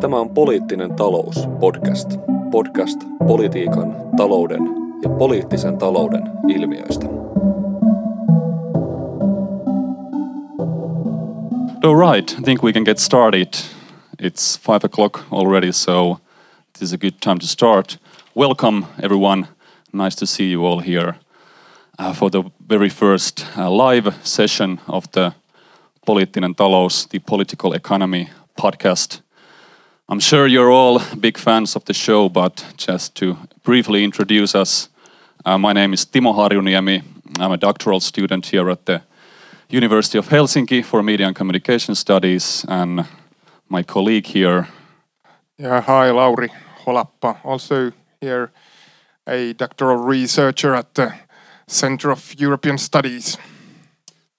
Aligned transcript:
Tämä 0.00 0.16
on 0.16 0.30
Poliittinen 0.30 0.96
talous 0.96 1.48
podcast. 1.60 2.08
Podcast 2.50 3.00
politiikan, 3.26 3.96
talouden 4.16 4.62
ja 5.02 5.08
poliittisen 5.08 5.78
talouden 5.78 6.22
ilmiöistä. 6.48 7.06
All 11.84 12.12
right, 12.12 12.30
I 12.38 12.42
think 12.42 12.62
we 12.62 12.72
can 12.72 12.82
get 12.84 12.98
started. 12.98 13.48
It's 14.22 14.60
five 14.60 14.80
o'clock 14.84 15.20
already, 15.32 15.72
so 15.72 16.16
this 16.72 16.82
is 16.82 16.92
a 16.92 16.98
good 16.98 17.14
time 17.20 17.38
to 17.38 17.46
start. 17.46 17.98
Welcome, 18.36 18.86
everyone. 19.02 19.46
Nice 19.92 20.16
to 20.16 20.26
see 20.26 20.52
you 20.52 20.66
all 20.66 20.80
here 20.80 21.14
uh, 21.98 22.12
for 22.12 22.30
the 22.30 22.42
very 22.68 22.90
first 22.90 23.46
uh, 23.56 23.70
live 23.70 24.12
session 24.22 24.80
of 24.88 25.04
the 25.12 25.32
Poliittinen 26.06 26.54
talous, 26.54 27.08
the 27.08 27.18
political 27.18 27.72
economy 27.72 28.28
podcast. 28.60 29.27
I'm 30.10 30.20
sure 30.20 30.46
you're 30.46 30.70
all 30.70 31.02
big 31.20 31.36
fans 31.36 31.76
of 31.76 31.84
the 31.84 31.92
show, 31.92 32.30
but 32.30 32.64
just 32.78 33.14
to 33.16 33.36
briefly 33.62 34.04
introduce 34.04 34.54
us, 34.54 34.88
uh, 35.44 35.58
my 35.58 35.74
name 35.74 35.92
is 35.92 36.06
Timo 36.06 36.34
Harjuniemi. 36.34 37.02
I'm 37.38 37.52
a 37.52 37.58
doctoral 37.58 38.00
student 38.00 38.46
here 38.46 38.70
at 38.70 38.86
the 38.86 39.02
University 39.68 40.16
of 40.16 40.28
Helsinki 40.28 40.82
for 40.82 41.02
Media 41.02 41.26
and 41.26 41.36
Communication 41.36 41.94
Studies, 41.94 42.64
and 42.68 43.04
my 43.68 43.82
colleague 43.82 44.24
here. 44.24 44.68
Yeah, 45.58 45.82
hi, 45.82 46.10
Lauri 46.10 46.48
Holappa, 46.86 47.44
also 47.44 47.92
here 48.18 48.50
a 49.26 49.52
doctoral 49.52 49.98
researcher 49.98 50.74
at 50.74 50.94
the 50.94 51.12
Center 51.66 52.10
of 52.10 52.34
European 52.40 52.78
Studies. 52.78 53.36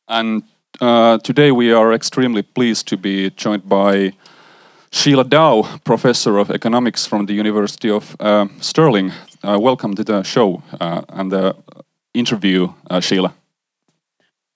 And 0.08 0.42
uh, 0.82 1.20
today 1.20 1.52
we 1.52 1.72
are 1.72 1.94
extremely 1.94 2.42
pleased 2.42 2.88
to 2.88 2.98
be 2.98 3.30
joined 3.30 3.70
by 3.70 4.14
Sheila 4.92 5.24
Dow, 5.24 5.64
professor 5.84 6.38
of 6.38 6.50
economics 6.50 7.06
from 7.06 7.26
the 7.28 7.34
University 7.34 7.90
of 7.90 8.16
uh, 8.20 8.48
Stirling. 8.60 9.12
Uh, 9.44 9.58
welcome 9.62 9.94
to 9.96 10.04
the 10.04 10.24
show 10.24 10.62
uh, 10.80 11.02
and 11.10 11.32
the 11.32 11.56
interview, 12.14 12.74
uh, 12.90 13.00
Sheila. 13.00 13.34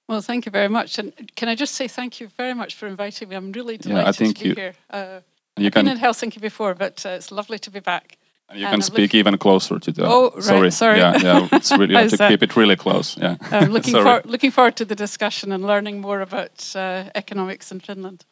Well, 0.10 0.22
thank 0.22 0.46
you 0.46 0.52
very 0.52 0.68
much. 0.68 1.00
And 1.00 1.14
can 1.36 1.50
I 1.50 1.56
just 1.56 1.76
say 1.76 1.88
thank 1.88 2.20
you 2.20 2.28
very 2.38 2.54
much 2.54 2.76
for 2.76 2.88
inviting 2.88 3.30
me? 3.30 3.36
I'm 3.36 3.52
really 3.52 3.78
delighted 3.78 4.04
Yeah, 4.04 4.10
I 4.10 4.12
think 4.12 4.38
to 4.38 4.44
be 4.44 4.50
you- 4.50 4.56
here. 4.56 4.74
Uh, 4.90 5.20
You 5.58 5.68
I've 5.68 5.74
been 5.74 5.88
in 5.88 5.98
Helsinki 6.00 6.40
before, 6.42 6.74
but 6.76 7.06
uh, 7.06 7.10
it's 7.18 7.32
lovely 7.32 7.60
to 7.60 7.72
be 7.72 7.80
back. 7.80 8.18
you 8.54 8.66
and 8.66 8.66
can 8.66 8.74
I'm 8.74 8.82
speak 8.82 9.14
even 9.16 9.38
closer 9.38 9.80
to 9.80 9.92
the. 9.92 10.04
Oh, 10.06 10.32
right, 10.36 10.44
sorry. 10.44 10.72
sorry. 10.72 10.98
Yeah, 11.00 11.18
yeah. 11.24 11.48
It's 11.58 11.72
really 11.72 11.94
have 11.96 12.10
to 12.10 12.18
that? 12.18 12.30
keep 12.32 12.44
it 12.44 12.56
really 12.56 12.76
close. 12.76 13.18
Yeah. 13.22 13.36
I'm 13.52 13.72
looking, 13.72 13.94
for, 14.06 14.22
looking 14.26 14.52
forward 14.52 14.76
to 14.76 14.86
the 14.86 14.96
discussion 14.96 15.52
and 15.52 15.64
learning 15.64 16.02
more 16.02 16.22
about 16.22 16.76
economics 17.16 17.72
in 17.72 17.80
Finland. 17.82 18.26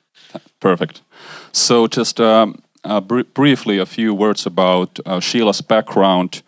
Perfect. 0.60 1.02
So, 1.52 1.88
just 1.88 2.20
um, 2.20 2.62
uh, 2.84 3.02
br- 3.02 3.24
briefly, 3.34 3.80
a 3.80 3.86
few 3.86 4.14
words 4.14 4.46
about 4.46 5.00
uh, 5.06 5.20
Sheila's 5.20 5.62
background. 5.62 6.42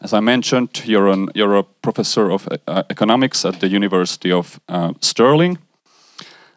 As 0.00 0.12
I 0.12 0.20
mentioned, 0.20 0.82
you're, 0.84 1.08
an, 1.08 1.28
you're 1.34 1.56
a 1.56 1.62
professor 1.62 2.30
of 2.30 2.48
uh, 2.66 2.82
economics 2.90 3.44
at 3.44 3.60
the 3.60 3.68
University 3.68 4.30
of 4.30 4.60
uh, 4.68 4.92
Stirling, 5.00 5.58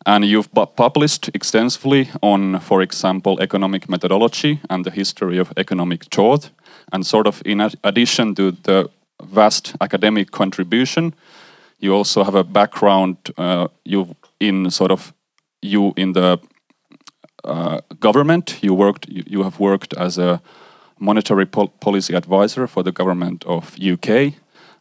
and 0.06 0.26
you've 0.26 0.54
pu- 0.54 0.66
published 0.66 1.30
extensively 1.34 2.10
on, 2.22 2.60
for 2.60 2.82
example, 2.82 3.40
economic 3.40 3.90
methodology 3.90 4.60
and 4.70 4.86
the 4.86 4.92
history 4.92 5.38
of 5.38 5.54
economic 5.58 6.06
thought. 6.06 6.50
And 6.92 7.06
sort 7.06 7.28
of 7.28 7.42
in 7.46 7.62
ad- 7.62 7.76
addition 7.84 8.36
to 8.36 8.52
the 8.52 8.90
vast 9.24 9.76
academic 9.82 10.32
contribution, 10.32 11.14
you 11.80 11.94
also 11.94 12.24
have 12.24 12.36
a 12.36 12.44
background 12.44 13.18
uh, 13.38 13.68
you 13.84 14.16
in 14.40 14.72
sort 14.72 14.92
of 14.92 15.14
you 15.62 15.94
in 15.96 16.14
the 16.14 16.40
uh, 17.48 17.82
government. 18.00 18.60
You 18.62 18.74
worked. 18.74 19.10
You, 19.10 19.24
you 19.26 19.44
have 19.44 19.60
worked 19.60 19.94
as 19.98 20.18
a 20.18 20.42
monetary 21.00 21.46
pol- 21.46 21.74
policy 21.80 22.14
advisor 22.16 22.68
for 22.68 22.84
the 22.84 22.92
government 22.92 23.44
of 23.46 23.76
UK, 23.80 24.34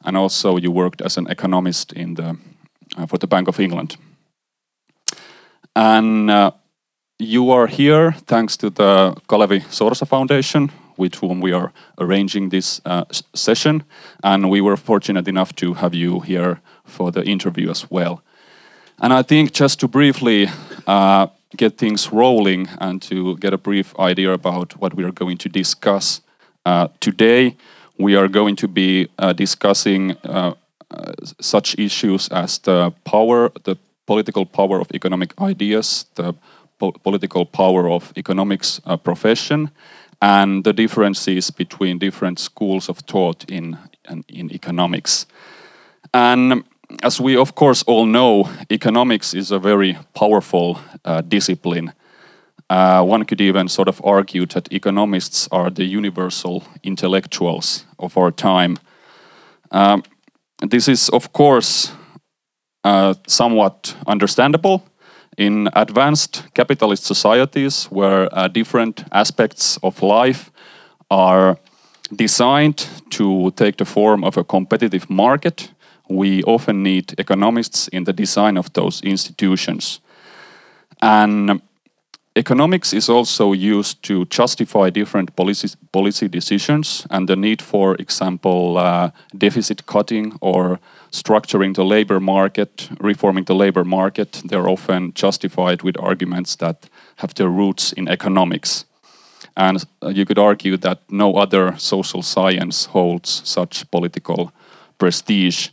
and 0.04 0.16
also 0.16 0.56
you 0.56 0.71
worked 0.71 1.00
as 1.03 1.16
an 1.16 1.26
economist 1.28 1.93
in 1.93 2.15
the 2.15 2.37
uh, 2.97 3.06
for 3.06 3.19
the 3.19 3.26
Bank 3.26 3.49
of 3.49 3.60
England. 3.60 3.97
And 5.75 6.31
uh, 6.31 6.53
you 7.19 7.50
are 7.50 7.66
here 7.66 8.12
thanks 8.26 8.56
to 8.59 8.71
the 8.71 9.15
Kalevi 9.28 9.60
Sorsa 9.71 10.06
Foundation, 10.06 10.71
with 10.97 11.15
whom 11.16 11.41
we 11.41 11.53
are 11.53 11.72
arranging 11.99 12.50
this 12.50 12.81
uh, 12.84 13.05
session, 13.34 13.82
and 14.22 14.50
we 14.50 14.60
were 14.60 14.76
fortunate 14.76 15.28
enough 15.28 15.55
to 15.56 15.75
have 15.75 15.94
you 15.94 16.21
here 16.21 16.60
for 16.84 17.12
the 17.12 17.22
interview 17.25 17.71
as 17.71 17.91
well. 17.91 18.22
And 18.99 19.12
I 19.12 19.22
think 19.22 19.53
just 19.53 19.81
to 19.81 19.88
briefly 19.88 20.49
uh, 20.87 21.26
get 21.56 21.78
things 21.78 22.12
rolling 22.12 22.68
and 22.80 23.00
to 23.02 23.36
get 23.36 23.52
a 23.52 23.58
brief 23.58 23.98
idea 23.98 24.32
about 24.32 24.76
what 24.80 24.94
we 24.94 25.04
are 25.04 25.12
going 25.12 25.38
to 25.38 25.48
discuss 25.48 26.20
uh, 26.64 26.88
today, 27.00 27.56
we 27.98 28.16
are 28.16 28.28
going 28.28 28.56
to 28.56 28.68
be 28.68 29.08
uh, 29.18 29.32
discussing 29.32 30.12
uh, 30.24 30.54
uh, 30.90 31.12
such 31.40 31.78
issues 31.78 32.28
as 32.28 32.58
the 32.58 32.92
power, 33.04 33.50
the 33.64 33.76
political 34.06 34.44
power 34.44 34.80
of 34.80 34.90
economic 34.92 35.40
ideas, 35.40 36.06
the 36.16 36.34
po- 36.78 36.92
political 36.92 37.46
power 37.46 37.88
of 37.88 38.12
economics 38.16 38.80
uh, 38.84 38.96
profession, 38.96 39.70
and 40.20 40.64
the 40.64 40.72
differences 40.72 41.50
between 41.50 41.98
different 41.98 42.38
schools 42.38 42.88
of 42.88 42.98
thought 42.98 43.44
in, 43.48 43.78
in, 44.10 44.24
in 44.28 44.52
economics. 44.52 45.26
And 46.12 46.64
as 47.02 47.20
we, 47.20 47.36
of 47.36 47.54
course, 47.54 47.82
all 47.84 48.06
know, 48.06 48.48
economics 48.70 49.34
is 49.34 49.50
a 49.50 49.58
very 49.58 49.98
powerful 50.14 50.80
uh, 51.04 51.20
discipline. 51.20 51.92
Uh, 52.69 53.02
one 53.02 53.24
could 53.24 53.41
even 53.41 53.69
sort 53.69 53.88
of 53.88 54.00
argue 54.04 54.47
that 54.47 54.72
economists 54.72 55.48
are 55.52 55.70
the 55.70 55.84
universal 55.84 56.62
intellectuals 56.82 57.84
of 57.98 58.16
our 58.16 58.30
time. 58.30 58.76
Um, 59.70 60.02
this 60.60 60.88
is, 60.88 61.08
of 61.10 61.32
course, 61.32 61.92
uh, 62.84 63.14
somewhat 63.26 63.96
understandable 64.06 64.82
in 65.36 65.69
advanced 65.75 66.44
capitalist 66.54 67.04
societies 67.04 67.84
where 67.86 68.28
uh, 68.32 68.48
different 68.48 69.04
aspects 69.12 69.78
of 69.82 70.02
life 70.02 70.50
are 71.10 71.58
designed 72.14 72.88
to 73.10 73.50
take 73.56 73.76
the 73.76 73.84
form 73.84 74.25
of 74.25 74.36
a 74.36 74.44
competitive 74.44 75.10
market. 75.10 75.70
We 76.09 76.43
often 76.44 76.83
need 76.83 77.15
economists 77.19 77.89
in 77.89 78.05
the 78.05 78.12
design 78.12 78.56
of 78.56 78.72
those 78.72 79.00
institutions. 79.03 80.00
And 81.03 81.61
economics 82.37 82.93
is 82.93 83.09
also 83.09 83.53
used 83.53 84.03
to 84.03 84.25
justify 84.27 84.91
different 84.91 85.34
policy, 85.37 85.69
policy 85.93 86.28
decisions 86.28 87.06
and 87.11 87.28
the 87.28 87.37
need, 87.37 87.62
for 87.62 87.97
example, 87.97 88.78
uh, 88.78 89.11
deficit 89.37 89.87
cutting 89.87 90.37
or 90.41 90.78
structuring 91.11 91.75
the 91.75 91.84
labor 91.84 92.21
market, 92.21 92.88
reforming 93.00 93.44
the 93.44 93.55
labor 93.55 93.84
market. 93.84 94.43
They're 94.44 94.69
often 94.69 95.12
justified 95.15 95.83
with 95.83 95.97
arguments 95.99 96.56
that 96.56 96.88
have 97.17 97.34
their 97.34 97.49
roots 97.49 97.93
in 97.93 98.09
economics. 98.09 98.84
And 99.56 99.84
you 100.03 100.27
could 100.27 100.38
argue 100.38 100.77
that 100.77 101.00
no 101.09 101.37
other 101.37 101.75
social 101.78 102.23
science 102.23 102.87
holds 102.87 103.43
such 103.44 103.91
political 103.91 104.53
prestige. 104.99 105.71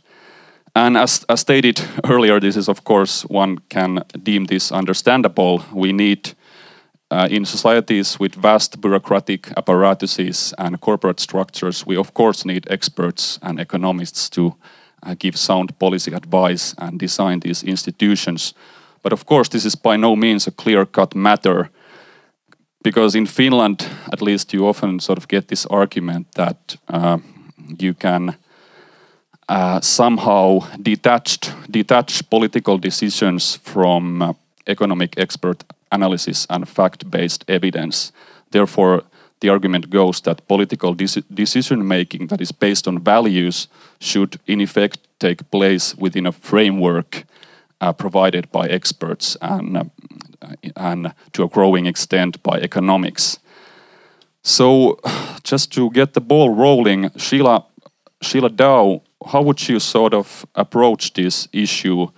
And 0.74 0.96
as, 0.96 1.24
as 1.28 1.40
stated 1.40 1.80
earlier, 2.04 2.40
this 2.40 2.56
is, 2.56 2.68
of 2.68 2.84
course, 2.84 3.22
one 3.22 3.58
can 3.68 4.04
deem 4.22 4.46
this 4.46 4.72
understandable. 4.72 5.64
We 5.72 5.92
need, 5.92 6.34
uh, 7.10 7.28
in 7.30 7.44
societies 7.44 8.18
with 8.18 8.34
vast 8.34 8.80
bureaucratic 8.80 9.52
apparatuses 9.56 10.52
and 10.58 10.80
corporate 10.80 11.20
structures, 11.20 11.86
we, 11.86 11.96
of 11.96 12.12
course, 12.12 12.44
need 12.44 12.66
experts 12.70 13.38
and 13.42 13.60
economists 13.60 14.28
to 14.30 14.56
uh, 15.04 15.14
give 15.18 15.36
sound 15.36 15.78
policy 15.78 16.12
advice 16.12 16.74
and 16.78 16.98
design 16.98 17.40
these 17.40 17.62
institutions. 17.62 18.54
But 19.02 19.12
of 19.12 19.26
course, 19.26 19.50
this 19.50 19.64
is 19.64 19.76
by 19.76 19.96
no 19.96 20.16
means 20.16 20.46
a 20.46 20.50
clear 20.50 20.86
cut 20.86 21.14
matter 21.14 21.70
because 22.82 23.14
in 23.14 23.26
Finland, 23.26 23.88
at 24.12 24.22
least, 24.22 24.52
you 24.52 24.68
often 24.68 25.00
sort 25.00 25.18
of 25.18 25.28
get 25.28 25.48
this 25.48 25.66
argument 25.66 26.26
that 26.34 26.76
uh, 26.88 27.18
you 27.78 27.94
can 27.94 28.36
uh, 29.48 29.80
somehow 29.80 30.60
detached, 30.80 31.52
detach 31.70 32.28
political 32.30 32.78
decisions 32.78 33.56
from 33.56 34.22
uh, 34.22 34.32
economic 34.66 35.14
expert 35.18 35.64
analysis 35.92 36.46
and 36.50 36.68
fact-based 36.68 37.44
evidence. 37.48 38.12
Therefore, 38.50 39.02
the 39.40 39.50
argument 39.50 39.90
goes 39.90 40.20
that 40.22 40.46
political 40.48 40.94
deci- 40.94 41.24
decision 41.32 41.86
making 41.86 42.28
that 42.28 42.40
is 42.40 42.52
based 42.52 42.88
on 42.88 42.98
values 42.98 43.68
should, 44.00 44.40
in 44.46 44.60
effect, 44.60 44.98
take 45.18 45.50
place 45.50 45.94
within 45.96 46.26
a 46.26 46.32
framework 46.32 47.24
uh, 47.80 47.92
provided 47.92 48.50
by 48.50 48.66
experts 48.68 49.36
and, 49.42 49.76
uh, 49.76 49.84
and 50.76 51.12
to 51.32 51.42
a 51.42 51.48
growing 51.48 51.86
extent 51.86 52.42
by 52.42 52.58
economics. 52.60 53.38
So, 54.42 54.98
just 55.42 55.72
to 55.72 55.90
get 55.90 56.14
the 56.14 56.20
ball 56.20 56.54
rolling, 56.54 57.10
Sheila, 57.16 57.66
Sheila 58.22 58.50
Dow, 58.50 59.02
how 59.26 59.42
would 59.42 59.68
you 59.68 59.80
sort 59.80 60.14
of 60.14 60.46
approach 60.54 61.12
this 61.12 61.48
issue 61.52 62.08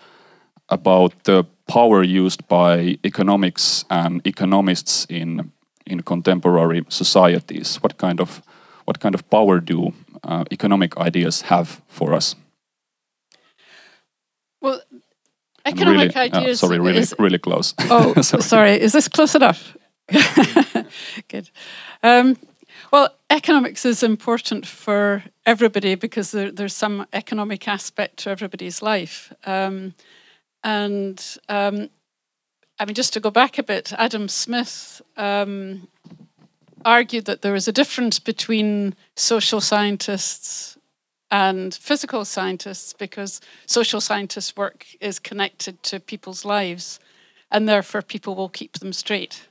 about 0.68 1.12
the 1.24 1.44
power 1.68 2.02
used 2.02 2.46
by 2.48 2.98
economics 3.04 3.84
and 3.90 4.20
economists 4.26 5.06
in 5.08 5.52
in 5.86 6.02
contemporary 6.02 6.84
societies? 6.88 7.76
What 7.82 7.96
kind 7.98 8.20
of 8.20 8.42
what 8.84 9.00
kind 9.00 9.14
of 9.14 9.28
power 9.30 9.60
do 9.60 9.92
uh, 10.24 10.44
economic 10.50 10.96
ideas 10.96 11.42
have 11.42 11.80
for 11.88 12.14
us? 12.14 12.36
Well, 14.60 14.80
economic 15.64 16.14
really, 16.14 16.30
uh, 16.32 16.38
ideas. 16.38 16.60
sorry, 16.60 16.78
really, 16.78 16.98
is, 16.98 17.14
really 17.18 17.38
close. 17.38 17.74
Oh, 17.90 18.20
sorry. 18.22 18.80
Is 18.80 18.92
this 18.92 19.08
close 19.08 19.34
enough? 19.34 19.76
Good. 21.28 21.50
Um, 22.02 22.36
well, 22.90 23.14
economics 23.30 23.84
is 23.84 24.02
important 24.02 24.66
for 24.66 25.24
everybody 25.44 25.94
because 25.94 26.30
there, 26.30 26.50
there's 26.50 26.74
some 26.74 27.06
economic 27.12 27.66
aspect 27.68 28.18
to 28.18 28.30
everybody's 28.30 28.82
life. 28.82 29.32
Um, 29.44 29.94
and 30.62 31.22
um, 31.48 31.90
I 32.78 32.84
mean, 32.84 32.94
just 32.94 33.12
to 33.14 33.20
go 33.20 33.30
back 33.30 33.58
a 33.58 33.62
bit, 33.62 33.92
Adam 33.96 34.28
Smith 34.28 35.00
um, 35.16 35.88
argued 36.84 37.24
that 37.24 37.42
there 37.42 37.54
is 37.54 37.68
a 37.68 37.72
difference 37.72 38.18
between 38.18 38.94
social 39.14 39.60
scientists 39.60 40.78
and 41.30 41.74
physical 41.74 42.24
scientists 42.24 42.92
because 42.92 43.40
social 43.66 44.00
scientists' 44.00 44.56
work 44.56 44.86
is 45.00 45.18
connected 45.18 45.82
to 45.82 45.98
people's 45.98 46.44
lives, 46.44 47.00
and 47.50 47.68
therefore 47.68 48.02
people 48.02 48.36
will 48.36 48.48
keep 48.48 48.74
them 48.74 48.92
straight 48.92 49.48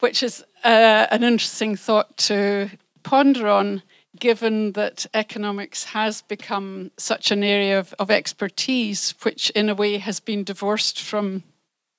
which 0.00 0.22
is 0.22 0.44
an 0.66 1.22
interesting 1.22 1.76
thought 1.76 2.16
to 2.16 2.70
ponder 3.02 3.48
on, 3.48 3.82
given 4.18 4.72
that 4.72 5.06
economics 5.14 5.84
has 5.84 6.22
become 6.22 6.90
such 6.96 7.30
an 7.30 7.44
area 7.44 7.78
of, 7.78 7.94
of 7.98 8.10
expertise, 8.10 9.14
which 9.22 9.50
in 9.50 9.68
a 9.68 9.74
way 9.74 9.98
has 9.98 10.20
been 10.20 10.42
divorced 10.42 11.00
from 11.00 11.42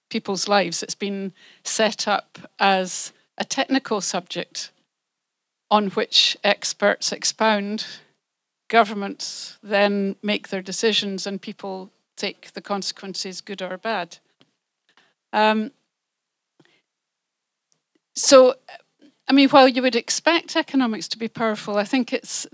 people's 0.10 0.48
lives. 0.48 0.81
It's 0.81 0.96
been 0.96 1.34
set 1.64 2.08
up 2.08 2.40
as 2.60 3.14
a 3.38 3.46
technical 3.46 4.02
subject 4.02 4.72
on 5.69 5.90
which 5.92 6.36
experts 6.44 7.12
expound. 7.12 7.86
Governments 8.69 9.58
then 9.62 10.16
make 10.24 10.50
their 10.50 10.62
decisions, 10.62 11.28
and 11.28 11.42
people 11.42 11.92
take 12.16 12.52
the 12.54 12.62
consequences, 12.62 13.42
good 13.42 13.62
or 13.62 13.78
bad. 13.78 14.18
Um, 15.31 15.72
so, 18.18 18.56
I 19.28 19.34
mean, 19.34 19.48
while 19.50 19.68
you 19.68 19.84
would 19.84 19.96
expect 19.96 20.56
economics 20.56 21.08
to 21.10 21.19
be 21.19 21.28
powerful, 21.28 21.78
I 21.78 21.84
think 21.84 22.12
it's 22.12 22.48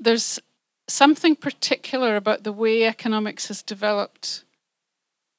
there's 0.00 0.40
something 0.88 1.36
particular 1.36 2.16
about 2.16 2.42
the 2.42 2.52
way 2.52 2.84
economics 2.84 3.48
has 3.48 3.62
developed 3.62 4.44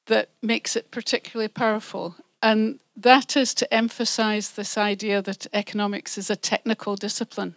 that 0.05 0.29
makes 0.43 0.75
it 0.75 0.91
particularly 0.91 1.47
powerful. 1.47 2.15
And 2.43 2.79
that 2.95 3.35
is 3.35 3.55
to 3.55 3.73
emphasize 3.73 4.51
this 4.51 4.77
idea 4.77 5.23
that 5.23 5.47
economics 5.51 6.17
is 6.19 6.29
a 6.29 6.35
technical 6.35 6.95
discipline, 6.95 7.55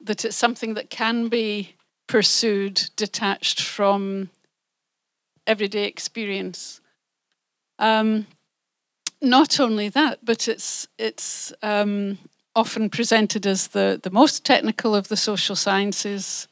that 0.00 0.26
it's 0.26 0.36
something 0.36 0.74
that 0.74 0.90
can 0.90 1.28
be 1.28 1.74
pursued 2.06 2.90
detached 2.96 3.62
from 3.62 4.28
everyday 5.46 5.84
experience. 5.84 6.82
Um, 7.78 8.26
not 9.20 9.60
only 9.60 9.88
that, 9.88 10.24
but 10.24 10.48
it's 10.48 10.88
it's 10.98 11.52
um, 11.62 12.18
often 12.56 12.88
presented 12.88 13.46
as 13.46 13.68
the, 13.68 14.00
the 14.02 14.10
most 14.10 14.44
technical 14.44 14.94
of 14.94 15.08
the 15.08 15.16
social 15.16 15.54
sciences, 15.54 16.48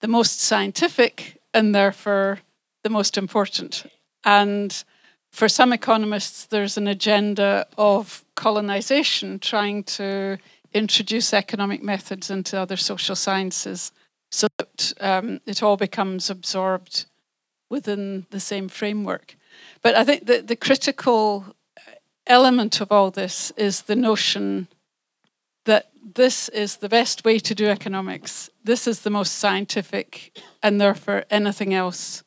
the 0.00 0.08
most 0.08 0.40
scientific, 0.40 1.40
and 1.54 1.74
therefore 1.74 2.40
the 2.82 2.90
most 2.90 3.16
important. 3.16 3.84
And 4.24 4.84
for 5.30 5.48
some 5.48 5.72
economists, 5.72 6.46
there's 6.46 6.76
an 6.76 6.88
agenda 6.88 7.66
of 7.78 8.24
colonization, 8.34 9.38
trying 9.38 9.84
to 9.84 10.38
introduce 10.74 11.32
economic 11.32 11.82
methods 11.82 12.30
into 12.30 12.58
other 12.58 12.76
social 12.76 13.16
sciences 13.16 13.92
so 14.30 14.48
that 14.58 14.92
um, 15.00 15.40
it 15.46 15.62
all 15.62 15.76
becomes 15.76 16.30
absorbed 16.30 17.06
within 17.70 18.26
the 18.30 18.40
same 18.40 18.68
framework. 18.68 19.36
But 19.82 19.94
I 19.94 20.04
think 20.04 20.26
that 20.26 20.48
the 20.48 20.56
critical 20.56 21.54
element 22.26 22.80
of 22.80 22.92
all 22.92 23.10
this 23.10 23.52
is 23.56 23.82
the 23.82 23.96
notion 23.96 24.68
that 25.64 25.90
this 26.14 26.48
is 26.48 26.76
the 26.76 26.88
best 26.88 27.24
way 27.24 27.38
to 27.38 27.54
do 27.54 27.66
economics. 27.66 28.50
This 28.64 28.86
is 28.86 29.00
the 29.00 29.10
most 29.10 29.36
scientific, 29.36 30.40
and 30.62 30.80
therefore 30.80 31.24
anything 31.30 31.72
else 31.72 32.24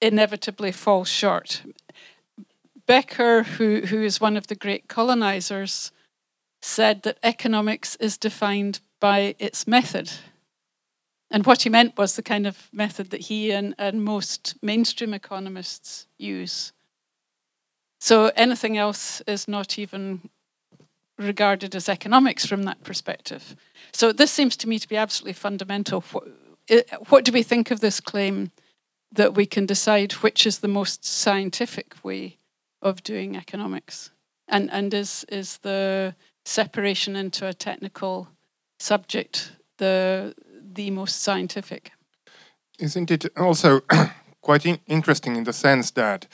inevitably 0.00 0.72
falls 0.72 1.08
short. 1.08 1.62
Becker, 2.86 3.42
who, 3.42 3.80
who 3.80 4.02
is 4.02 4.20
one 4.20 4.36
of 4.36 4.46
the 4.46 4.54
great 4.54 4.88
colonizers, 4.88 5.90
said 6.62 7.02
that 7.02 7.18
economics 7.22 7.96
is 7.96 8.18
defined 8.18 8.80
by 9.00 9.34
its 9.38 9.66
method. 9.66 10.10
And 11.30 11.44
what 11.44 11.62
he 11.62 11.70
meant 11.70 11.98
was 11.98 12.14
the 12.14 12.22
kind 12.22 12.46
of 12.46 12.68
method 12.72 13.10
that 13.10 13.22
he 13.22 13.50
and, 13.50 13.74
and 13.78 14.04
most 14.04 14.54
mainstream 14.62 15.12
economists 15.12 16.06
use. 16.18 16.72
So 18.00 18.30
anything 18.36 18.76
else 18.76 19.20
is 19.26 19.48
not 19.48 19.78
even 19.78 20.28
regarded 21.18 21.74
as 21.74 21.88
economics 21.88 22.44
from 22.44 22.64
that 22.64 22.82
perspective. 22.84 23.56
So 23.92 24.12
this 24.12 24.30
seems 24.30 24.56
to 24.58 24.68
me 24.68 24.78
to 24.78 24.88
be 24.88 24.96
absolutely 24.96 25.32
fundamental. 25.32 26.04
What, 27.08 27.24
do 27.24 27.32
we 27.32 27.42
think 27.42 27.70
of 27.70 27.80
this 27.80 28.00
claim 28.00 28.50
that 29.12 29.34
we 29.34 29.46
can 29.46 29.66
decide 29.66 30.12
which 30.12 30.46
is 30.46 30.58
the 30.58 30.68
most 30.68 31.04
scientific 31.04 31.94
way 32.02 32.36
of 32.82 33.02
doing 33.02 33.36
economics? 33.36 34.10
And, 34.48 34.70
and 34.70 34.92
is, 34.92 35.24
is 35.28 35.58
the 35.58 36.14
separation 36.44 37.16
into 37.16 37.46
a 37.46 37.54
technical 37.54 38.28
subject 38.78 39.52
the, 39.78 40.34
the 40.60 40.90
most 40.90 41.22
scientific? 41.22 41.92
Isn't 42.78 43.10
it 43.10 43.26
also 43.36 43.80
quite 44.42 44.66
in 44.66 44.78
interesting 44.86 45.36
in 45.36 45.44
the 45.44 45.52
sense 45.52 45.90
that 45.92 46.26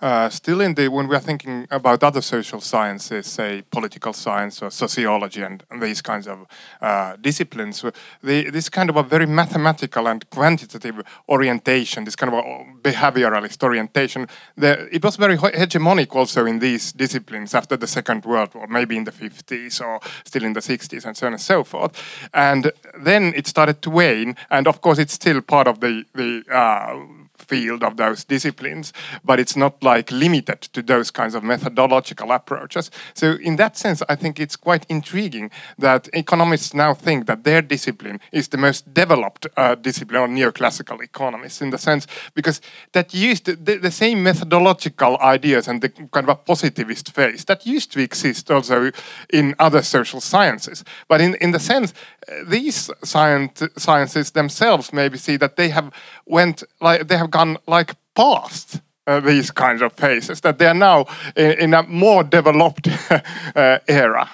uh, 0.00 0.28
still 0.28 0.60
in 0.60 0.74
the 0.74 0.88
when 0.88 1.08
we 1.08 1.16
are 1.16 1.20
thinking 1.20 1.66
about 1.70 2.02
other 2.02 2.20
social 2.20 2.60
sciences, 2.60 3.26
say 3.26 3.62
political 3.70 4.12
science 4.12 4.62
or 4.62 4.70
sociology 4.70 5.42
and, 5.42 5.64
and 5.70 5.82
these 5.82 6.00
kinds 6.00 6.28
of 6.28 6.46
uh, 6.80 7.16
disciplines, 7.20 7.84
the, 8.22 8.50
this 8.50 8.68
kind 8.68 8.90
of 8.90 8.96
a 8.96 9.02
very 9.02 9.26
mathematical 9.26 10.06
and 10.06 10.28
quantitative 10.30 11.02
orientation, 11.28 12.04
this 12.04 12.16
kind 12.16 12.32
of 12.32 12.38
a 12.38 12.64
behavioralist 12.80 13.62
orientation, 13.62 14.28
the, 14.56 14.88
it 14.94 15.02
was 15.02 15.16
very 15.16 15.36
hegemonic 15.36 16.14
also 16.14 16.46
in 16.46 16.60
these 16.60 16.92
disciplines 16.92 17.54
after 17.54 17.76
the 17.76 17.86
Second 17.86 18.24
World 18.24 18.54
War, 18.54 18.66
maybe 18.68 18.96
in 18.96 19.04
the 19.04 19.12
50s 19.12 19.80
or 19.80 20.00
still 20.24 20.44
in 20.44 20.52
the 20.52 20.60
60s 20.60 21.04
and 21.04 21.16
so 21.16 21.26
on 21.26 21.32
and 21.32 21.42
so 21.42 21.64
forth. 21.64 22.00
And 22.32 22.70
then 22.98 23.32
it 23.34 23.46
started 23.46 23.82
to 23.82 23.90
wane, 23.90 24.36
and 24.50 24.68
of 24.68 24.80
course 24.80 24.98
it's 24.98 25.14
still 25.14 25.40
part 25.40 25.66
of 25.66 25.80
the 25.80 26.04
the 26.14 26.44
uh, 26.50 26.98
field 27.42 27.82
of 27.82 27.96
those 27.96 28.24
disciplines, 28.24 28.92
but 29.24 29.40
it's 29.40 29.56
not 29.56 29.82
like 29.82 30.10
limited 30.10 30.60
to 30.60 30.82
those 30.82 31.10
kinds 31.10 31.34
of 31.34 31.42
methodological 31.42 32.32
approaches. 32.32 32.90
So 33.14 33.32
in 33.32 33.56
that 33.56 33.76
sense, 33.76 34.02
I 34.08 34.14
think 34.16 34.38
it's 34.40 34.56
quite 34.56 34.86
intriguing 34.88 35.50
that 35.78 36.08
economists 36.12 36.74
now 36.74 36.94
think 36.94 37.26
that 37.26 37.44
their 37.44 37.62
discipline 37.62 38.20
is 38.32 38.48
the 38.48 38.58
most 38.58 38.92
developed 38.92 39.46
uh, 39.56 39.74
discipline 39.74 40.22
of 40.22 40.30
neoclassical 40.30 41.02
economists 41.02 41.62
in 41.62 41.70
the 41.70 41.78
sense 41.78 42.06
because 42.34 42.60
that 42.92 43.14
used 43.14 43.46
the, 43.46 43.76
the 43.76 43.90
same 43.90 44.22
methodological 44.22 45.18
ideas 45.18 45.68
and 45.68 45.82
the 45.82 45.88
kind 45.88 46.28
of 46.28 46.28
a 46.28 46.34
positivist 46.34 47.14
phase 47.14 47.44
that 47.44 47.66
used 47.66 47.92
to 47.92 48.00
exist 48.00 48.50
also 48.50 48.90
in 49.32 49.54
other 49.58 49.82
social 49.82 50.20
sciences. 50.20 50.84
But 51.08 51.20
in, 51.20 51.34
in 51.36 51.52
the 51.52 51.60
sense, 51.60 51.94
uh, 52.28 52.44
these 52.46 52.90
science, 53.04 53.62
sciences 53.76 54.30
themselves 54.32 54.92
maybe 54.92 55.18
see 55.18 55.36
that 55.36 55.56
they 55.56 55.68
have 55.70 55.90
went 56.26 56.62
like 56.80 57.08
they 57.08 57.16
have 57.16 57.27
gone 57.30 57.58
like 57.66 57.94
past 58.14 58.80
uh, 59.06 59.20
these 59.20 59.50
kinds 59.50 59.82
of 59.82 59.92
phases, 59.94 60.40
that 60.40 60.58
they 60.58 60.66
are 60.66 60.74
now 60.74 61.06
in, 61.36 61.52
in 61.52 61.74
a 61.74 61.82
more 61.82 62.22
developed 62.22 62.88
uh, 63.56 63.78
era. 63.88 64.28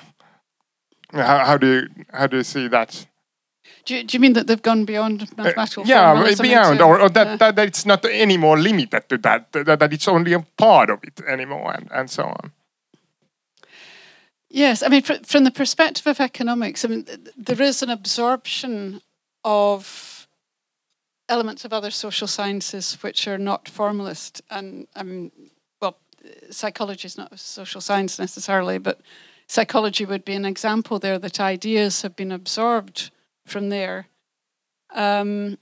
How, 1.12 1.44
how, 1.44 1.56
do 1.56 1.66
you 1.66 2.04
how 2.12 2.26
do 2.26 2.38
you 2.38 2.42
see 2.42 2.68
that? 2.68 3.06
Do 3.84 3.94
you, 3.94 4.02
do 4.02 4.16
you 4.16 4.20
mean 4.20 4.32
that 4.32 4.46
they've 4.46 4.62
gone 4.62 4.84
beyond 4.84 5.22
uh, 5.22 5.26
mathematical? 5.36 5.84
Uh, 5.84 5.86
yeah, 5.86 6.34
beyond, 6.40 6.80
or, 6.80 7.00
or 7.00 7.08
that, 7.10 7.38
that, 7.38 7.56
that 7.56 7.68
it's 7.68 7.86
not 7.86 8.04
any 8.04 8.36
more 8.36 8.58
limited 8.58 9.08
to 9.10 9.18
that, 9.18 9.52
that, 9.52 9.78
that 9.78 9.92
it's 9.92 10.08
only 10.08 10.32
a 10.32 10.40
part 10.56 10.90
of 10.90 11.04
it 11.04 11.20
anymore, 11.28 11.72
and, 11.72 11.88
and 11.92 12.10
so 12.10 12.24
on. 12.24 12.52
Yes, 14.48 14.82
I 14.82 14.88
mean, 14.88 15.02
from 15.02 15.44
the 15.44 15.50
perspective 15.50 16.06
of 16.06 16.20
economics, 16.20 16.84
I 16.84 16.88
mean, 16.88 17.06
there 17.36 17.60
is 17.60 17.82
an 17.82 17.90
absorption 17.90 19.02
of 19.44 20.13
elements 21.28 21.64
of 21.64 21.72
other 21.72 21.90
social 21.90 22.28
sciences 22.28 22.98
which 23.02 23.26
are 23.26 23.38
not 23.38 23.68
formalist. 23.68 24.42
And 24.50 24.86
um, 24.96 25.32
well, 25.80 25.96
psychology 26.50 27.06
is 27.06 27.18
not 27.18 27.32
a 27.32 27.38
social 27.38 27.80
science 27.80 28.18
necessarily, 28.18 28.78
but 28.78 29.00
psychology 29.46 30.04
would 30.04 30.24
be 30.24 30.34
an 30.34 30.44
example 30.44 30.98
there 30.98 31.18
that 31.18 31.40
ideas 31.40 32.02
have 32.02 32.16
been 32.16 32.32
absorbed 32.32 33.10
from 33.46 33.68
there, 33.68 34.06
um, 34.94 35.58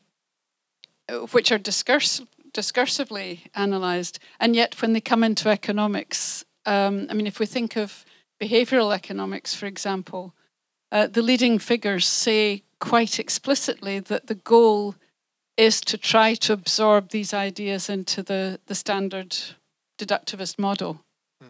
which 1.32 1.50
are 1.50 1.58
discurs- 1.58 2.22
discursively 2.52 3.40
analysed, 3.54 4.18
and 4.38 4.54
yet 4.54 4.80
when 4.80 4.92
they 4.92 5.00
come 5.00 5.24
into 5.24 5.48
economics, 5.48 6.44
um, 6.66 7.06
I 7.10 7.14
mean, 7.14 7.26
if 7.26 7.40
we 7.40 7.46
think 7.46 7.76
of 7.76 8.04
behavioural 8.40 8.94
economics, 8.94 9.54
for 9.54 9.66
example, 9.66 10.34
uh, 10.92 11.06
the 11.06 11.22
leading 11.22 11.58
figures 11.58 12.06
say 12.06 12.62
quite 12.78 13.18
explicitly 13.18 14.00
that 14.00 14.26
the 14.26 14.34
goal 14.34 14.94
is 15.56 15.80
to 15.82 15.98
try 15.98 16.34
to 16.34 16.52
absorb 16.52 17.10
these 17.10 17.34
ideas 17.34 17.88
into 17.88 18.22
the, 18.22 18.58
the 18.66 18.74
standard 18.74 19.36
deductivist 19.98 20.58
model. 20.58 21.02
Hmm. 21.40 21.48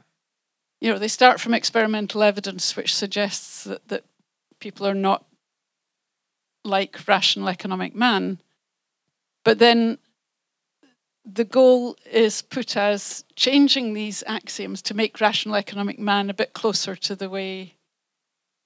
You 0.81 0.93
know, 0.93 0.99
they 0.99 1.09
start 1.09 1.41
from 1.41 1.55
experimental 1.55 2.23
evidence, 2.23 2.77
which 2.77 2.95
suggests 2.95 3.65
that, 3.65 3.89
that 3.89 4.05
people 4.61 4.87
are 4.87 4.95
not 4.95 5.25
like 6.65 7.07
rational 7.07 7.49
economic 7.49 7.95
man. 7.95 8.41
But 9.45 9.59
then 9.59 9.99
the 11.25 11.45
goal 11.45 11.97
is 12.11 12.43
put 12.43 12.77
as 12.77 13.25
changing 13.37 13.95
these 13.95 14.25
axioms 14.27 14.83
to 14.83 14.95
make 14.95 15.21
rational 15.21 15.57
economic 15.57 15.99
man 15.99 16.31
a 16.31 16.35
bit 16.35 16.53
closer 16.53 16.97
to 16.97 17.15
the 17.15 17.29
way 17.29 17.75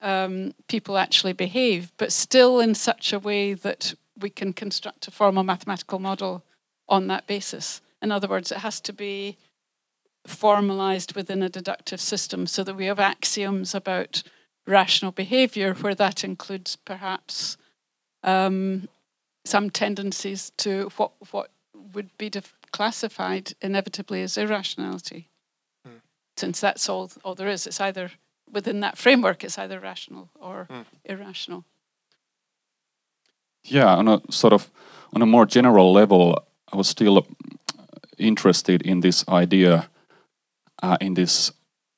um, 0.01 0.55
people 0.69 0.99
actually 0.99 1.33
behave, 1.33 1.93
but 1.97 2.13
still 2.13 2.61
in 2.61 2.75
such 2.75 3.13
a 3.13 3.19
way 3.19 3.55
that 3.55 3.95
we 4.19 4.31
can 4.31 4.53
construct 4.53 5.09
a 5.09 5.11
formal 5.11 5.43
mathematical 5.43 5.99
model 5.99 6.43
on 6.89 7.07
that 7.09 7.27
basis. 7.27 7.81
In 8.03 8.13
other 8.13 8.29
words, 8.29 8.53
it 8.53 8.59
has 8.59 8.81
to 8.83 8.93
be 8.93 9.37
formalized 10.27 11.15
within 11.15 11.43
a 11.43 11.49
deductive 11.49 12.01
system 12.01 12.47
so 12.47 12.65
that 12.65 12.75
we 12.75 12.87
have 12.87 12.99
axioms 12.99 13.75
about 13.75 14.23
rational 14.67 15.13
behavior 15.13 15.75
where 15.75 15.95
that 15.95 16.25
includes 16.25 16.77
perhaps 16.77 17.57
um, 18.23 18.89
some 19.45 19.71
tendencies 19.71 20.51
to 20.57 20.91
what 20.97 21.13
what 21.31 21.51
would 21.95 22.11
be 22.19 22.29
def- 22.29 22.57
classified 22.73 23.53
inevitably 23.61 24.23
as 24.23 24.37
irrationality. 24.37 25.29
Mm. 25.87 26.01
Since 26.37 26.61
that's 26.61 26.89
all 26.89 27.11
all 27.23 27.35
there 27.35 27.49
is, 27.49 27.67
it's 27.67 27.81
either 27.81 28.11
within 28.51 28.81
that 28.81 28.99
framework, 28.99 29.45
it's 29.45 29.59
either 29.59 29.79
rational 29.79 30.31
or 30.41 30.67
mm. 30.71 30.85
irrational. 31.05 31.65
Yeah, 33.69 33.97
on 33.97 34.09
a 34.09 34.21
sort 34.31 34.53
of 34.53 34.71
on 35.13 35.23
a 35.23 35.27
more 35.27 35.47
general 35.47 35.93
level, 35.93 36.39
I 36.73 36.77
was 36.77 36.89
still 36.89 37.27
interested 38.19 38.83
in 38.83 39.01
this 39.01 39.25
idea, 39.29 39.89
uh, 40.83 40.97
in 41.01 41.15
this 41.15 41.53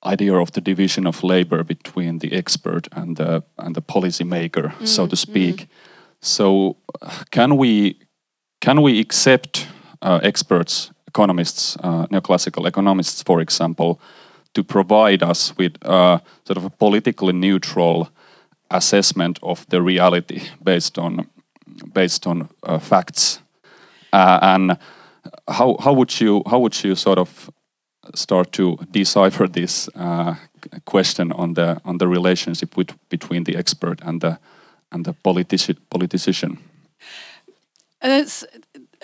idea 0.04 0.34
of 0.34 0.52
the 0.52 0.60
division 0.60 1.06
of 1.06 1.22
labor 1.22 1.64
between 1.64 2.18
the 2.18 2.32
expert 2.32 2.88
and 2.92 3.16
the 3.16 3.42
and 3.56 3.74
the 3.74 3.82
policymaker, 3.82 4.72
mm, 4.72 4.86
so 4.86 5.06
to 5.06 5.16
speak. 5.16 5.56
Mm. 5.56 5.68
So, 6.20 6.76
can 7.30 7.56
we 7.56 7.98
can 8.60 8.82
we 8.82 9.00
accept 9.00 9.68
uh, 10.02 10.20
experts, 10.22 10.90
economists, 11.06 11.76
uh, 11.82 12.06
neoclassical 12.06 12.66
economists, 12.66 13.22
for 13.22 13.40
example, 13.40 14.00
to 14.54 14.64
provide 14.64 15.22
us 15.22 15.56
with 15.58 15.76
uh, 15.84 16.18
sort 16.44 16.56
of 16.56 16.64
a 16.64 16.70
politically 16.70 17.32
neutral 17.32 18.08
assessment 18.70 19.38
of 19.42 19.66
the 19.68 19.80
reality 19.80 20.42
based 20.62 20.98
on 20.98 21.26
based 21.92 22.26
on 22.26 22.48
uh, 22.62 22.78
facts? 22.78 23.40
Uh, 24.12 24.38
and 24.42 24.78
how 25.48 25.76
how 25.80 25.92
would 25.92 26.20
you 26.20 26.42
how 26.46 26.58
would 26.58 26.84
you 26.84 26.94
sort 26.94 27.18
of 27.18 27.50
start 28.14 28.52
to 28.52 28.76
decipher 28.90 29.46
this 29.48 29.88
uh, 29.94 30.34
question 30.84 31.32
on 31.32 31.54
the 31.54 31.80
on 31.84 31.98
the 31.98 32.08
relationship 32.08 32.76
with, 32.76 32.90
between 33.08 33.44
the 33.44 33.56
expert 33.56 34.00
and 34.02 34.20
the 34.20 34.38
and 34.92 35.04
the 35.04 35.14
politici 35.24 35.76
politician? 35.90 36.58
It's, 38.00 38.44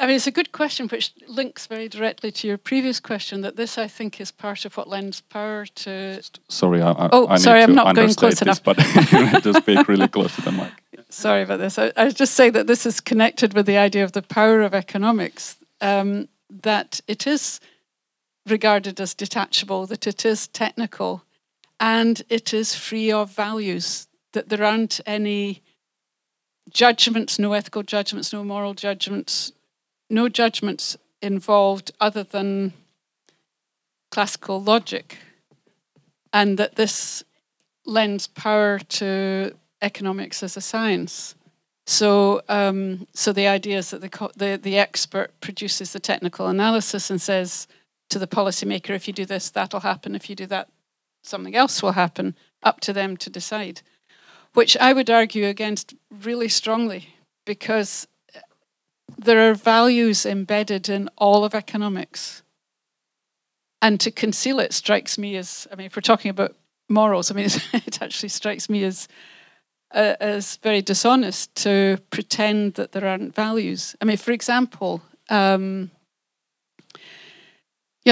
I 0.00 0.06
mean, 0.06 0.16
it's 0.16 0.26
a 0.26 0.30
good 0.30 0.52
question, 0.52 0.88
which 0.88 1.12
links 1.26 1.66
very 1.66 1.88
directly 1.88 2.30
to 2.32 2.48
your 2.48 2.58
previous 2.58 3.00
question. 3.00 3.40
That 3.42 3.56
this, 3.56 3.76
I 3.76 3.88
think, 3.88 4.20
is 4.20 4.30
part 4.30 4.64
of 4.64 4.76
what 4.76 4.88
lends 4.88 5.20
power 5.20 5.66
to. 5.66 6.22
Sorry, 6.48 6.80
I, 6.80 7.08
oh, 7.12 7.26
I 7.28 7.36
sorry, 7.36 7.62
I'm 7.62 7.74
not 7.74 7.94
going 7.94 8.14
close 8.14 8.34
this, 8.34 8.42
enough. 8.42 8.62
But 8.62 8.78
you 9.12 9.24
have 9.26 9.42
to 9.42 9.54
speak 9.54 9.88
really 9.88 10.08
close 10.08 10.34
to 10.36 10.42
the 10.42 10.52
mic. 10.52 10.72
Sorry 11.14 11.42
about 11.44 11.60
this. 11.60 11.78
I, 11.78 11.92
I 11.96 12.10
just 12.10 12.34
say 12.34 12.50
that 12.50 12.66
this 12.66 12.84
is 12.84 13.00
connected 13.00 13.54
with 13.54 13.66
the 13.66 13.78
idea 13.78 14.02
of 14.02 14.12
the 14.12 14.20
power 14.20 14.62
of 14.62 14.74
economics. 14.74 15.56
Um, 15.80 16.28
that 16.50 17.00
it 17.06 17.26
is 17.26 17.60
regarded 18.46 19.00
as 19.00 19.14
detachable, 19.14 19.86
that 19.86 20.08
it 20.08 20.24
is 20.24 20.48
technical, 20.48 21.22
and 21.78 22.22
it 22.28 22.52
is 22.52 22.74
free 22.74 23.12
of 23.12 23.30
values. 23.30 24.08
That 24.32 24.48
there 24.48 24.64
aren't 24.64 25.00
any 25.06 25.62
judgments, 26.70 27.38
no 27.38 27.52
ethical 27.52 27.84
judgments, 27.84 28.32
no 28.32 28.42
moral 28.42 28.74
judgments, 28.74 29.52
no 30.10 30.28
judgments 30.28 30.96
involved 31.22 31.92
other 32.00 32.24
than 32.24 32.72
classical 34.10 34.60
logic, 34.60 35.18
and 36.32 36.58
that 36.58 36.74
this 36.74 37.22
lends 37.86 38.26
power 38.26 38.80
to 38.80 39.54
economics 39.84 40.42
as 40.42 40.56
a 40.56 40.60
science. 40.60 41.34
So, 41.86 42.42
um, 42.48 43.06
so 43.12 43.32
the 43.32 43.46
idea 43.46 43.78
is 43.78 43.90
that 43.90 44.00
the, 44.00 44.30
the, 44.36 44.58
the 44.60 44.78
expert 44.78 45.38
produces 45.40 45.92
the 45.92 46.00
technical 46.00 46.46
analysis 46.48 47.10
and 47.10 47.20
says 47.20 47.68
to 48.10 48.18
the 48.18 48.26
policymaker, 48.26 48.90
if 48.90 49.06
you 49.06 49.14
do 49.14 49.26
this, 49.26 49.50
that'll 49.50 49.80
happen. 49.80 50.14
If 50.14 50.30
you 50.30 50.36
do 50.36 50.46
that, 50.46 50.68
something 51.22 51.54
else 51.54 51.82
will 51.82 51.92
happen. 51.92 52.34
Up 52.62 52.80
to 52.80 52.94
them 52.94 53.18
to 53.18 53.28
decide 53.28 53.82
which 54.54 54.76
I 54.76 54.92
would 54.92 55.10
argue 55.10 55.46
against 55.46 55.94
really 56.10 56.48
strongly 56.48 57.16
because 57.44 58.06
there 59.18 59.50
are 59.50 59.54
values 59.54 60.24
embedded 60.24 60.88
in 60.88 61.10
all 61.18 61.44
of 61.44 61.54
economics. 61.54 62.42
And 63.82 64.00
to 64.00 64.10
conceal 64.10 64.60
it 64.60 64.72
strikes 64.72 65.18
me 65.18 65.36
as, 65.36 65.68
I 65.70 65.74
mean, 65.74 65.86
if 65.86 65.96
we're 65.96 66.02
talking 66.02 66.30
about 66.30 66.56
morals, 66.88 67.30
I 67.30 67.34
mean, 67.34 67.46
it 67.72 68.00
actually 68.00 68.30
strikes 68.30 68.70
me 68.70 68.84
as 68.84 69.08
uh, 69.92 70.14
as 70.20 70.56
very 70.56 70.82
dishonest 70.82 71.54
to 71.56 71.98
pretend 72.10 72.74
that 72.74 72.92
there 72.92 73.06
aren't 73.06 73.34
values. 73.34 73.96
I 74.00 74.04
mean, 74.04 74.16
for 74.16 74.32
example, 74.32 75.02
um, 75.30 75.90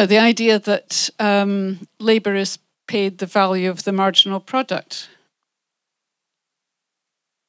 know, 0.03 0.07
the 0.07 0.19
idea 0.19 0.59
that 0.59 1.11
um, 1.19 1.87
labour 1.99 2.35
is 2.35 2.59
paid 2.87 3.19
the 3.19 3.27
value 3.27 3.71
of 3.71 3.85
the 3.85 3.93
marginal 3.93 4.41
product. 4.41 5.09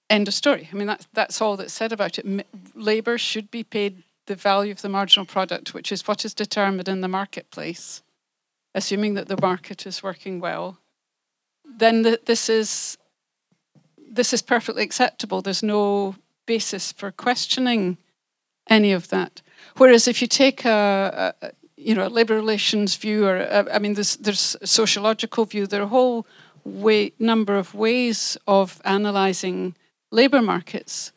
End 0.10 0.28
of 0.28 0.34
story. 0.34 0.70
I 0.72 0.76
mean, 0.76 0.88
that's, 0.88 1.08
that's 1.14 1.42
all 1.42 1.58
that's 1.58 1.74
said 1.74 1.92
about 1.92 2.20
it. 2.20 2.46
Labour 2.76 3.18
should 3.18 3.50
be 3.50 3.64
paid 3.64 4.04
the 4.28 4.36
value 4.36 4.72
of 4.72 4.82
the 4.82 4.90
marginal 4.90 5.26
product, 5.26 5.74
which 5.74 5.92
is 5.92 6.08
what 6.08 6.24
is 6.24 6.34
determined 6.34 6.88
in 6.88 7.02
the 7.02 7.08
marketplace, 7.08 8.04
assuming 8.76 9.16
that 9.16 9.28
the 9.28 9.42
market 9.42 9.86
is 9.88 10.04
working 10.04 10.40
well. 10.40 10.78
Then 11.66 12.04
the, 12.04 12.20
this 12.26 12.50
is 12.50 12.98
this 14.16 14.34
is 14.34 14.42
perfectly 14.42 14.84
acceptable. 14.84 15.42
There's 15.42 15.64
no 15.64 16.16
basis 16.46 16.92
for 16.92 17.12
questioning 17.12 17.98
any 18.70 18.92
of 18.92 19.10
that. 19.10 19.42
Whereas 19.78 20.08
if 20.08 20.22
you 20.22 20.28
take 20.28 20.66
a, 20.66 21.34
a 21.42 21.52
you 21.76 21.96
know 21.96 22.08
a 22.08 22.10
labour 22.10 22.36
relations 22.36 22.96
view, 22.96 23.26
or 23.26 23.38
a, 23.38 23.74
I 23.74 23.80
mean, 23.80 23.96
there's 23.96 24.16
there's 24.18 24.56
a 24.62 24.68
sociological 24.68 25.46
view. 25.46 25.68
There 25.68 25.82
are 25.82 25.86
a 25.86 25.88
whole 25.88 26.26
way 26.64 27.14
number 27.20 27.56
of 27.58 27.74
ways 27.74 28.38
of 28.48 28.82
analysing 28.86 29.76
labour 30.12 30.42
markets, 30.42 31.12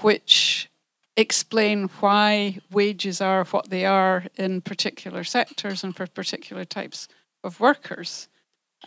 which 0.00 0.68
explain 1.16 1.90
why 2.00 2.58
wages 2.70 3.20
are 3.20 3.44
what 3.44 3.68
they 3.68 3.84
are 3.84 4.24
in 4.36 4.60
particular 4.62 5.22
sectors 5.24 5.84
and 5.84 5.94
for 5.94 6.06
particular 6.06 6.64
types 6.64 7.08
of 7.44 7.60
workers. 7.60 8.28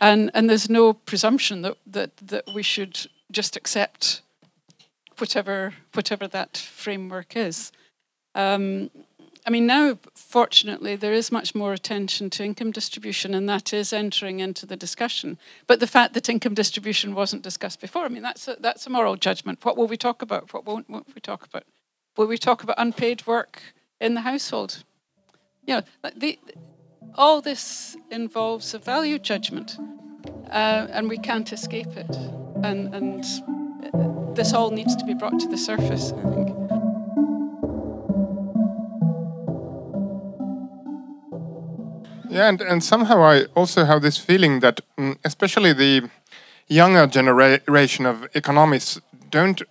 And, 0.00 0.30
and 0.34 0.50
there's 0.50 0.68
no 0.68 0.92
presumption 0.92 1.62
that, 1.62 1.76
that, 1.86 2.16
that 2.16 2.44
we 2.52 2.62
should 2.62 3.06
just 3.34 3.56
accept 3.56 4.22
whatever, 5.18 5.74
whatever 5.92 6.26
that 6.28 6.56
framework 6.56 7.36
is. 7.36 7.72
Um, 8.34 8.90
I 9.46 9.50
mean, 9.50 9.66
now, 9.66 9.98
fortunately, 10.14 10.96
there 10.96 11.12
is 11.12 11.30
much 11.30 11.54
more 11.54 11.74
attention 11.74 12.30
to 12.30 12.44
income 12.44 12.70
distribution, 12.70 13.34
and 13.34 13.46
that 13.48 13.74
is 13.74 13.92
entering 13.92 14.40
into 14.40 14.64
the 14.64 14.76
discussion. 14.76 15.38
But 15.66 15.80
the 15.80 15.86
fact 15.86 16.14
that 16.14 16.30
income 16.30 16.54
distribution 16.54 17.14
wasn't 17.14 17.42
discussed 17.42 17.80
before, 17.80 18.04
I 18.04 18.08
mean, 18.08 18.22
that's 18.22 18.48
a, 18.48 18.56
that's 18.58 18.86
a 18.86 18.90
moral 18.90 19.16
judgment. 19.16 19.62
What 19.62 19.76
will 19.76 19.86
we 19.86 19.98
talk 19.98 20.22
about? 20.22 20.54
What 20.54 20.64
won't, 20.64 20.88
won't 20.88 21.14
we 21.14 21.20
talk 21.20 21.44
about? 21.44 21.64
Will 22.16 22.26
we 22.26 22.38
talk 22.38 22.62
about 22.62 22.76
unpaid 22.78 23.26
work 23.26 23.60
in 24.00 24.14
the 24.14 24.22
household? 24.22 24.82
You 25.66 25.76
know, 25.76 25.82
the, 26.16 26.38
all 27.14 27.42
this 27.42 27.96
involves 28.10 28.72
a 28.72 28.78
value 28.78 29.18
judgment, 29.18 29.76
uh, 30.50 30.86
and 30.90 31.08
we 31.08 31.18
can't 31.18 31.52
escape 31.52 31.96
it. 31.96 32.43
And, 32.64 32.94
and 32.94 34.36
this 34.36 34.54
all 34.54 34.70
needs 34.70 34.96
to 34.96 35.04
be 35.04 35.12
brought 35.12 35.38
to 35.38 35.48
the 35.48 35.58
surface, 35.58 36.12
I 36.12 36.22
think. 36.34 36.48
Yeah, 42.30 42.48
and, 42.48 42.60
and 42.62 42.82
somehow 42.82 43.22
I 43.22 43.44
also 43.54 43.84
have 43.84 44.02
this 44.02 44.18
feeling 44.18 44.60
that, 44.60 44.80
mm, 44.98 45.16
especially 45.24 45.72
the 45.72 46.08
younger 46.66 47.06
generation 47.06 48.06
of 48.06 48.26
economists, 48.34 49.00
don't 49.30 49.62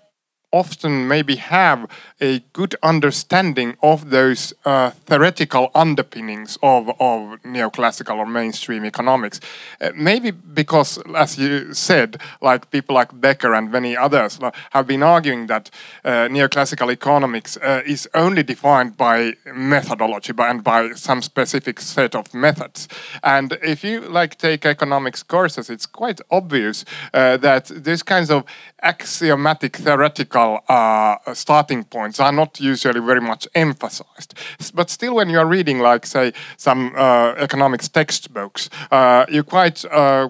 often 0.54 1.08
maybe 1.08 1.36
have 1.36 1.90
a 2.22 2.40
good 2.54 2.76
understanding 2.84 3.76
of 3.82 4.12
those 4.12 4.54
uh, 4.66 4.92
theoretical 4.92 5.72
underpinnings 5.74 6.58
of, 6.62 6.90
of 7.00 7.42
neoclassical 7.42 8.18
or 8.18 8.26
mainstream 8.26 8.86
economics. 8.86 9.40
Uh, 9.82 9.90
maybe 9.96 10.32
because, 10.32 11.00
as 11.16 11.38
you 11.38 11.74
said, 11.74 12.18
like 12.40 12.70
people 12.70 12.96
like 12.96 13.20
Becker 13.20 13.54
and 13.54 13.72
many 13.72 13.98
others 13.98 14.40
have 14.70 14.88
been 14.88 15.04
arguing 15.04 15.48
that 15.48 15.72
uh, 16.06 16.28
neoclassical 16.30 16.92
economics 16.92 17.58
uh, 17.58 17.82
is 17.86 18.08
only 18.14 18.44
defined 18.44 18.96
by 18.96 19.34
methodology 19.54 20.34
by, 20.34 20.50
and 20.50 20.64
by 20.64 20.92
some 20.92 21.22
specific 21.22 21.80
set 21.80 22.14
of 22.14 22.34
methods. 22.34 22.88
And 23.24 23.58
if 23.64 23.84
you 23.84 24.02
like 24.02 24.38
take 24.38 24.66
economics 24.66 25.24
courses, 25.24 25.70
it's 25.70 25.88
quite 25.88 26.22
obvious 26.30 26.86
uh, 27.14 27.38
that 27.38 27.66
these 27.66 28.04
kinds 28.04 28.30
of 28.30 28.44
axiomatic 28.84 29.78
theoretical 29.78 30.43
uh, 30.70 31.34
starting 31.34 31.84
points 31.84 32.20
are 32.20 32.32
not 32.32 32.60
usually 32.60 33.00
very 33.00 33.22
much 33.22 33.48
emphasized. 33.56 34.34
But 34.74 34.90
still, 34.90 35.16
when 35.16 35.30
you 35.30 35.40
are 35.40 35.46
reading, 35.46 35.80
like, 35.80 36.06
say, 36.06 36.34
some 36.58 36.92
uh, 36.96 37.34
economics 37.38 37.90
textbooks, 37.90 38.70
uh, 38.92 39.26
you 39.30 39.44
quite 39.44 39.86
uh, 39.86 40.30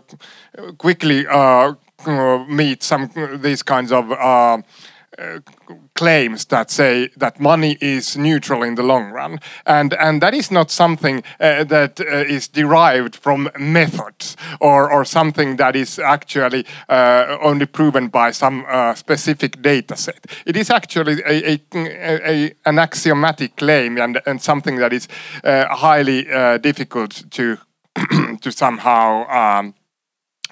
quickly 0.78 1.26
uh, 1.28 1.74
meet 2.48 2.84
some 2.84 3.10
these 3.42 3.64
kinds 3.64 3.92
of 3.92 4.12
claims 5.94 6.46
that 6.46 6.72
say 6.72 7.10
that 7.18 7.40
money 7.40 7.78
is 7.82 8.18
neutral 8.18 8.64
in 8.64 8.76
the 8.76 8.84
long 8.84 9.12
run, 9.12 9.40
and 9.66 9.94
and 9.94 10.22
that 10.22 10.34
is 10.34 10.52
not 10.52 10.72
something 10.72 11.24
uh, 11.40 11.64
that 11.64 12.00
uh, 12.00 12.36
is 12.36 12.48
derived 12.48 13.16
from 13.16 13.50
methods 13.60 14.38
or 14.60 14.92
or 14.92 15.06
something 15.06 15.58
that 15.58 15.76
is 15.76 16.00
actually 16.00 16.66
uh, 16.90 17.38
only 17.42 17.66
proven 17.66 18.10
by 18.10 18.32
some 18.32 18.66
uh, 18.68 18.96
specific 18.96 19.62
data 19.62 19.96
set. 19.96 20.26
It 20.46 20.58
is 20.58 20.70
actually 20.70 21.22
a, 21.26 21.54
a, 21.54 21.60
a, 21.76 22.54
an 22.66 22.80
axiomatic 22.80 23.56
claim 23.56 23.98
and 23.98 24.22
and 24.26 24.42
something 24.42 24.80
that 24.80 24.94
is 24.94 25.08
uh, 25.44 25.66
highly 25.76 26.30
uh, 26.32 26.58
difficult 26.58 27.24
to 27.32 27.58
to 28.42 28.52
somehow. 28.52 29.26
Um, 29.30 29.74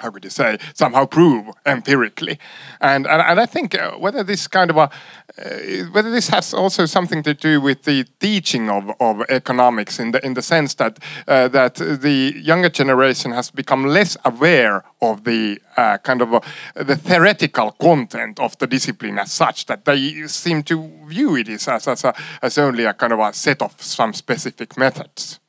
how 0.02 0.10
would 0.10 0.24
you 0.24 0.30
say, 0.30 0.58
somehow 0.74 1.06
prove 1.06 1.46
empirically. 1.66 2.40
And, 2.80 3.08
and, 3.08 3.22
and 3.22 3.40
I 3.40 3.46
think 3.46 3.76
uh, 3.76 3.92
whether 3.92 4.24
this 4.24 4.48
kind 4.48 4.70
of 4.70 4.78
a, 4.78 4.90
uh, 5.38 5.86
whether 5.92 6.12
this 6.12 6.28
has 6.30 6.54
also 6.54 6.86
something 6.86 7.24
to 7.24 7.34
do 7.34 7.62
with 7.62 7.84
the 7.84 8.06
teaching 8.20 8.70
of, 8.70 8.92
of 9.00 9.22
economics 9.30 10.00
in 10.00 10.12
the, 10.12 10.26
in 10.26 10.34
the 10.34 10.42
sense 10.42 10.74
that, 10.76 11.00
uh, 11.28 11.48
that 11.50 11.76
the 11.76 12.34
younger 12.38 12.70
generation 12.70 13.32
has 13.32 13.52
become 13.52 13.86
less 13.86 14.18
aware 14.26 14.84
of 15.02 15.24
the 15.24 15.60
uh, 15.78 15.98
kind 16.00 16.22
of 16.22 16.34
a, 16.34 16.42
the 16.84 16.96
theoretical 16.96 17.72
content 17.72 18.40
of 18.40 18.58
the 18.58 18.68
discipline 18.68 19.20
as 19.20 19.32
such, 19.32 19.66
that 19.68 19.86
they 19.86 20.28
seem 20.28 20.64
to 20.64 20.90
view 21.06 21.36
it 21.36 21.48
as, 21.50 21.68
as, 21.68 22.04
a, 22.04 22.14
as 22.42 22.58
only 22.58 22.86
a 22.86 22.94
kind 22.94 23.14
of 23.14 23.20
a 23.20 23.34
set 23.34 23.62
of 23.62 23.82
some 23.82 24.14
specific 24.14 24.78
methods. 24.78 25.40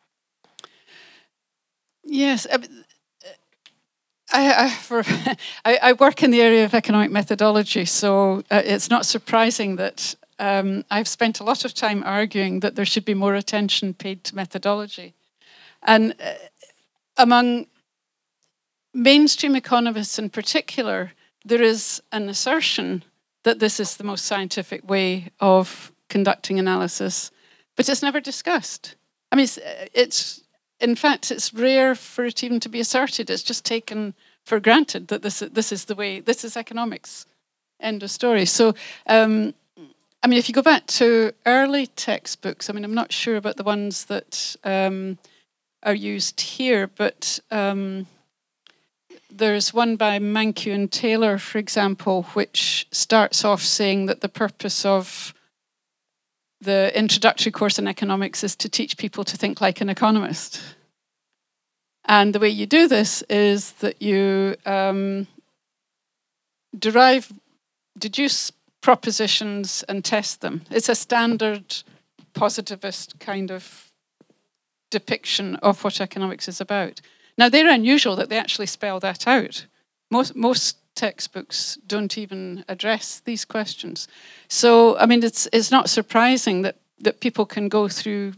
Yes, 2.05 2.47
I, 4.33 4.65
I, 4.65 4.71
for, 4.71 5.03
I, 5.65 5.79
I, 5.83 5.93
work 5.93 6.23
in 6.23 6.31
the 6.31 6.41
area 6.41 6.65
of 6.65 6.75
economic 6.75 7.11
methodology, 7.11 7.85
so 7.85 8.43
uh, 8.51 8.63
it's 8.65 8.91
not 8.91 9.07
surprising 9.07 9.77
that 9.77 10.15
um, 10.39 10.85
I've 10.91 11.09
spent 11.09 11.41
a 11.41 11.45
lot 11.45 11.65
of 11.65 11.75
time 11.75 12.03
arguing 12.05 12.61
that 12.61 12.75
there 12.75 12.85
should 12.85 13.05
be 13.05 13.15
more 13.15 13.35
attention 13.35 13.95
paid 13.95 14.25
to 14.25 14.35
methodology. 14.35 15.15
And 15.83 16.15
uh, 16.21 16.33
among 17.17 17.67
mainstream 18.95 19.55
economists 19.55 20.19
in 20.19 20.31
particular, 20.31 21.13
there 21.45 21.63
is 21.63 22.03
an 22.11 22.29
assertion 22.29 23.05
that 23.43 23.59
this 23.59 23.81
is 23.81 23.97
the 23.97 24.05
most 24.05 24.25
scientific 24.25 24.89
way 24.89 25.31
of 25.41 25.93
conducting 26.09 26.59
analysis, 26.59 27.31
but 27.77 27.89
it's 27.89 28.03
never 28.03 28.21
discussed. 28.21 28.97
I 29.31 29.37
mean, 29.37 29.45
it's, 29.45 29.59
it's 29.95 30.42
in 30.83 30.97
fact, 30.97 31.31
it's 31.31 31.55
rare 31.55 31.95
for 31.95 32.25
it 32.25 32.43
even 32.43 32.61
to 32.61 32.69
be 32.69 32.81
asserted. 32.81 33.31
It's 33.31 33.43
just 33.43 33.65
taken 33.65 34.15
for 34.45 34.59
granted 34.59 35.09
that 35.09 35.23
this 35.23 35.39
this 35.39 35.71
is 35.73 35.85
the 35.85 35.95
way 35.95 36.21
this 36.21 36.45
is 36.45 36.57
economics. 36.57 37.25
End 37.81 38.03
of 38.03 38.11
story. 38.11 38.45
So, 38.45 38.75
um, 39.07 39.55
I 40.23 40.27
mean, 40.27 40.39
if 40.39 40.49
you 40.49 40.55
go 40.55 40.63
back 40.63 40.87
to 40.99 41.33
early 41.47 41.87
textbooks, 41.87 42.69
I 42.69 42.73
mean, 42.73 42.85
I'm 42.85 42.95
not 42.95 43.13
sure 43.13 43.37
about 43.37 43.57
the 43.57 43.65
ones 43.65 44.05
that 44.07 44.57
um, 44.65 45.19
are 45.83 45.95
used 45.95 46.41
here, 46.41 46.87
but 46.87 47.41
um, 47.51 48.07
there's 49.31 49.75
one 49.75 49.97
by 49.97 50.19
Mankiw 50.19 50.75
and 50.75 50.91
Taylor, 50.93 51.39
for 51.39 51.59
example, 51.59 52.25
which 52.35 52.87
starts 52.91 53.45
off 53.45 53.63
saying 53.63 54.07
that 54.07 54.21
the 54.21 54.29
purpose 54.29 54.85
of 54.85 55.35
the 56.63 56.97
introductory 56.97 57.51
course 57.51 57.79
in 57.79 57.89
economics 57.89 58.45
is 58.45 58.55
to 58.57 58.69
teach 58.69 58.97
people 58.97 59.25
to 59.25 59.37
think 59.37 59.61
like 59.61 59.81
an 59.81 59.89
economist. 59.89 60.63
And 62.05 62.35
the 62.35 62.39
way 62.39 62.49
you 62.49 62.67
do 62.67 62.89
this 62.89 63.23
is 63.29 63.73
that 63.73 64.01
you 64.01 64.57
um, 64.65 65.27
derive, 66.79 67.33
deduce 67.99 68.53
propositions 68.81 69.85
and 69.89 70.05
test 70.05 70.41
them. 70.41 70.63
It's 70.71 70.89
a 70.89 70.95
standard 70.95 71.83
positivist 72.35 73.19
kind 73.19 73.51
of 73.51 73.91
depiction 74.91 75.57
of 75.57 75.83
what 75.83 76.01
economics 76.01 76.49
is 76.49 76.61
about. 76.61 77.01
Now, 77.39 77.49
they're 77.49 77.71
unusual 77.71 78.17
that 78.17 78.29
they 78.29 78.39
actually 78.39 78.67
spell 78.67 79.01
that 79.01 79.27
out. 79.27 79.67
Most, 80.11 80.37
most 80.37 80.77
textbooks 80.95 81.79
don't 81.87 82.19
even 82.19 82.65
address 82.69 83.21
these 83.25 83.45
questions. 83.45 84.09
So, 84.49 84.99
I 84.99 85.07
mean, 85.07 85.23
it's 85.23 85.49
it's 85.53 85.71
not 85.71 85.89
surprising 85.89 86.63
that 86.63 86.77
that 87.01 87.21
people 87.21 87.47
can 87.47 87.69
go 87.69 87.89
through 87.89 88.35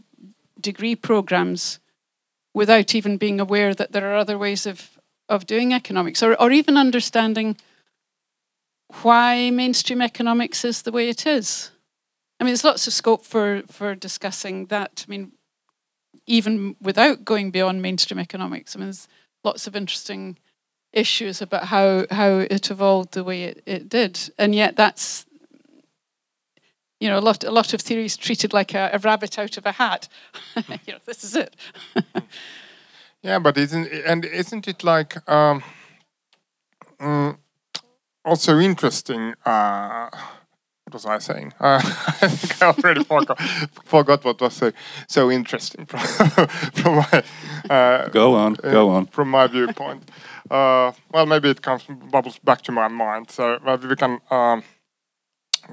degree 0.59 0.95
programs 0.95 1.79
without 2.53 2.95
even 2.95 3.17
being 3.17 3.39
aware 3.39 3.73
that 3.73 3.91
there 3.91 4.11
are 4.11 4.15
other 4.15 4.37
ways 4.37 4.65
of 4.65 4.97
of 5.27 5.45
doing 5.45 5.73
economics, 5.73 6.23
or 6.23 6.35
or 6.41 6.51
even 6.51 6.77
understanding 6.77 7.57
why 9.01 9.49
mainstream 9.49 10.01
economics 10.01 10.63
is 10.63 10.81
the 10.81 10.91
way 10.91 11.09
it 11.09 11.25
is. 11.25 11.71
I 12.39 12.43
mean, 12.43 12.51
there's 12.51 12.63
lots 12.63 12.87
of 12.87 12.93
scope 12.93 13.25
for 13.25 13.63
for 13.67 13.95
discussing 13.95 14.67
that. 14.67 15.05
I 15.07 15.09
mean, 15.09 15.31
even 16.27 16.75
without 16.81 17.25
going 17.25 17.51
beyond 17.51 17.81
mainstream 17.81 18.19
economics, 18.19 18.75
I 18.75 18.79
mean, 18.79 18.87
there's 18.87 19.07
lots 19.43 19.67
of 19.67 19.75
interesting 19.75 20.37
issues 20.95 21.41
about 21.41 21.65
how 21.65 22.05
how 22.09 22.39
it 22.39 22.71
evolved 22.71 23.13
the 23.13 23.23
way 23.23 23.43
it, 23.43 23.63
it 23.65 23.89
did, 23.89 24.19
and 24.39 24.55
yet 24.55 24.75
that's 24.75 25.25
you 26.99 27.09
know 27.09 27.19
a 27.19 27.21
lot 27.21 27.43
a 27.43 27.51
lot 27.51 27.73
of 27.73 27.81
theories 27.81 28.17
treated 28.17 28.53
like 28.53 28.73
a, 28.73 28.89
a 28.93 28.99
rabbit 28.99 29.37
out 29.37 29.57
of 29.57 29.65
a 29.65 29.73
hat. 29.73 30.07
you 30.55 30.93
know, 30.93 30.99
this 31.05 31.23
is 31.23 31.35
it. 31.35 31.55
yeah, 33.21 33.39
but 33.39 33.57
isn't 33.57 33.87
and 34.05 34.25
isn't 34.25 34.67
it 34.67 34.83
like 34.83 35.29
um, 35.29 35.63
mm, 36.99 37.37
also 38.23 38.57
interesting? 38.57 39.35
Uh, 39.45 40.09
was 40.95 41.05
I 41.05 41.19
saying? 41.19 41.53
Uh, 41.65 41.81
I 42.21 42.27
think 42.27 42.61
I 42.61 42.65
already 42.67 43.03
forgot, 43.13 43.37
forgot 43.83 44.23
what 44.23 44.41
was 44.41 44.53
so, 44.53 44.71
so 45.07 45.31
interesting 45.31 45.85
from, 45.91 45.99
from 46.79 46.95
my. 46.95 47.23
Uh, 47.69 48.07
go 48.09 48.35
on, 48.35 48.53
go 48.53 48.89
on. 48.89 49.07
From 49.07 49.29
my 49.29 49.47
viewpoint. 49.47 50.09
Uh, 50.49 50.91
well, 51.11 51.25
maybe 51.25 51.49
it 51.49 51.61
comes 51.61 51.83
bubbles 52.11 52.39
back 52.39 52.61
to 52.61 52.71
my 52.71 52.87
mind. 52.87 53.31
So 53.31 53.59
maybe 53.65 53.87
we 53.87 53.95
can 53.95 54.19
um, 54.31 54.63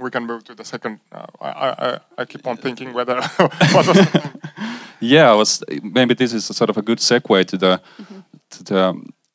we 0.03 0.11
can 0.11 0.27
move 0.27 0.43
to 0.45 0.55
the 0.55 0.65
second. 0.65 1.01
Uh, 1.13 1.27
I, 1.41 1.49
I 1.87 1.99
I 2.19 2.25
keep 2.25 2.47
on 2.47 2.57
thinking 2.57 2.95
whether 2.95 3.21
what 3.75 3.87
was. 3.87 3.99
yeah, 5.01 5.31
I 5.31 5.35
was 5.35 5.63
maybe 5.83 6.15
this 6.15 6.33
is 6.33 6.51
a 6.51 6.55
sort 6.55 6.71
of 6.71 6.77
a 6.77 6.83
good 6.83 7.01
segue 7.01 7.45
to 7.45 7.57
the 7.57 7.81
mm 7.99 8.05
-hmm. 8.07 8.23
to 8.51 8.63
the 8.65 8.85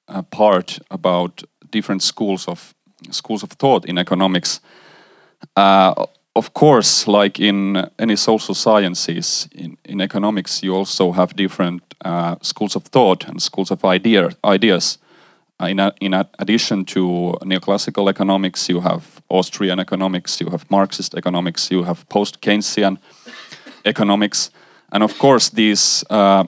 uh, 0.07 0.21
part 0.29 0.79
about 0.89 1.43
different 1.71 2.03
schools 2.03 2.47
of 2.47 2.73
schools 3.11 3.43
of 3.43 3.49
thought 3.49 3.89
in 3.89 3.97
economics. 3.97 4.61
Uh, 5.55 6.05
of 6.35 6.53
course, 6.53 7.07
like 7.07 7.39
in 7.39 7.89
any 7.97 8.15
social 8.15 8.53
sciences, 8.53 9.49
in, 9.55 9.77
in 9.83 10.01
economics, 10.01 10.61
you 10.63 10.75
also 10.75 11.11
have 11.11 11.35
different 11.35 11.81
uh, 12.05 12.35
schools 12.41 12.75
of 12.75 12.83
thought 12.83 13.27
and 13.27 13.41
schools 13.41 13.71
of 13.71 13.83
idea, 13.83 14.29
ideas. 14.43 14.99
Uh, 15.59 15.65
in, 15.65 15.79
a, 15.79 15.91
in 15.99 16.13
a 16.13 16.29
addition 16.37 16.85
to 16.85 17.35
neoclassical 17.41 18.07
economics, 18.07 18.69
you 18.69 18.79
have 18.81 19.21
Austrian 19.29 19.79
economics, 19.79 20.39
you 20.39 20.49
have 20.51 20.69
Marxist 20.69 21.15
economics, 21.15 21.71
you 21.71 21.83
have 21.83 22.07
post 22.09 22.41
Keynesian 22.41 22.97
economics. 23.83 24.51
And 24.91 25.03
of 25.03 25.17
course, 25.17 25.49
these 25.49 26.03
uh, 26.11 26.45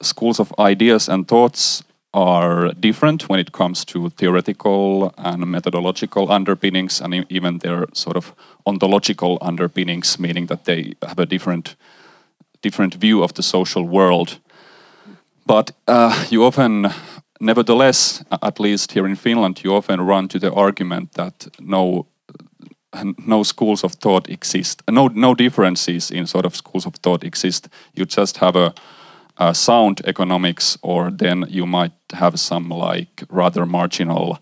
schools 0.00 0.38
of 0.38 0.54
ideas 0.58 1.08
and 1.08 1.26
thoughts 1.26 1.82
are 2.16 2.72
different 2.80 3.28
when 3.28 3.38
it 3.38 3.52
comes 3.52 3.84
to 3.84 4.08
theoretical 4.10 5.12
and 5.18 5.46
methodological 5.46 6.32
underpinnings 6.32 7.00
and 7.00 7.26
even 7.28 7.58
their 7.58 7.86
sort 7.92 8.16
of 8.16 8.34
ontological 8.64 9.38
underpinnings, 9.42 10.18
meaning 10.18 10.46
that 10.46 10.64
they 10.64 10.94
have 11.02 11.18
a 11.18 11.26
different, 11.26 11.76
different 12.62 12.94
view 12.94 13.22
of 13.22 13.34
the 13.34 13.42
social 13.42 13.84
world. 13.84 14.40
But 15.46 15.72
uh, 15.86 16.26
you 16.30 16.44
often 16.44 16.90
Nevertheless, 17.40 18.24
at 18.42 18.60
least 18.60 18.92
here 18.92 19.06
in 19.06 19.16
Finland, 19.16 19.62
you 19.62 19.74
often 19.74 20.00
run 20.00 20.28
to 20.28 20.38
the 20.38 20.52
argument 20.52 21.12
that 21.12 21.46
no, 21.60 22.06
no 23.26 23.42
schools 23.42 23.84
of 23.84 23.92
thought 23.92 24.30
exist. 24.30 24.82
No, 24.90 25.08
no 25.08 25.34
differences 25.34 26.10
in 26.10 26.26
sort 26.26 26.46
of 26.46 26.56
schools 26.56 26.86
of 26.86 26.94
thought 26.94 27.24
exist. 27.24 27.68
You 27.94 28.06
just 28.06 28.38
have 28.38 28.56
a, 28.56 28.72
a 29.38 29.54
sound 29.54 30.00
economics, 30.04 30.78
or 30.82 31.10
then 31.10 31.44
you 31.48 31.66
might 31.66 31.92
have 32.12 32.38
some 32.38 32.68
like 32.68 33.22
rather 33.28 33.66
marginal, 33.66 34.38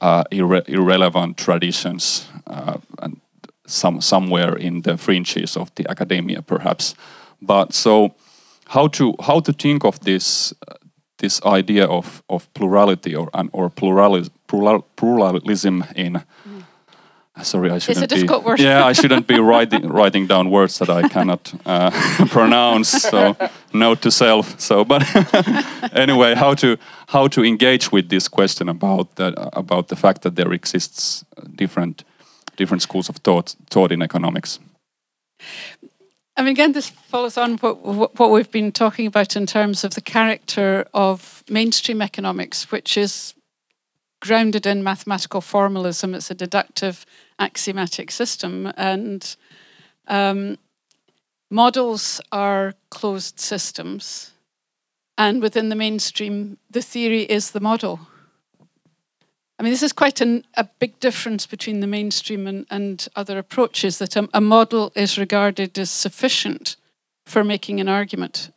uh, 0.00 0.24
irre 0.32 0.62
irrelevant 0.68 1.36
traditions, 1.36 2.28
uh, 2.46 2.78
and 2.98 3.20
some 3.66 4.00
somewhere 4.00 4.56
in 4.56 4.82
the 4.82 4.96
fringes 4.96 5.56
of 5.56 5.74
the 5.74 5.88
academia, 5.90 6.42
perhaps. 6.42 6.94
But 7.40 7.72
so, 7.72 8.14
how 8.66 8.88
to 8.88 9.14
how 9.20 9.40
to 9.40 9.52
think 9.52 9.84
of 9.84 10.00
this 10.00 10.52
uh, 10.68 10.74
this 11.18 11.40
idea 11.44 11.86
of, 11.86 12.22
of 12.28 12.52
plurality 12.54 13.14
or 13.14 13.28
or 13.52 13.70
plural, 13.70 14.22
pluralism 14.96 15.84
in 15.96 16.22
sorry 17.42 17.70
I 17.70 17.78
shouldn't 17.78 18.10
be 18.10 18.26
word. 18.26 18.60
yeah 18.60 18.84
I 18.84 18.92
shouldn't 19.00 19.26
be 19.26 19.38
writing 19.38 19.88
writing 19.88 20.26
down 20.26 20.50
words 20.50 20.78
that 20.78 20.88
I 20.88 21.08
cannot 21.08 21.52
uh, 21.66 21.90
pronounce 22.28 22.88
so 22.88 23.36
note 23.72 24.02
to 24.02 24.10
self 24.10 24.60
so 24.60 24.84
but 24.84 25.02
anyway 25.92 26.34
how 26.34 26.54
to 26.54 26.76
how 27.08 27.28
to 27.28 27.44
engage 27.44 27.90
with 27.90 28.08
this 28.08 28.28
question 28.28 28.68
about 28.68 29.16
that 29.16 29.34
about 29.52 29.88
the 29.88 29.96
fact 29.96 30.22
that 30.22 30.36
there 30.36 30.52
exists 30.52 31.24
different 31.56 32.04
different 32.56 32.82
schools 32.82 33.08
of 33.08 33.16
thought 33.16 33.56
thought 33.70 33.90
in 33.92 34.02
economics 34.02 34.60
I 36.36 36.42
mean, 36.42 36.50
again, 36.50 36.72
this 36.72 36.88
follows 36.88 37.38
on 37.38 37.58
what, 37.58 38.18
what 38.18 38.30
we've 38.32 38.50
been 38.50 38.72
talking 38.72 39.06
about 39.06 39.36
in 39.36 39.46
terms 39.46 39.84
of 39.84 39.94
the 39.94 40.00
character 40.00 40.84
of 40.92 41.44
mainstream 41.48 42.02
economics, 42.02 42.72
which 42.72 42.96
is 42.96 43.34
grounded 44.20 44.66
in 44.66 44.82
mathematical 44.82 45.40
formalism. 45.40 46.14
It's 46.14 46.30
a 46.30 46.34
deductive 46.34 47.06
axiomatic 47.38 48.10
system, 48.10 48.72
and 48.76 49.36
um, 50.08 50.58
models 51.50 52.20
are 52.32 52.74
closed 52.90 53.38
systems. 53.40 54.32
And 55.16 55.40
within 55.40 55.68
the 55.68 55.76
mainstream, 55.76 56.58
the 56.70 56.82
theory 56.82 57.22
is 57.22 57.52
the 57.52 57.60
model. 57.60 58.00
I 59.58 59.62
mean, 59.62 59.72
this 59.72 59.82
is 59.84 59.92
quite 59.92 60.20
an, 60.20 60.44
a 60.54 60.64
big 60.80 60.98
difference 60.98 61.46
between 61.46 61.80
the 61.80 61.86
mainstream 61.86 62.46
and, 62.46 62.66
and 62.70 63.06
other 63.14 63.38
approaches 63.38 63.98
that 63.98 64.16
a, 64.16 64.28
a, 64.34 64.40
model 64.40 64.92
is 64.96 65.16
regarded 65.16 65.78
as 65.78 65.92
sufficient 65.92 66.74
for 67.24 67.44
making 67.44 67.80
an 67.80 67.88
argument. 67.88 68.50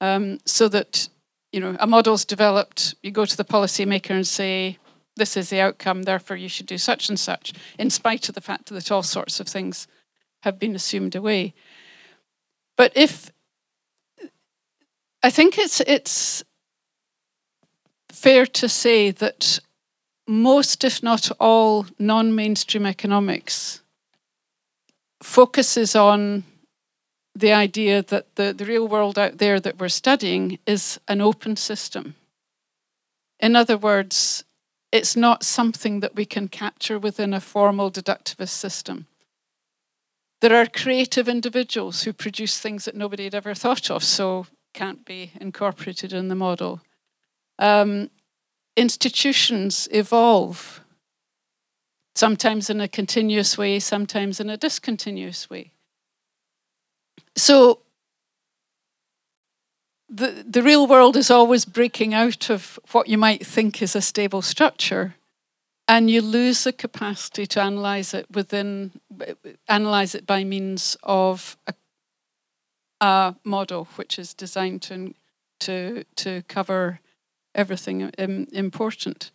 Um, 0.00 0.38
so 0.46 0.68
that, 0.68 1.08
you 1.52 1.60
know, 1.60 1.76
a 1.78 1.86
model's 1.86 2.24
developed, 2.24 2.94
you 3.02 3.10
go 3.10 3.26
to 3.26 3.36
the 3.36 3.44
policymaker 3.44 4.10
and 4.10 4.26
say, 4.26 4.78
this 5.16 5.36
is 5.36 5.50
the 5.50 5.60
outcome, 5.60 6.02
therefore 6.02 6.36
you 6.36 6.48
should 6.48 6.66
do 6.66 6.78
such 6.78 7.08
and 7.08 7.18
such, 7.18 7.52
in 7.78 7.90
spite 7.90 8.28
of 8.28 8.34
the 8.34 8.40
fact 8.40 8.66
that 8.66 8.90
all 8.90 9.02
sorts 9.02 9.40
of 9.40 9.46
things 9.46 9.86
have 10.42 10.58
been 10.58 10.74
assumed 10.74 11.14
away. 11.14 11.54
But 12.76 12.92
if 12.96 13.30
I 15.22 15.30
think 15.30 15.56
it's 15.56 15.80
it's 15.80 16.44
fair 18.10 18.46
to 18.46 18.68
say 18.68 19.10
that 19.10 19.58
most, 20.26 20.84
if 20.84 21.02
not 21.02 21.30
all, 21.38 21.86
non 21.98 22.34
mainstream 22.34 22.86
economics 22.86 23.80
focuses 25.22 25.96
on 25.96 26.44
the 27.34 27.52
idea 27.52 28.02
that 28.02 28.36
the, 28.36 28.52
the 28.52 28.64
real 28.64 28.86
world 28.86 29.18
out 29.18 29.38
there 29.38 29.58
that 29.58 29.78
we're 29.78 29.88
studying 29.88 30.58
is 30.66 31.00
an 31.08 31.20
open 31.20 31.56
system. 31.56 32.14
In 33.40 33.56
other 33.56 33.76
words, 33.76 34.44
it's 34.94 35.16
not 35.16 35.42
something 35.42 35.98
that 35.98 36.14
we 36.14 36.24
can 36.24 36.46
capture 36.46 37.00
within 37.00 37.34
a 37.34 37.40
formal 37.40 37.90
deductivist 37.90 38.50
system. 38.50 39.08
There 40.40 40.54
are 40.54 40.66
creative 40.66 41.28
individuals 41.28 42.04
who 42.04 42.12
produce 42.12 42.60
things 42.60 42.84
that 42.84 42.94
nobody 42.94 43.24
had 43.24 43.34
ever 43.34 43.54
thought 43.54 43.90
of, 43.90 44.04
so 44.04 44.46
can't 44.72 45.04
be 45.04 45.32
incorporated 45.40 46.12
in 46.12 46.28
the 46.28 46.36
model. 46.36 46.80
Um, 47.58 48.08
institutions 48.76 49.88
evolve, 49.90 50.80
sometimes 52.14 52.70
in 52.70 52.80
a 52.80 52.86
continuous 52.86 53.58
way, 53.58 53.80
sometimes 53.80 54.38
in 54.38 54.48
a 54.48 54.56
discontinuous 54.56 55.50
way. 55.50 55.72
So 57.34 57.80
the, 60.08 60.44
the 60.48 60.62
real 60.62 60.86
world 60.86 61.16
is 61.16 61.30
always 61.30 61.64
breaking 61.64 62.14
out 62.14 62.50
of 62.50 62.78
what 62.92 63.08
you 63.08 63.18
might 63.18 63.46
think 63.46 63.82
is 63.82 63.96
a 63.96 64.00
stable 64.00 64.42
structure, 64.42 65.14
and 65.86 66.10
you 66.10 66.22
lose 66.22 66.64
the 66.64 66.72
capacity 66.72 67.46
to 67.46 67.60
analyze 67.60 68.14
it 68.14 68.26
within, 68.30 68.92
analyze 69.68 70.14
it 70.14 70.26
by 70.26 70.44
means 70.44 70.96
of 71.02 71.56
a, 71.66 71.74
a 73.00 73.36
model 73.44 73.88
which 73.96 74.18
is 74.18 74.34
designed 74.34 74.82
to, 74.82 75.14
to, 75.60 76.04
to 76.16 76.42
cover 76.48 77.00
everything 77.54 78.12
important. 78.52 79.30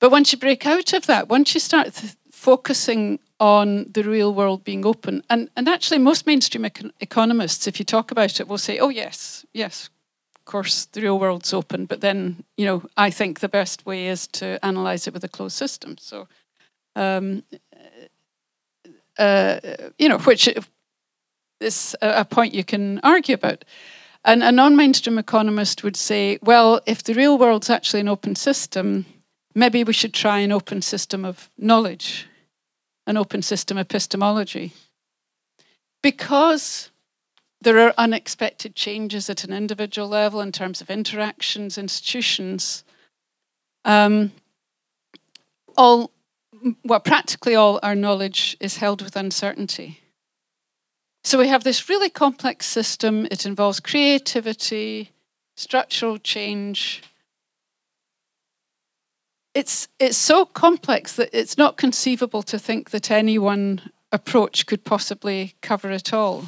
But 0.00 0.10
once 0.10 0.32
you 0.32 0.38
break 0.38 0.66
out 0.66 0.92
of 0.94 1.06
that, 1.06 1.28
once 1.28 1.52
you 1.52 1.60
start 1.60 1.94
th- 1.94 2.14
focusing 2.40 3.18
on 3.38 3.86
the 3.92 4.02
real 4.02 4.32
world 4.32 4.64
being 4.64 4.86
open, 4.86 5.22
and, 5.28 5.50
and 5.56 5.68
actually, 5.68 5.98
most 5.98 6.26
mainstream 6.26 6.64
econ- 6.64 6.92
economists, 7.00 7.66
if 7.66 7.78
you 7.78 7.84
talk 7.84 8.10
about 8.10 8.40
it, 8.40 8.48
will 8.48 8.58
say, 8.58 8.78
oh, 8.78 8.88
yes, 8.88 9.44
yes, 9.52 9.90
of 10.36 10.46
course, 10.46 10.86
the 10.86 11.02
real 11.02 11.18
world's 11.18 11.52
open. 11.52 11.84
But 11.84 12.00
then, 12.00 12.44
you 12.56 12.64
know, 12.64 12.82
I 12.96 13.10
think 13.10 13.40
the 13.40 13.48
best 13.48 13.84
way 13.84 14.06
is 14.06 14.26
to 14.28 14.58
analyze 14.64 15.06
it 15.06 15.12
with 15.12 15.22
a 15.22 15.28
closed 15.28 15.56
system. 15.56 15.98
So, 15.98 16.28
um, 16.96 17.42
uh, 19.18 19.60
you 19.98 20.08
know, 20.08 20.18
which 20.20 20.48
is 21.60 21.94
a, 22.00 22.24
point 22.24 22.54
you 22.54 22.64
can 22.64 23.00
argue 23.00 23.34
about. 23.34 23.66
And 24.24 24.42
a 24.42 24.50
non 24.50 24.76
mainstream 24.76 25.18
economist 25.18 25.84
would 25.84 25.96
say, 25.96 26.38
well, 26.40 26.80
if 26.86 27.02
the 27.02 27.12
real 27.12 27.36
world's 27.36 27.68
actually 27.68 28.00
an 28.00 28.08
open 28.08 28.34
system, 28.34 29.04
maybe 29.54 29.84
we 29.84 29.92
should 29.92 30.14
try 30.14 30.38
an 30.38 30.52
open 30.52 30.80
system 30.82 31.24
of 31.24 31.50
knowledge, 31.58 32.26
an 33.06 33.16
open 33.16 33.42
system 33.42 33.78
epistemology. 33.78 34.72
Because 36.02 36.90
there 37.60 37.78
are 37.78 37.94
unexpected 37.98 38.74
changes 38.74 39.28
at 39.28 39.44
an 39.44 39.52
individual 39.52 40.08
level 40.08 40.40
in 40.40 40.52
terms 40.52 40.80
of 40.80 40.90
interactions, 40.90 41.76
institutions. 41.76 42.84
Um, 43.84 44.32
all, 45.76 46.10
well, 46.84 47.00
practically 47.00 47.54
all 47.54 47.78
our 47.82 47.94
knowledge 47.94 48.56
is 48.60 48.78
held 48.78 49.02
with 49.02 49.16
uncertainty. 49.16 50.00
So 51.22 51.38
we 51.38 51.48
have 51.48 51.64
this 51.64 51.88
really 51.88 52.08
complex 52.08 52.66
system. 52.66 53.26
It 53.30 53.44
involves 53.44 53.78
creativity, 53.78 55.10
structural 55.56 56.16
change. 56.18 57.02
It's, 59.54 59.88
it's 59.98 60.16
so 60.16 60.44
complex 60.44 61.16
that 61.16 61.30
it's 61.32 61.58
not 61.58 61.76
conceivable 61.76 62.42
to 62.44 62.58
think 62.58 62.90
that 62.90 63.10
any 63.10 63.38
one 63.38 63.90
approach 64.12 64.66
could 64.66 64.84
possibly 64.84 65.54
cover 65.60 65.90
it 65.90 66.12
all. 66.12 66.46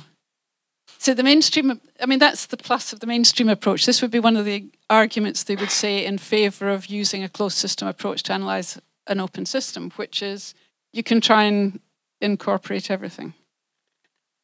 So 0.98 1.14
the 1.14 1.24
mainstream, 1.24 1.80
I 2.00 2.06
mean, 2.06 2.20
that's 2.20 2.46
the 2.46 2.56
plus 2.56 2.92
of 2.92 3.00
the 3.00 3.08
mainstream 3.08 3.48
approach. 3.48 3.86
This 3.86 4.02
would 4.02 4.12
be 4.12 4.20
one 4.20 4.36
of 4.36 4.44
the 4.44 4.70
arguments 4.88 5.42
they 5.42 5.56
would 5.56 5.70
say 5.70 6.04
in 6.04 6.18
favor 6.18 6.68
of 6.68 6.86
using 6.86 7.24
a 7.24 7.28
closed 7.28 7.56
system 7.56 7.88
approach 7.88 8.22
to 8.24 8.32
analyze 8.32 8.78
an 9.08 9.18
open 9.18 9.46
system, 9.46 9.90
which 9.96 10.22
is 10.22 10.54
you 10.92 11.02
can 11.02 11.20
try 11.20 11.42
and 11.44 11.80
incorporate 12.20 12.88
everything. 12.88 13.34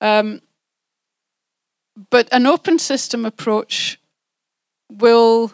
Um, 0.01 0.40
but 2.11 2.29
an 2.33 2.47
open 2.47 2.79
system 2.79 3.25
approach 3.25 4.01
will 4.90 5.53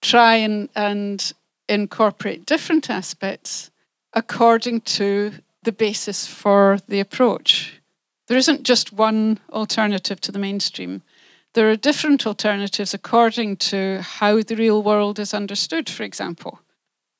try 0.00 0.36
and, 0.36 0.68
and 0.74 1.32
incorporate 1.70 2.46
different 2.46 2.90
aspects 2.90 3.70
according 4.12 4.80
to 4.80 5.32
the 5.62 5.72
basis 5.72 6.26
for 6.26 6.78
the 6.88 7.00
approach. 7.00 7.80
There 8.26 8.38
isn't 8.38 8.62
just 8.62 8.92
one 8.92 9.38
alternative 9.50 10.20
to 10.22 10.32
the 10.32 10.38
mainstream. 10.38 11.02
There 11.54 11.70
are 11.70 11.76
different 11.76 12.26
alternatives 12.26 12.94
according 12.94 13.56
to 13.56 14.02
how 14.02 14.42
the 14.42 14.56
real 14.56 14.82
world 14.82 15.18
is 15.18 15.34
understood, 15.34 15.88
for 15.88 16.04
example. 16.04 16.60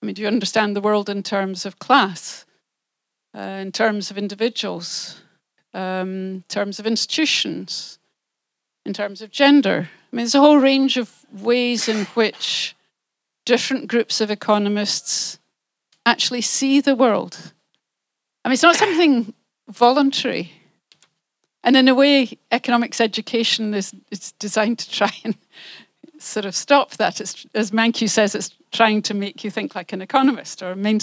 I 0.03 0.07
mean, 0.07 0.15
do 0.15 0.23
you 0.23 0.29
understand 0.29 0.75
the 0.75 0.81
world 0.81 1.09
in 1.09 1.23
terms 1.23 1.67
of 1.67 1.79
class, 1.79 2.47
uh, 3.37 3.61
in 3.61 3.73
terms 3.73 4.11
of 4.11 4.19
individuals, 4.19 5.23
um, 5.75 6.09
in 6.09 6.45
terms 6.49 6.79
of 6.79 6.87
institutions, 6.87 7.99
in 8.85 8.93
terms 8.93 9.23
of 9.23 9.31
gender. 9.31 9.89
I 10.13 10.17
mean, 10.17 10.25
there's 10.25 10.35
a 10.35 10.41
whole 10.41 10.59
range 10.59 10.97
of 10.97 11.25
ways 11.33 11.89
in 11.89 12.07
which 12.15 12.75
different 13.51 13.89
groups 13.89 14.21
of 14.21 14.31
economists 14.31 15.41
actually 16.07 16.41
see 16.41 16.81
the 16.81 16.95
world. 16.95 17.53
I 18.45 18.49
mean, 18.49 18.53
it's 18.53 18.63
not 18.63 18.77
something 18.77 19.35
voluntary. 19.69 20.53
And 21.65 21.77
in 21.77 21.89
a 21.89 21.95
way, 21.95 22.39
economics 22.53 23.01
education 23.01 23.75
is, 23.75 23.93
is 24.13 24.31
designed 24.39 24.79
to 24.79 24.91
try 24.91 25.13
and 25.25 25.37
sort 26.19 26.47
of 26.47 26.55
stop 26.55 26.93
that. 26.93 27.21
It's, 27.21 27.45
as 27.53 27.73
Mankiw 27.73 28.09
says, 28.09 28.37
it's 28.37 28.55
trying 28.71 29.03
to 29.03 29.15
make 29.15 29.43
you 29.43 29.51
think 29.51 29.75
like 29.75 29.93
an 29.93 30.01
economist, 30.01 30.63
or 30.63 30.77
main, 30.77 31.01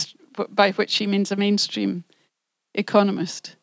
by 0.47 0.71
which 0.71 0.95
he 0.95 1.05
means 1.05 1.33
a 1.33 1.35
mainstream 1.35 2.05
economist. 2.73 3.56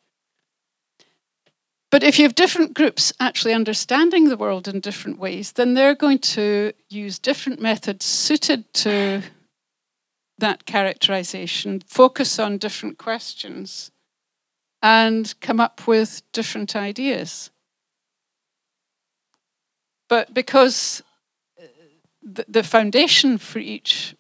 But 1.94 2.02
if 2.02 2.18
you 2.18 2.24
have 2.24 2.34
different 2.34 2.74
groups 2.74 3.12
actually 3.20 3.54
understanding 3.54 4.28
the 4.28 4.36
world 4.36 4.66
in 4.66 4.80
different 4.80 5.16
ways, 5.16 5.52
then 5.52 5.74
they're 5.74 5.94
going 5.94 6.18
to 6.34 6.72
use 6.88 7.20
different 7.20 7.60
methods 7.60 8.04
suited 8.04 8.64
to 8.82 9.22
that 10.38 10.66
characterization, 10.66 11.84
focus 11.86 12.40
on 12.40 12.58
different 12.58 12.98
questions, 12.98 13.92
and 14.82 15.34
come 15.40 15.60
up 15.60 15.86
with 15.86 16.22
different 16.32 16.74
ideas. 16.74 17.50
But 20.08 20.34
because 20.34 21.00
uh, 21.56 22.42
the 22.48 22.64
foundation 22.64 23.38
for 23.38 23.60
each 23.60 24.16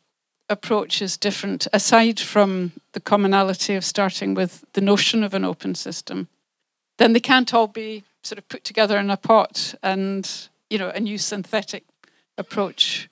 approach 0.48 1.02
is 1.02 1.16
different, 1.16 1.66
aside 1.72 2.20
from 2.20 2.70
the 2.92 3.00
commonality 3.00 3.74
of 3.74 3.84
starting 3.84 4.34
with 4.34 4.64
the 4.74 4.80
notion 4.80 5.24
of 5.24 5.34
an 5.34 5.44
open 5.44 5.74
system, 5.74 6.28
then 6.98 7.12
they 7.12 7.20
can't 7.20 7.52
all 7.52 7.66
be 7.66 8.04
sort 8.22 8.38
of 8.38 8.48
put 8.48 8.64
together 8.64 8.98
in 8.98 9.10
a 9.10 9.16
pot 9.16 9.74
and 9.82 10.48
you 10.70 10.78
know 10.78 10.90
a 10.90 11.00
new 11.00 11.18
synthetic 11.18 11.84
approach 12.38 13.08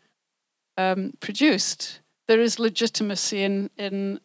um, 0.76 1.12
produced. 1.20 2.00
There 2.28 2.40
is 2.40 2.58
legitimacy 2.58 3.42
in 3.42 3.70
in 3.76 4.20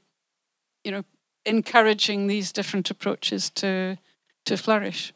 you 0.83 0.91
know 0.91 1.03
encouraging 1.45 2.27
these 2.27 2.51
different 2.51 2.89
approaches 2.89 3.49
to 3.49 3.97
to 4.45 4.57
flourish. 4.57 5.13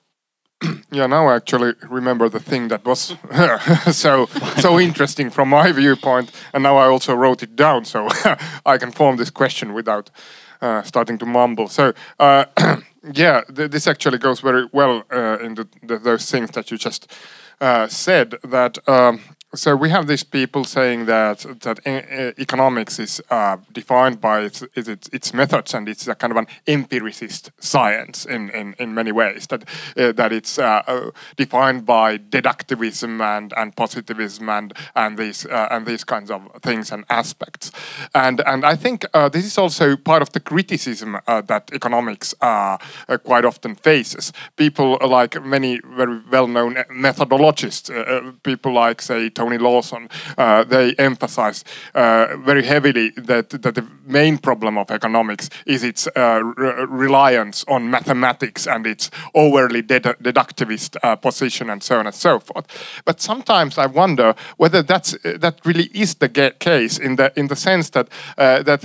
Yeah, 0.93 1.08
now 1.08 1.27
I 1.27 1.36
actually 1.36 1.73
remember 1.89 2.30
the 2.30 2.39
thing 2.39 2.67
that 2.67 2.84
was 2.84 3.15
so 3.97 4.27
so 4.60 4.80
interesting 4.80 5.32
from 5.32 5.49
my 5.49 5.71
viewpoint, 5.71 6.32
and 6.54 6.63
now 6.63 6.75
I 6.75 6.88
also 6.88 7.15
wrote 7.15 7.43
it 7.43 7.56
down 7.56 7.86
so 7.86 8.10
I 8.65 8.77
can 8.77 8.91
form 8.91 9.17
this 9.17 9.32
question 9.32 9.73
without 9.73 10.12
uh, 10.62 10.84
starting 10.84 11.17
to 11.19 11.25
mumble. 11.25 11.67
So. 11.67 11.93
Uh, 12.19 12.45
yeah, 13.04 13.42
th 13.56 13.72
this 13.72 13.88
actually 13.88 14.18
goes 14.18 14.42
very 14.42 14.68
well 14.72 15.04
uh, 15.12 15.38
into 15.40 15.68
the, 15.84 15.98
those 15.98 16.30
things 16.30 16.52
that 16.52 16.70
you 16.72 16.78
just 16.78 17.12
uh, 17.60 17.88
said. 17.88 18.36
That 18.44 18.78
um, 18.88 19.22
so 19.54 19.76
we 19.76 19.90
have 19.90 20.08
these 20.08 20.24
people 20.24 20.64
saying 20.64 21.06
that 21.08 21.46
that 21.62 21.80
economics 22.40 23.00
is 23.00 23.22
uh, 23.30 23.58
defined 23.74 24.22
by 24.22 24.42
its, 24.42 24.64
its, 24.76 25.10
its 25.12 25.34
methods 25.34 25.74
and 25.74 25.90
it's 25.90 26.08
a 26.08 26.16
kind 26.16 26.32
of 26.32 26.38
an 26.38 26.48
empiricist 26.68 27.52
science 27.60 28.26
in, 28.26 28.50
in, 28.52 28.76
in 28.80 28.94
many 28.94 29.12
ways 29.12 29.48
that 29.48 29.64
uh, 29.98 30.12
that 30.14 30.32
it's 30.32 30.58
uh, 30.58 30.82
uh 30.88 31.12
defined 31.36 31.86
by 31.86 32.18
deductivism 32.18 33.22
and, 33.22 33.54
and 33.58 33.76
positivism 33.76 34.48
and 34.50 34.74
and 34.96 35.18
these 35.18 35.46
uh, 35.46 35.68
and 35.70 35.86
these 35.86 36.06
kinds 36.06 36.32
of 36.32 36.42
things 36.62 36.92
and 36.92 37.04
aspects. 37.10 37.72
And 38.16 38.42
and 38.46 38.66
I 38.66 38.76
think 38.76 39.06
uh, 39.14 39.28
this 39.28 39.46
is 39.46 39.58
also 39.58 39.98
part 39.98 40.22
of 40.22 40.32
the 40.32 40.40
criticism 40.40 41.20
that 41.28 41.70
economics 41.74 42.34
quite 43.24 43.46
often 43.46 43.76
faces. 43.76 44.32
People 44.56 44.98
like 45.06 45.44
many 45.44 45.80
very 45.96 46.22
well-known 46.32 46.76
methodologists 46.90 47.92
people 48.44 48.74
like 48.74 49.02
say 49.02 49.30
Tony 49.41 49.58
Lawson, 49.58 50.08
uh, 50.38 50.63
they 50.63 50.93
emphasize 50.99 51.63
uh, 51.95 52.38
very 52.45 52.63
heavily 52.63 53.10
that, 53.17 53.49
that 53.49 53.73
the 53.73 53.88
main 54.06 54.38
problem 54.38 54.77
of 54.77 54.91
economics 54.91 55.49
is 55.65 55.84
its 55.84 56.08
uh, 56.15 56.41
re 56.58 56.86
reliance 56.86 57.65
on 57.67 57.89
mathematics 57.89 58.67
and 58.67 58.86
its 58.86 59.10
overly 59.34 59.82
ded 59.82 60.04
deductivist 60.21 60.95
uh, 61.04 61.15
position 61.15 61.69
and 61.71 61.82
so 61.82 61.97
on 61.97 62.06
and 62.06 62.15
so 62.15 62.39
forth. 62.39 62.65
But 63.04 63.19
sometimes 63.19 63.77
I 63.77 63.88
wonder 63.88 64.36
whether 64.58 64.84
that's 64.84 65.17
that 65.23 65.56
really 65.65 65.89
is 65.93 66.15
the 66.15 66.30
case 66.60 66.99
in 66.99 67.15
the 67.15 67.32
in 67.36 67.47
the 67.47 67.56
sense 67.56 67.89
that 67.91 68.10
uh, 68.38 68.63
that 68.63 68.82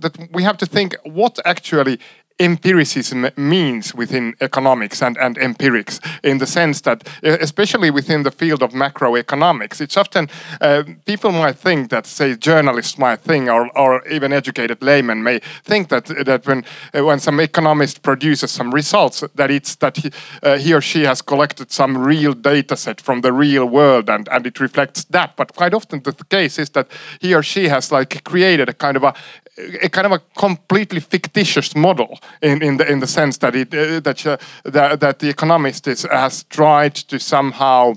that 0.00 0.28
we 0.32 0.42
have 0.42 0.56
to 0.56 0.66
think 0.66 0.96
what 1.04 1.38
actually 1.44 1.98
empiricism 2.40 3.28
means 3.36 3.94
within 3.94 4.34
economics 4.40 5.02
and, 5.02 5.16
and 5.18 5.38
empirics 5.38 6.00
in 6.22 6.38
the 6.38 6.46
sense 6.46 6.80
that 6.80 7.06
especially 7.22 7.90
within 7.90 8.24
the 8.24 8.30
field 8.30 8.62
of 8.62 8.72
macroeconomics 8.72 9.80
it's 9.80 9.96
often 9.96 10.28
uh, 10.60 10.82
people 11.06 11.30
might 11.30 11.56
think 11.56 11.90
that 11.90 12.06
say 12.06 12.34
journalists 12.34 12.98
might 12.98 13.20
think 13.20 13.48
or, 13.48 13.70
or 13.78 14.06
even 14.08 14.32
educated 14.32 14.82
laymen 14.82 15.22
may 15.22 15.38
think 15.64 15.88
that 15.90 16.06
that 16.26 16.44
when 16.46 16.64
uh, 16.92 17.04
when 17.04 17.20
some 17.20 17.38
economist 17.38 18.02
produces 18.02 18.50
some 18.50 18.74
results 18.74 19.22
that 19.34 19.50
it's 19.50 19.76
that 19.76 19.96
he, 19.96 20.10
uh, 20.42 20.58
he 20.58 20.74
or 20.74 20.80
she 20.80 21.04
has 21.04 21.22
collected 21.22 21.70
some 21.70 21.96
real 21.96 22.32
data 22.32 22.76
set 22.76 23.00
from 23.00 23.20
the 23.20 23.32
real 23.32 23.66
world 23.66 24.10
and 24.10 24.28
and 24.28 24.46
it 24.46 24.60
reflects 24.60 25.04
that. 25.04 25.36
But 25.36 25.54
quite 25.54 25.74
often 25.74 26.02
the 26.02 26.12
case 26.28 26.58
is 26.58 26.70
that 26.70 26.88
he 27.20 27.34
or 27.34 27.42
she 27.42 27.68
has 27.68 27.92
like 27.92 28.24
created 28.24 28.68
a 28.68 28.74
kind 28.74 28.96
of 28.96 29.04
a 29.04 29.14
a 29.56 29.88
kind 29.88 30.06
of 30.06 30.12
a 30.12 30.20
completely 30.36 31.00
fictitious 31.00 31.74
model 31.74 32.18
in, 32.42 32.62
in 32.62 32.76
the 32.76 32.90
in 32.90 33.00
the 33.00 33.06
sense 33.06 33.38
that 33.38 33.54
it 33.54 33.74
uh, 33.74 34.00
that, 34.00 34.26
uh, 34.26 34.36
that 34.64 35.00
that 35.00 35.18
the 35.18 35.28
economist 35.28 35.86
is, 35.86 36.02
has 36.10 36.44
tried 36.44 36.94
to 36.94 37.18
somehow 37.18 37.94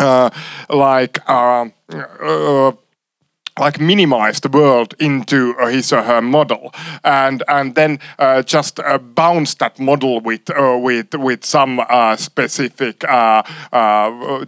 uh, 0.00 0.30
like 0.68 1.18
uh, 1.28 1.68
uh, 1.90 2.72
like 3.58 3.80
minimize 3.80 4.40
the 4.40 4.48
world 4.48 4.94
into 4.98 5.54
uh, 5.58 5.66
his 5.66 5.92
or 5.92 6.02
her 6.02 6.22
model. 6.22 6.72
And 7.04 7.42
and 7.48 7.74
then 7.74 7.98
uh, 8.18 8.42
just 8.42 8.80
uh, 8.80 8.98
bounce 8.98 9.54
that 9.54 9.78
model 9.78 10.20
with 10.20 10.50
uh, 10.50 10.78
with 10.80 11.14
with 11.14 11.44
some 11.44 11.80
uh, 11.80 12.16
specific 12.16 13.04
uh, 13.04 13.42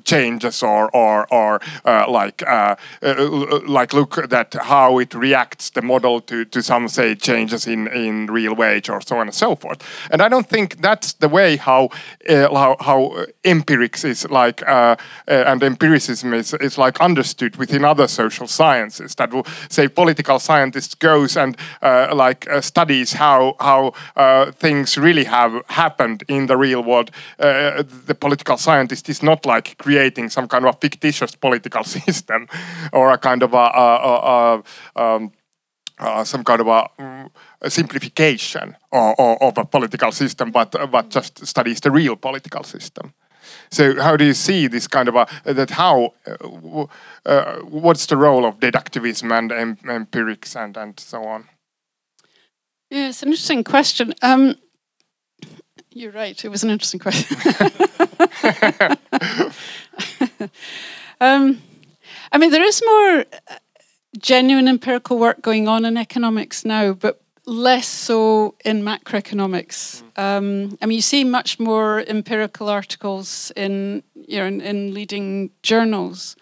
changes 0.05 0.63
or 0.63 0.91
or 0.95 1.27
or 1.31 1.61
like 2.09 2.43
like 3.67 3.93
look 3.93 4.33
at 4.33 4.55
how 4.55 4.99
it 4.99 5.15
reacts 5.15 5.71
the 5.71 5.83
model 5.83 6.21
to 6.21 6.45
to 6.45 6.63
some 6.63 6.89
say 6.89 7.15
changes 7.15 7.67
in 7.67 7.89
in 7.89 8.27
real 8.27 8.55
wage 8.55 8.89
or 8.89 9.01
so 9.01 9.17
on 9.17 9.27
and 9.27 9.35
so 9.35 9.57
forth. 9.57 9.83
And 10.11 10.23
I 10.23 10.29
don't 10.29 10.49
think 10.49 10.81
that's 10.81 11.15
the 11.15 11.29
way 11.29 11.57
how 11.57 11.89
how, 12.29 12.77
how 12.81 13.27
empirics 13.45 14.05
is 14.05 14.29
like 14.31 14.63
and 14.67 15.63
empiricism 15.63 16.35
is 16.35 16.55
is 16.55 16.79
like 16.79 17.01
understood 17.01 17.57
within 17.57 17.85
other 17.85 18.09
social 18.09 18.47
sciences 18.47 19.00
that 19.09 19.33
will 19.33 19.47
say 19.69 19.89
political 19.89 20.39
scientist 20.39 20.99
goes 20.99 21.37
and 21.37 21.57
uh, 21.83 22.09
like 22.15 22.49
uh, 22.51 22.61
studies 22.61 23.13
how 23.13 23.55
how 23.61 23.93
uh, 24.17 24.53
things 24.53 24.97
really 24.99 25.25
have 25.25 25.63
happened 25.69 26.23
in 26.29 26.47
the 26.47 26.57
real 26.57 26.83
world. 26.83 27.11
Uh, 27.39 27.83
the 28.07 28.15
political 28.15 28.57
scientist 28.57 29.09
is 29.09 29.23
not 29.23 29.47
like 29.47 29.77
creating 29.79 30.31
some 30.31 30.49
kind 30.49 30.67
of 30.67 30.81
fictitious 30.81 31.37
political 31.37 31.85
system 32.07 32.47
or 32.93 33.13
a 33.13 33.19
kind 33.19 33.43
of 33.43 33.55
a, 33.55 33.57
a, 33.57 34.63
a, 34.97 35.03
um, 35.03 35.33
uh, 35.99 36.25
some 36.25 36.45
kind 36.45 36.61
of 36.61 36.67
a, 36.67 37.31
a 37.61 37.71
simplification 37.71 38.77
of 38.93 39.59
a 39.59 39.65
political 39.65 40.13
system, 40.13 40.51
but 40.51 40.75
but 40.91 41.11
just 41.11 41.47
studies 41.47 41.81
the 41.81 41.91
real 41.91 42.17
political 42.17 42.65
system. 42.65 43.13
So 43.73 44.01
how 44.03 44.17
do 44.17 44.25
you 44.25 44.35
see 44.35 44.67
this 44.67 44.89
kind 44.89 45.09
of 45.09 45.15
a 45.15 45.29
that 45.45 45.71
how 45.71 46.15
uh, 46.27 46.87
uh, 47.25 47.59
what's 47.61 48.07
the 48.07 48.17
role 48.17 48.45
of 48.45 48.59
deductivism 48.59 49.31
and 49.31 49.53
em 49.53 49.79
empirics 49.89 50.57
and 50.57 50.77
and 50.77 50.99
so 50.99 51.25
on? 51.25 51.49
Yeah, 52.91 53.09
it's 53.09 53.23
an 53.23 53.29
interesting 53.29 53.63
question. 53.63 54.15
Um, 54.23 54.57
you're 55.93 56.13
right. 56.13 56.45
It 56.45 56.49
was 56.49 56.65
an 56.65 56.71
interesting 56.71 57.01
question. 57.01 57.37
um, 61.21 61.63
I 62.33 62.39
mean, 62.39 62.51
there 62.51 62.65
is 62.65 62.83
more 62.85 63.25
genuine 64.19 64.67
empirical 64.69 65.19
work 65.19 65.43
going 65.43 65.69
on 65.69 65.85
in 65.85 65.97
economics 65.97 66.65
now, 66.65 66.93
but 66.93 67.23
less 67.47 67.89
so 67.89 68.55
in 68.65 68.83
macroeconomics. 68.83 70.03
Mm. 70.03 70.19
Um, 70.19 70.79
I 70.83 70.87
mean, 70.87 70.97
you 70.97 71.03
see 71.03 71.25
much 71.25 71.59
more 71.59 72.01
empirical 72.07 72.69
articles 72.69 73.53
in 73.57 74.03
you 74.15 74.39
know 74.39 74.47
in, 74.47 74.61
in, 74.61 74.95
leading 74.95 75.51
journals, 75.63 76.37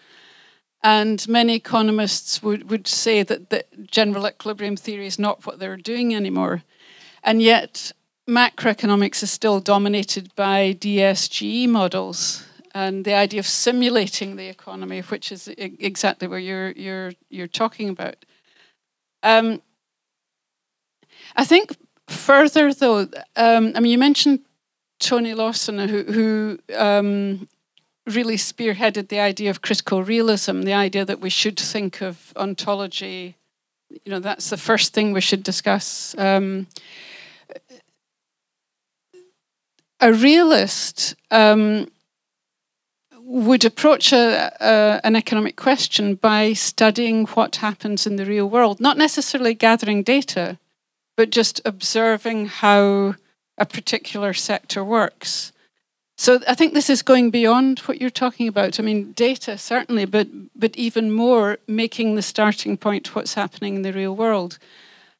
and 0.83 1.27
many 1.27 1.55
economists 1.55 2.43
would, 2.43 2.69
would 2.69 2.87
say 2.87 3.23
that 3.23 3.49
the 3.49 3.65
general 3.89 4.27
equilibrium 4.27 4.75
theory 4.75 5.07
is 5.07 5.19
not 5.19 5.45
what 5.45 5.59
they're 5.59 5.77
doing 5.77 6.15
anymore, 6.15 6.63
and 7.23 7.41
yet 7.41 7.91
macroeconomics 8.27 9.23
is 9.23 9.31
still 9.31 9.59
dominated 9.59 10.33
by 10.35 10.73
DSGE 10.79 11.67
models 11.67 12.45
and 12.75 13.03
the 13.03 13.13
idea 13.13 13.39
of 13.39 13.47
simulating 13.47 14.35
the 14.35 14.47
economy, 14.47 15.01
which 15.01 15.31
is 15.31 15.47
exactly 15.57 16.27
what 16.27 16.37
you're 16.37 16.71
you're 16.71 17.11
you're 17.29 17.47
talking 17.47 17.89
about. 17.89 18.17
Um, 19.23 19.61
I 21.35 21.45
think 21.45 21.75
further 22.07 22.73
though, 22.73 23.07
um, 23.35 23.73
I 23.75 23.79
mean, 23.79 23.91
you 23.91 23.97
mentioned 23.97 24.39
Tony 24.99 25.33
Lawson, 25.33 25.79
who, 25.87 26.03
who 26.03 26.59
um, 26.75 27.47
really 28.05 28.35
spearheaded 28.35 29.07
the 29.07 29.19
idea 29.19 29.49
of 29.49 29.61
critical 29.61 30.03
realism, 30.03 30.61
the 30.61 30.73
idea 30.73 31.05
that 31.05 31.19
we 31.19 31.29
should 31.29 31.59
think 31.59 32.01
of 32.01 32.33
ontology. 32.35 33.35
You 34.05 34.11
know, 34.11 34.19
that's 34.19 34.49
the 34.49 34.57
first 34.57 34.93
thing 34.93 35.13
we 35.13 35.21
should 35.21 35.43
discuss. 35.43 36.15
Um, 36.17 36.67
a 39.99 40.13
realist 40.13 41.15
um, 41.31 41.87
would 43.21 43.65
approach 43.65 44.13
a, 44.13 44.51
a, 44.59 45.01
an 45.03 45.15
economic 45.15 45.55
question 45.55 46.15
by 46.15 46.53
studying 46.53 47.25
what 47.27 47.57
happens 47.57 48.07
in 48.07 48.15
the 48.15 48.25
real 48.25 48.49
world, 48.49 48.79
not 48.79 48.97
necessarily 48.97 49.53
gathering 49.53 50.03
data, 50.03 50.57
but 51.19 51.31
just 51.31 51.59
observing 51.65 52.45
how 52.45 53.13
a 53.57 53.65
particular 53.65 54.33
sector 54.33 54.85
works. 54.85 55.51
So 56.17 56.39
I 56.47 56.55
think 56.55 56.73
this 56.73 56.89
is 56.89 57.01
going 57.01 57.29
beyond 57.29 57.79
what 57.79 57.99
you're 57.99 58.09
talking 58.09 58.47
about. 58.47 58.79
I 58.79 58.83
mean, 58.83 59.11
data 59.11 59.57
certainly, 59.57 60.05
but 60.05 60.27
but 60.55 60.77
even 60.77 61.11
more 61.11 61.57
making 61.67 62.15
the 62.15 62.21
starting 62.21 62.77
point 62.77 63.13
what's 63.13 63.33
happening 63.33 63.75
in 63.75 63.81
the 63.81 63.91
real 63.91 64.15
world. 64.15 64.59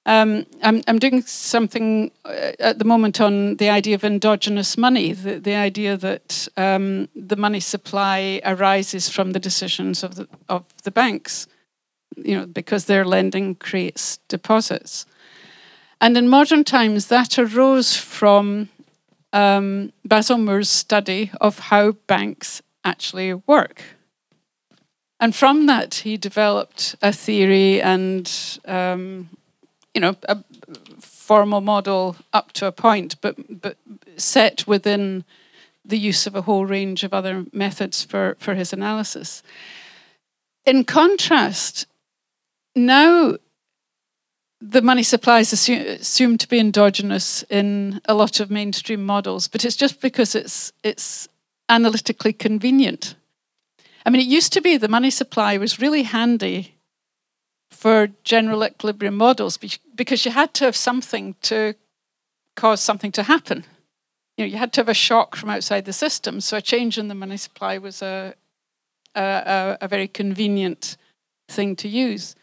Um, 0.06 0.46
I'm, 0.64 0.82
I'm 0.88 1.00
doing 1.00 1.22
something 1.24 2.12
uh, 2.24 2.54
at 2.60 2.80
the 2.80 2.86
moment 2.86 3.20
on 3.20 3.58
the 3.58 3.70
idea 3.70 3.96
of 3.96 4.06
endogenous 4.06 4.78
money, 4.78 5.12
the, 5.12 5.38
the 5.38 5.56
idea 5.56 5.98
that 5.98 6.48
um, 6.56 7.10
the 7.14 7.36
money 7.36 7.60
supply 7.60 8.42
arises 8.46 9.10
from 9.10 9.34
the 9.34 9.40
decisions 9.50 10.02
of 10.04 10.16
the, 10.16 10.28
of 10.48 10.64
the 10.84 10.92
banks, 10.92 11.48
you 12.16 12.38
know, 12.38 12.46
because 12.46 12.86
their 12.86 13.04
lending 13.04 13.56
creates 13.56 14.20
deposits. 14.30 15.06
And 16.02 16.18
in 16.18 16.30
modern 16.30 16.64
times, 16.64 17.08
that 17.08 17.38
arose 17.38 17.96
from 17.96 18.70
um, 19.34 19.92
Basil 20.06 20.38
Moore's 20.38 20.70
study 20.70 21.32
of 21.42 21.60
how 21.60 21.92
banks 22.08 22.62
actually 22.84 23.34
work. 23.34 23.84
And 25.20 25.36
from 25.36 25.66
that, 25.66 25.96
he 25.96 26.16
developed 26.16 26.96
a 27.02 27.12
theory 27.12 27.82
and 27.82 28.32
um, 28.66 29.30
you 29.94 30.02
know, 30.02 30.16
a 30.24 30.38
formal 31.00 31.62
model 31.62 32.16
up 32.32 32.54
to 32.54 32.66
a 32.66 32.72
point, 32.72 33.16
but 33.22 33.36
but 33.62 33.78
set 34.18 34.68
within 34.68 35.26
the 35.84 35.98
use 35.98 36.28
of 36.28 36.36
a 36.36 36.44
whole 36.44 36.66
range 36.66 37.04
of 37.04 37.14
other 37.14 37.46
methods 37.52 38.04
for, 38.04 38.36
for 38.40 38.54
his 38.54 38.74
analysis. 38.74 39.42
In 40.66 40.84
contrast, 40.84 41.88
now 42.76 43.38
the 44.62 44.82
money 44.82 45.04
supply 45.04 45.40
is 45.40 45.54
assumed 45.54 46.40
to 46.42 46.48
be 46.48 46.60
endogenous 46.60 47.44
in 47.50 48.02
a 48.06 48.14
lot 48.14 48.40
of 48.40 48.52
mainstream 48.52 49.06
models, 49.06 49.48
but 49.48 49.64
it's 49.64 49.78
just 49.78 50.02
because 50.02 50.36
it's 50.36 50.74
it's 50.84 51.28
analytically 51.70 52.34
convenient. 52.34 53.16
I 54.06 54.10
mean, 54.10 54.22
it 54.22 54.28
used 54.28 54.54
to 54.54 54.62
be 54.62 54.78
the 54.78 54.88
money 54.88 55.12
supply 55.12 55.58
was 55.58 55.80
really 55.80 56.04
handy 56.04 56.76
for 57.70 58.10
general 58.24 58.66
equilibrium 58.66 59.16
models 59.16 59.58
because 59.58 60.26
you 60.26 60.32
had 60.32 60.54
to 60.56 60.66
have 60.66 60.76
something 60.76 61.36
to 61.42 61.76
cause 62.56 62.82
something 62.82 63.12
to 63.14 63.24
happen. 63.24 63.66
You 64.36 64.46
know, 64.46 64.52
you 64.52 64.58
had 64.58 64.74
to 64.74 64.82
have 64.82 64.90
a 64.90 64.94
shock 64.94 65.36
from 65.36 65.50
outside 65.50 65.86
the 65.86 65.94
system. 65.94 66.42
So 66.42 66.58
a 66.58 66.62
change 66.62 66.98
in 66.98 67.08
the 67.08 67.16
money 67.16 67.38
supply 67.38 67.78
was 67.78 68.02
a, 68.02 68.34
a, 69.16 69.78
a 69.82 69.88
very 69.88 70.08
convenient 70.08 70.98
thing 71.48 71.76
to 71.78 71.88
use. 71.88 72.36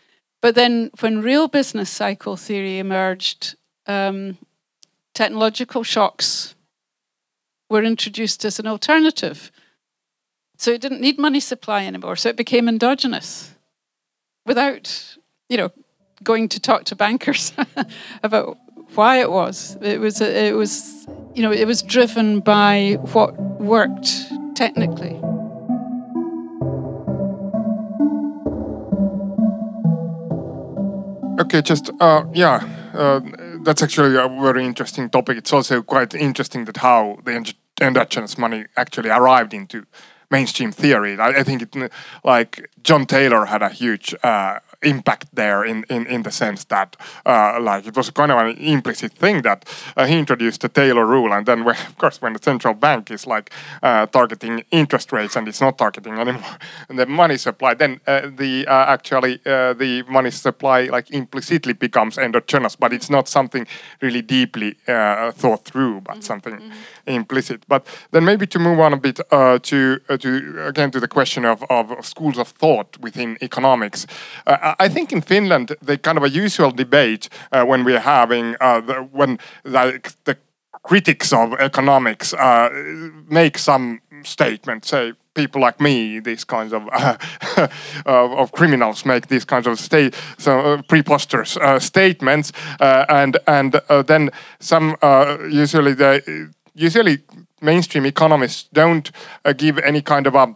But 0.47 0.55
then 0.55 0.93
when 1.01 1.23
real 1.23 1.49
business 1.49 1.91
cycle 1.91 2.37
theory 2.37 2.79
emerged, 2.79 3.57
um, 3.89 4.39
technological 5.13 5.83
shocks 5.83 6.55
were 7.69 7.83
introduced 7.83 8.45
as 8.45 8.61
an 8.61 8.69
alternative. 8.69 9.51
So 10.57 10.71
it 10.71 10.81
didn't 10.81 11.01
need 11.01 11.19
money 11.19 11.41
supply 11.41 11.85
anymore. 11.85 12.15
So 12.15 12.29
it 12.29 12.37
became 12.37 12.69
endogenous 12.69 13.57
without 14.47 15.17
you 15.49 15.57
know, 15.57 15.73
going 16.23 16.49
to 16.51 16.61
talk 16.61 16.85
to 16.85 16.95
bankers 16.95 17.53
about 18.23 18.57
why 18.95 19.21
it 19.21 19.33
was. 19.33 19.77
It 19.83 19.99
was, 19.99 20.21
it 20.21 20.55
was, 20.55 21.09
you 21.35 21.43
know, 21.43 21.51
it 21.51 21.67
was 21.67 21.83
driven 21.83 22.39
by 22.39 22.99
what 23.13 23.37
worked 23.61 24.13
technically. 24.55 25.21
Okay, 31.39 31.61
just 31.61 31.91
uh, 32.01 32.25
yeah, 32.33 32.67
uh, 32.95 33.21
that's 33.63 33.83
actually 33.83 34.17
a 34.17 34.29
very 34.29 34.65
interesting 34.65 35.11
topic. 35.11 35.37
It's 35.37 35.53
also 35.53 35.83
quite 35.83 36.15
interesting 36.15 36.65
that 36.65 36.79
how 36.79 37.19
the 37.25 37.55
endogenous 37.81 38.39
money 38.39 38.65
actually 38.77 39.11
arrived 39.11 39.53
into 39.53 39.85
mainstream 40.31 40.73
theory. 40.73 41.19
I, 41.19 41.29
I 41.29 41.43
think 41.43 41.63
it, 41.63 41.93
like 42.25 42.71
John 42.83 43.05
Taylor 43.05 43.45
had 43.45 43.63
a 43.63 43.69
huge 43.69 44.15
uh, 44.23 44.61
impact 44.83 45.29
there 45.33 45.65
in, 45.65 45.85
in, 45.91 46.07
in 46.07 46.23
the 46.23 46.31
sense 46.31 46.65
that 46.65 46.97
uh, 47.25 47.59
like 47.61 47.87
it 47.87 47.97
was 47.97 48.11
kind 48.11 48.33
of 48.33 48.39
an 48.39 48.57
implicit 48.59 49.13
thing 49.13 49.43
that 49.43 49.65
uh, 49.97 50.07
he 50.07 50.19
introduced 50.19 50.61
the 50.61 50.69
Taylor 50.69 51.07
rule 51.07 51.33
and 51.33 51.47
then 51.47 51.65
when, 51.65 51.77
of 51.89 51.97
course 51.99 52.21
when 52.21 52.33
the 52.33 52.43
central 52.43 52.75
bank 52.75 53.11
is 53.11 53.27
like 53.27 53.51
uh, 53.83 54.07
targeting 54.07 54.65
interest 54.71 55.13
rates 55.13 55.37
and 55.37 55.49
it's 55.49 55.61
not 55.61 55.79
targeting 55.79 56.15
anymore 56.19 56.57
the 56.89 57.07
money 57.07 57.37
supply 57.37 57.75
then 57.75 58.01
uh, 58.07 58.29
the 58.37 58.67
uh, 58.67 58.87
actually 58.87 59.41
uh, 59.47 59.73
the 59.73 60.03
money 60.09 60.31
supply 60.31 60.85
like 60.85 61.11
implicitly 61.11 61.73
becomes 61.73 62.19
endogenous 62.19 62.77
but 62.77 62.93
it's 62.93 63.11
not 63.11 63.29
something 63.29 63.67
really 64.01 64.23
deeply 64.23 64.77
thought 64.87 65.65
through 65.65 66.01
but 66.01 66.15
mm-hmm. 66.15 66.23
something 66.23 66.57
mm-hmm. 66.57 66.73
implicit 67.07 67.65
but 67.69 67.87
then 68.11 68.25
maybe 68.25 68.47
to 68.47 68.59
move 68.59 68.81
on 68.81 68.93
a 68.93 68.97
bit 68.97 69.21
to 69.63 69.99
to 70.19 70.67
again 70.67 70.91
to 70.91 71.01
the 71.01 71.09
question 71.09 71.45
of, 71.45 71.65
of 71.71 72.05
schools 72.05 72.39
of 72.39 72.49
thought 72.49 72.99
within 72.99 73.37
economics 73.43 74.07
I 74.79 74.89
think 74.89 75.13
in 75.13 75.23
Finland, 75.23 75.77
the 75.83 75.99
kind 75.99 76.19
of 76.19 76.25
a 76.25 76.29
usual 76.29 76.71
debate 76.71 77.29
uh, 77.53 77.65
when 77.65 77.85
we're 77.85 78.01
having 78.01 78.57
uh, 78.61 78.81
the, 78.81 78.95
when 79.13 79.39
the, 79.65 80.01
the, 80.25 80.37
critics 80.83 81.33
of 81.33 81.53
economics 81.55 82.33
uh, 82.33 82.69
make 83.29 83.59
some 83.59 84.01
statement, 84.23 84.85
say 84.85 85.13
people 85.37 85.61
like 85.61 85.81
me, 85.81 86.21
these 86.21 86.45
kinds 86.45 86.73
of 86.73 86.89
uh, 86.93 87.69
of 88.07 88.51
criminals 88.53 89.05
make 89.05 89.29
these 89.29 89.45
kinds 89.45 89.67
of 89.67 89.79
state 89.79 90.15
so 90.39 90.59
uh, 90.59 90.83
preposterous 90.89 91.57
uh, 91.57 91.79
statements, 91.79 92.53
uh, 92.81 93.05
and 93.09 93.37
and 93.47 93.81
uh, 93.89 94.03
then 94.03 94.31
some 94.59 94.97
uh, 95.03 95.37
usually 95.49 95.95
the 95.95 96.51
usually 96.75 97.19
mainstream 97.61 98.07
economists 98.07 98.69
don't 98.73 99.11
give 99.57 99.79
any 99.79 100.03
kind 100.03 100.27
of 100.27 100.35
a 100.35 100.55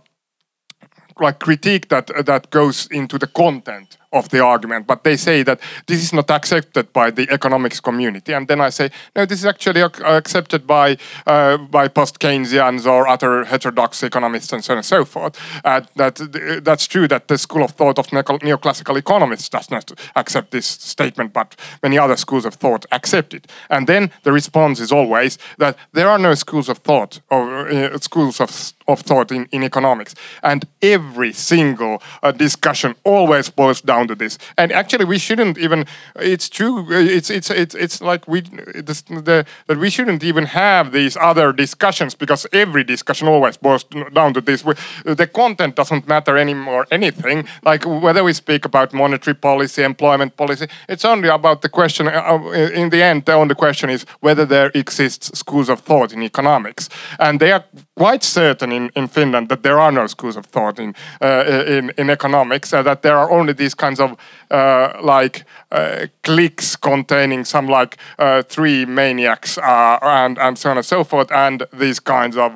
like 1.20 1.38
critique 1.38 1.88
that 1.88 2.06
that 2.26 2.50
goes 2.50 2.88
into 2.90 3.18
the 3.18 3.26
content 3.26 3.98
of 4.12 4.28
the 4.30 4.40
argument, 4.40 4.86
but 4.86 5.04
they 5.04 5.16
say 5.16 5.42
that 5.44 5.60
this 5.86 6.02
is 6.02 6.12
not 6.12 6.30
accepted 6.30 6.92
by 6.92 7.10
the 7.10 7.28
economics 7.30 7.80
community. 7.80 8.32
And 8.32 8.48
then 8.48 8.60
I 8.60 8.70
say, 8.70 8.90
no, 9.14 9.24
this 9.24 9.38
is 9.40 9.46
actually 9.46 9.82
accepted 9.82 10.66
by 10.66 10.96
uh, 11.26 11.56
by 11.58 11.88
post-Keynesians 11.88 12.86
or 12.86 13.06
other 13.06 13.44
heterodox 13.44 14.02
economists 14.02 14.52
and 14.52 14.64
so 14.64 14.72
on 14.72 14.78
and 14.78 14.86
so 14.86 15.04
forth. 15.04 15.38
Uh, 15.64 15.82
that 15.96 16.16
that's 16.64 16.86
true 16.86 17.06
that 17.08 17.28
the 17.28 17.38
school 17.38 17.62
of 17.62 17.70
thought 17.72 17.98
of 17.98 18.06
neoclassical 18.08 18.96
economists 18.96 19.48
does 19.48 19.70
not 19.70 19.92
accept 20.16 20.50
this 20.50 20.66
statement, 20.66 21.32
but 21.32 21.56
many 21.82 21.98
other 21.98 22.16
schools 22.16 22.44
of 22.44 22.54
thought 22.54 22.86
accept 22.90 23.34
it. 23.34 23.46
And 23.68 23.86
then 23.86 24.10
the 24.22 24.32
response 24.32 24.80
is 24.80 24.92
always 24.92 25.38
that 25.58 25.76
there 25.92 26.08
are 26.08 26.18
no 26.18 26.34
schools 26.34 26.68
of 26.68 26.78
thought 26.78 27.20
or 27.30 27.68
uh, 27.68 27.98
schools 27.98 28.40
of 28.40 28.50
of 28.88 29.00
thought 29.00 29.30
in, 29.30 29.46
in 29.52 29.62
economics, 29.62 30.14
and 30.42 30.66
every 30.82 31.32
single 31.32 32.02
uh, 32.22 32.32
discussion 32.32 32.94
always 33.04 33.48
boils 33.48 33.80
down 33.80 33.99
to 34.08 34.14
this. 34.14 34.38
And 34.56 34.72
actually, 34.72 35.04
we 35.04 35.18
shouldn't 35.18 35.58
even. 35.58 35.86
It's 36.16 36.48
true. 36.48 36.86
It's 36.90 37.30
it's 37.30 37.50
it's 37.50 37.74
it's 37.74 38.00
like 38.00 38.26
we 38.28 38.40
this, 38.40 39.02
the, 39.02 39.44
that 39.66 39.78
we 39.78 39.90
shouldn't 39.90 40.22
even 40.22 40.44
have 40.46 40.92
these 40.92 41.16
other 41.16 41.52
discussions 41.52 42.14
because 42.14 42.46
every 42.52 42.84
discussion 42.84 43.28
always 43.28 43.56
boils 43.56 43.84
down 44.12 44.34
to 44.34 44.40
this. 44.40 44.62
The 45.04 45.26
content 45.26 45.76
doesn't 45.76 46.08
matter 46.08 46.36
anymore. 46.36 46.86
Anything 46.90 47.48
like 47.62 47.84
whether 47.84 48.22
we 48.24 48.32
speak 48.32 48.64
about 48.64 48.92
monetary 48.92 49.34
policy, 49.34 49.82
employment 49.82 50.36
policy, 50.36 50.66
it's 50.88 51.04
only 51.04 51.28
about 51.28 51.62
the 51.62 51.68
question. 51.68 52.08
Uh, 52.08 52.38
in 52.74 52.90
the 52.90 53.02
end, 53.02 53.24
the 53.24 53.34
only 53.34 53.54
question 53.54 53.90
is 53.90 54.06
whether 54.20 54.44
there 54.44 54.70
exists 54.74 55.38
schools 55.38 55.68
of 55.68 55.80
thought 55.80 56.12
in 56.12 56.22
economics, 56.22 56.88
and 57.18 57.40
they 57.40 57.52
are 57.52 57.64
quite 58.00 58.24
certain 58.24 58.72
in, 58.72 58.90
in 58.96 59.08
Finland 59.08 59.48
that 59.48 59.62
there 59.62 59.78
are 59.78 59.92
no 59.92 60.06
schools 60.06 60.36
of 60.36 60.46
thought 60.46 60.78
in 60.78 60.94
uh, 61.20 61.76
in, 61.78 61.92
in 61.96 62.10
economics. 62.10 62.72
Uh, 62.72 62.82
that 62.82 63.02
there 63.02 63.16
are 63.16 63.30
only 63.30 63.54
these 63.54 63.76
kinds 63.76 64.00
of 64.00 64.10
uh, 64.50 64.88
like 65.14 65.44
uh, 65.72 66.06
cliques 66.22 66.76
containing 66.76 67.44
some 67.44 67.72
like 67.80 67.96
uh, 68.18 68.42
three 68.48 68.86
maniacs 68.86 69.58
uh, 69.58 69.98
and 70.02 70.38
and 70.38 70.58
so 70.58 70.70
on 70.70 70.76
and 70.76 70.86
so 70.86 71.04
forth, 71.04 71.32
and 71.32 71.62
these 71.80 72.00
kinds 72.00 72.36
of 72.36 72.50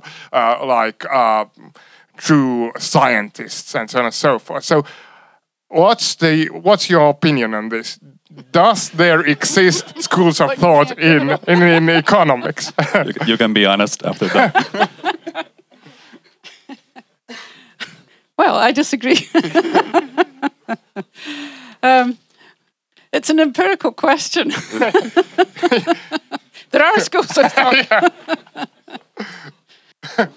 like 0.66 1.07
true 2.16 2.72
scientists 2.78 3.74
and 3.74 3.90
so 3.90 3.99
on 3.99 4.05
and 4.05 4.14
so 4.14 4.38
forth. 4.38 4.64
So, 4.64 4.84
what's 5.68 6.14
the 6.14 6.49
what's 6.62 6.88
your 6.88 7.11
opinion 7.11 7.55
on 7.55 7.68
this? 7.68 7.99
does 8.51 8.90
there 8.90 9.20
exist 9.20 10.03
schools 10.03 10.40
of 10.40 10.53
thought 10.55 10.99
in, 10.99 11.30
in, 11.47 11.62
in 11.62 11.88
economics? 11.88 12.72
you, 12.95 13.12
you, 13.26 13.36
can 13.36 13.53
be 13.53 13.64
honest 13.64 14.03
after 14.05 14.26
that. 14.28 14.90
well, 18.37 18.57
I 18.57 18.72
disagree. 18.72 19.28
um, 21.82 22.18
it's 23.12 23.30
an 23.30 23.39
empirical 23.41 23.93
question. 23.93 24.49
there 26.70 26.82
are 26.82 27.01
schools 27.01 27.39
of 27.39 27.53
thought. 27.53 28.12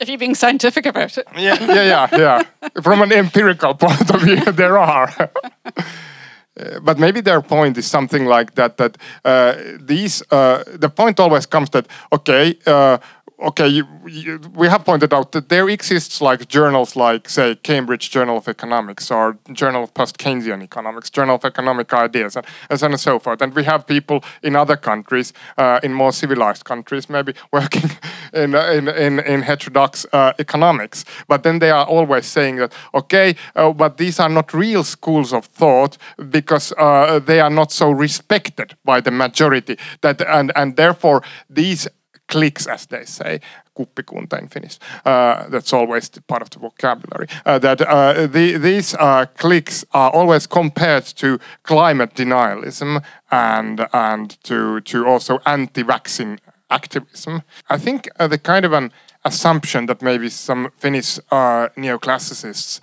if 0.00 0.08
you're 0.08 0.18
being 0.18 0.34
scientific 0.34 0.86
about 0.86 1.16
it. 1.16 1.26
yeah, 1.36 1.62
yeah, 1.62 1.84
yeah, 1.84 2.08
yeah. 2.18 2.42
From 2.82 3.02
an 3.02 3.12
empirical 3.12 3.74
point 3.74 4.10
of 4.10 4.20
view, 4.22 4.52
there 4.52 4.78
are. 4.78 5.12
uh, 5.16 6.80
but 6.82 6.98
maybe 6.98 7.20
their 7.20 7.40
point 7.40 7.78
is 7.78 7.86
something 7.86 8.26
like 8.26 8.54
that. 8.54 8.78
That 8.78 8.98
uh, 9.24 9.54
these 9.78 10.24
uh, 10.32 10.64
the 10.80 10.88
point 10.88 11.20
always 11.20 11.46
comes 11.46 11.70
that 11.70 11.86
okay 12.12 12.58
uh, 12.66 12.98
okay, 13.42 13.68
you, 13.68 13.86
you, 14.06 14.40
we 14.54 14.68
have 14.68 14.84
pointed 14.84 15.12
out 15.12 15.32
that 15.32 15.48
there 15.48 15.68
exists 15.68 16.20
like 16.20 16.48
journals 16.48 16.96
like, 16.96 17.28
say, 17.28 17.54
Cambridge 17.56 18.10
Journal 18.10 18.36
of 18.36 18.48
Economics 18.48 19.10
or 19.10 19.38
Journal 19.52 19.84
of 19.84 19.94
Post-Keynesian 19.94 20.62
Economics, 20.62 21.10
Journal 21.10 21.36
of 21.36 21.44
Economic 21.44 21.92
Ideas, 21.92 22.36
and, 22.36 22.46
and 22.70 22.78
so 22.78 22.86
on 22.86 22.92
and 22.92 23.00
so 23.00 23.18
forth. 23.18 23.42
And 23.42 23.54
we 23.54 23.64
have 23.64 23.86
people 23.86 24.22
in 24.42 24.56
other 24.56 24.76
countries, 24.76 25.32
uh, 25.58 25.80
in 25.82 25.92
more 25.92 26.12
civilized 26.12 26.64
countries, 26.64 27.10
maybe 27.10 27.34
working 27.52 27.90
in, 28.32 28.54
in, 28.54 28.88
in, 28.88 29.20
in 29.20 29.42
heterodox 29.42 30.06
uh, 30.12 30.32
economics. 30.38 31.04
But 31.28 31.42
then 31.42 31.58
they 31.58 31.70
are 31.70 31.86
always 31.86 32.26
saying 32.26 32.56
that, 32.56 32.72
okay, 32.94 33.36
uh, 33.56 33.72
but 33.72 33.96
these 33.96 34.20
are 34.20 34.28
not 34.28 34.54
real 34.54 34.84
schools 34.84 35.32
of 35.32 35.46
thought 35.46 35.98
because 36.30 36.72
uh, 36.78 37.18
they 37.18 37.40
are 37.40 37.50
not 37.50 37.72
so 37.72 37.90
respected 37.90 38.76
by 38.84 39.00
the 39.00 39.10
majority. 39.10 39.78
That 40.00 40.20
and, 40.22 40.52
and 40.54 40.76
therefore 40.76 41.22
these 41.48 41.88
cliques, 42.32 42.66
as 42.66 42.86
they 42.86 43.04
say, 43.04 43.40
kuppikunta 43.76 44.38
in 44.38 44.48
Finnish. 44.48 44.78
Uh, 45.04 45.48
that's 45.48 45.72
always 45.72 46.08
part 46.26 46.42
of 46.42 46.50
the 46.50 46.58
vocabulary. 46.58 47.26
Uh, 47.44 47.58
that 47.58 47.80
uh, 47.80 48.26
the, 48.26 48.56
these 48.58 48.94
uh, 48.94 49.26
cliques 49.36 49.84
are 49.92 50.10
always 50.10 50.46
compared 50.46 51.04
to 51.04 51.38
climate 51.62 52.14
denialism 52.14 53.02
and 53.30 53.86
and 53.92 54.42
to 54.42 54.80
to 54.80 55.06
also 55.06 55.38
anti-vaccine 55.44 56.38
activism. 56.70 57.42
I 57.68 57.78
think 57.78 58.08
uh, 58.18 58.28
the 58.28 58.38
kind 58.38 58.64
of 58.64 58.72
an 58.72 58.92
assumption 59.24 59.86
that 59.86 60.02
maybe 60.02 60.28
some 60.28 60.70
Finnish 60.78 61.18
uh, 61.30 61.68
neoclassicists 61.76 62.80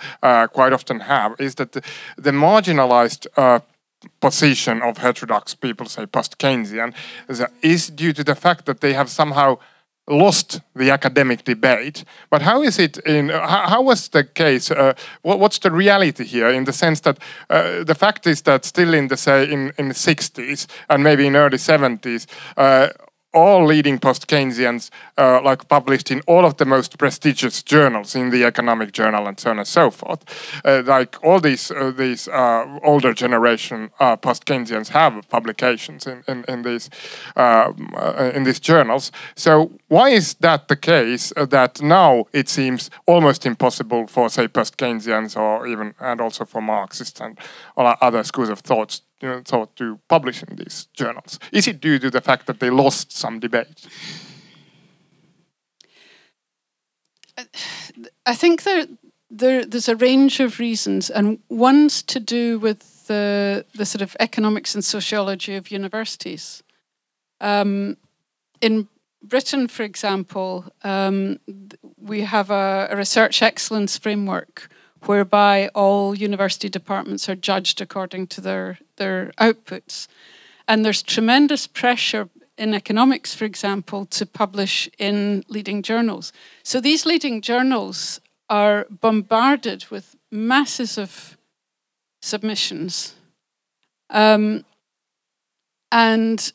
quite 0.54 0.74
often 0.74 1.00
have 1.00 1.36
is 1.40 1.56
that 1.56 1.72
the, 1.72 1.82
the 2.18 2.32
marginalized 2.32 3.28
position 4.20 4.82
of 4.82 4.98
heterodox 4.98 5.56
people, 5.56 5.86
say 5.86 6.06
post-Keynesian, 6.06 6.94
is 7.62 7.88
due 7.90 8.14
to 8.14 8.24
the 8.24 8.36
fact 8.36 8.66
that 8.66 8.82
they 8.82 8.94
have 8.94 9.10
somehow 9.10 9.58
lost 10.10 10.62
the 10.76 10.90
academic 10.90 11.44
debate. 11.44 12.04
But 12.30 12.42
how 12.42 12.64
is 12.64 12.80
it 12.80 12.98
in? 13.06 13.30
How, 13.30 13.68
how 13.68 13.82
was 13.82 14.10
the 14.10 14.24
case? 14.24 14.72
Uh, 14.72 14.94
what, 15.22 15.40
what's 15.40 15.60
the 15.60 15.72
reality 15.72 16.26
here? 16.26 16.50
In 16.50 16.66
the 16.66 16.74
sense 16.74 17.02
that 17.02 17.20
uh, 17.50 17.84
the 17.84 17.96
fact 17.96 18.26
is 18.28 18.42
that 18.44 18.66
still 18.66 18.94
in 18.94 19.08
the 19.08 19.18
say 19.18 19.44
in 19.44 19.72
in 19.78 19.90
the 19.90 19.94
60s 19.94 20.68
and 20.90 21.04
maybe 21.04 21.28
in 21.28 21.36
early 21.36 21.58
70s, 21.58 22.26
uh, 22.58 22.90
all 23.34 23.66
leading 23.66 24.00
post-Keynesians 24.00 24.90
uh, 25.18 25.42
like 25.44 25.68
published 25.68 26.12
in 26.12 26.22
all 26.28 26.46
of 26.46 26.58
the 26.58 26.66
most 26.66 26.98
prestigious 26.98 27.62
journals 27.64 28.16
in 28.16 28.32
the 28.32 28.44
economic 28.44 28.92
journal 28.92 29.28
and 29.28 29.40
so 29.40 29.52
on 29.52 29.60
and 29.60 29.68
so 29.68 29.92
forth. 29.92 30.24
Uh, 30.66 30.82
like 30.86 31.24
all 31.24 31.40
these 31.40 31.72
uh, 31.72 31.92
these 31.92 32.28
uh, 32.28 32.80
older 32.84 33.14
generation 33.14 33.92
uh, 34.00 34.16
post-Keynesians 34.16 34.90
have 34.90 35.28
publications 35.30 36.08
in, 36.08 36.24
in, 36.28 36.44
in 36.48 36.64
these 36.64 36.90
uh, 37.36 37.72
in 38.34 38.44
these 38.44 38.60
journals. 38.60 39.12
So 39.36 39.72
why 39.90 40.10
is 40.10 40.36
that 40.36 40.68
the 40.68 40.76
case 40.76 41.34
that 41.36 41.82
now 41.82 42.26
it 42.32 42.48
seems 42.48 42.90
almost 43.06 43.46
impossible 43.46 44.08
for 44.08 44.30
say 44.30 44.48
post-Keynesians 44.48 45.36
or 45.36 45.68
even 45.68 45.94
and 46.00 46.22
also 46.22 46.46
for 46.46 46.62
Marxists 46.62 47.20
and 47.20 47.38
other 47.76 48.24
schools 48.24 48.50
of 48.50 48.60
thoughts 48.60 49.02
you 49.22 49.28
know, 49.28 49.42
thought 49.44 49.76
to 49.76 50.00
publish 50.08 50.44
in 50.44 50.56
these 50.56 50.88
journals? 50.94 51.40
Is 51.52 51.68
it 51.68 51.82
due 51.82 52.00
to 52.00 52.10
the 52.10 52.22
fact 52.22 52.46
that 52.48 52.60
they 52.60 52.70
lost 52.70 53.12
some 53.12 53.40
debate? 53.40 53.88
I 58.26 58.36
think 58.36 58.64
there, 58.64 58.86
there 59.30 59.66
there's 59.66 59.90
a 59.90 59.96
range 59.96 60.40
of 60.40 60.60
reasons, 60.60 61.10
and 61.10 61.40
one's 61.50 62.04
to 62.04 62.20
do 62.20 62.60
with 62.60 63.08
the 63.08 63.66
the 63.76 63.86
sort 63.86 64.02
of 64.02 64.16
economics 64.20 64.76
and 64.76 64.84
sociology 64.84 65.56
of 65.56 65.72
universities. 65.72 66.64
Um, 67.42 67.98
in 68.62 68.90
Britain, 69.22 69.68
for 69.68 69.84
example, 69.84 70.66
um, 70.84 71.40
we 71.98 72.22
have 72.22 72.50
a, 72.50 72.88
a 72.90 72.96
research 72.96 73.42
excellence 73.42 73.98
framework 73.98 74.70
whereby 75.06 75.70
all 75.76 76.16
university 76.16 76.70
departments 76.70 77.30
are 77.30 77.36
judged 77.36 77.82
according 77.82 78.28
to 78.28 78.42
their, 78.42 78.80
their 78.98 79.32
outputs. 79.38 80.08
And 80.68 80.84
there's 80.84 81.02
tremendous 81.02 81.68
pressure 81.68 82.30
in 82.58 82.74
economics, 82.74 83.34
for 83.34 83.46
example, 83.46 84.06
to 84.06 84.26
publish 84.26 84.90
in 84.98 85.44
leading 85.48 85.82
journals. 85.82 86.34
So 86.64 86.82
these 86.82 87.06
leading 87.06 87.42
journals 87.42 88.20
are 88.50 88.86
bombarded 88.90 89.86
with 89.90 90.16
masses 90.32 90.98
of 90.98 91.38
submissions. 92.22 93.16
Um, 94.10 94.66
and 95.92 96.52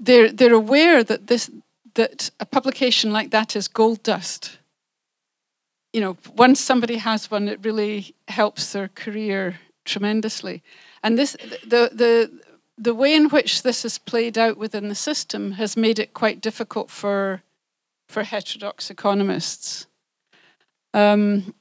they're, 0.00 0.30
they're 0.30 0.54
aware 0.54 1.04
that, 1.04 1.26
this, 1.26 1.50
that 1.94 2.30
a 2.40 2.46
publication 2.46 3.12
like 3.12 3.30
that 3.30 3.56
is 3.56 3.68
gold 3.68 4.02
dust 4.02 4.58
you 5.92 6.00
know, 6.00 6.16
once 6.36 6.60
somebody 6.60 6.96
has 6.96 7.30
one, 7.30 7.48
it 7.48 7.64
really 7.64 8.14
helps 8.28 8.72
their 8.72 8.88
career 8.88 9.58
tremendously. 9.84 10.62
And 11.02 11.18
this, 11.18 11.36
the, 11.62 11.90
the, 11.92 12.30
the 12.76 12.94
way 12.94 13.14
in 13.14 13.28
which 13.30 13.62
this 13.62 13.84
is 13.84 13.98
played 13.98 14.36
out 14.36 14.58
within 14.58 14.88
the 14.88 14.94
system 14.94 15.52
has 15.52 15.76
made 15.76 15.98
it 15.98 16.12
quite 16.14 16.40
difficult 16.40 16.90
for, 16.90 17.42
for 18.08 18.22
heterodox 18.22 18.90
economists. 18.90 19.86
Um, 20.92 21.54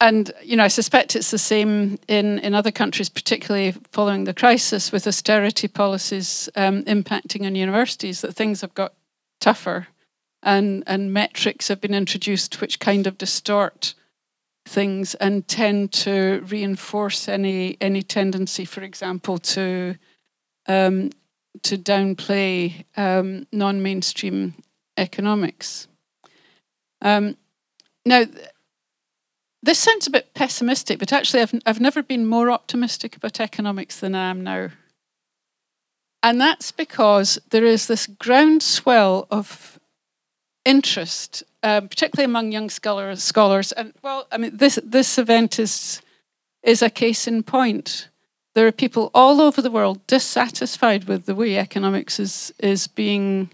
and 0.00 0.30
you 0.42 0.56
know, 0.56 0.64
I 0.64 0.68
suspect 0.68 1.16
it's 1.16 1.30
the 1.30 1.38
same 1.38 1.98
in, 2.06 2.38
in 2.38 2.54
other 2.54 2.70
countries, 2.70 3.08
particularly 3.08 3.72
following 3.90 4.24
the 4.24 4.34
crisis, 4.34 4.92
with 4.92 5.06
austerity 5.06 5.66
policies 5.66 6.48
um, 6.54 6.84
impacting 6.84 7.44
on 7.44 7.56
universities. 7.56 8.20
That 8.20 8.34
things 8.34 8.60
have 8.60 8.74
got 8.74 8.94
tougher 9.40 9.88
and, 10.42 10.84
and 10.86 11.12
metrics 11.12 11.68
have 11.68 11.80
been 11.80 11.94
introduced 11.94 12.60
which 12.60 12.78
kind 12.78 13.06
of 13.06 13.18
distort 13.18 13.94
things 14.66 15.14
and 15.16 15.48
tend 15.48 15.92
to 15.92 16.44
reinforce 16.46 17.28
any 17.28 17.76
any 17.80 18.02
tendency, 18.02 18.64
for 18.64 18.82
example, 18.82 19.38
to 19.38 19.96
um, 20.66 21.10
to 21.62 21.76
downplay 21.76 22.84
um, 22.96 23.46
non-mainstream 23.50 24.54
economics. 24.96 25.88
Um, 27.00 27.36
now, 28.04 28.24
this 29.62 29.78
sounds 29.78 30.06
a 30.06 30.10
bit 30.10 30.34
pessimistic, 30.34 30.98
but 30.98 31.12
actually, 31.12 31.42
I've 31.42 31.54
I've 31.66 31.80
never 31.80 32.02
been 32.02 32.26
more 32.26 32.50
optimistic 32.50 33.16
about 33.16 33.40
economics 33.40 34.00
than 34.00 34.14
I 34.14 34.30
am 34.30 34.42
now. 34.44 34.70
And 36.22 36.40
that's 36.40 36.72
because 36.72 37.38
there 37.50 37.64
is 37.64 37.86
this 37.86 38.06
groundswell 38.06 39.26
of 39.30 39.78
interest, 40.64 41.44
um, 41.62 41.88
particularly 41.88 42.24
among 42.24 42.52
young 42.52 42.70
scholars. 42.70 43.22
Scholars, 43.22 43.72
and 43.72 43.92
well, 44.02 44.26
I 44.30 44.38
mean, 44.38 44.56
this 44.56 44.78
this 44.84 45.18
event 45.18 45.58
is 45.58 46.02
is 46.62 46.82
a 46.82 46.90
case 46.90 47.26
in 47.26 47.42
point. 47.42 48.08
There 48.54 48.66
are 48.66 48.72
people 48.72 49.10
all 49.14 49.40
over 49.40 49.62
the 49.62 49.70
world 49.70 50.04
dissatisfied 50.06 51.04
with 51.04 51.26
the 51.26 51.34
way 51.34 51.56
economics 51.56 52.20
is 52.20 52.52
is 52.58 52.86
being 52.86 53.50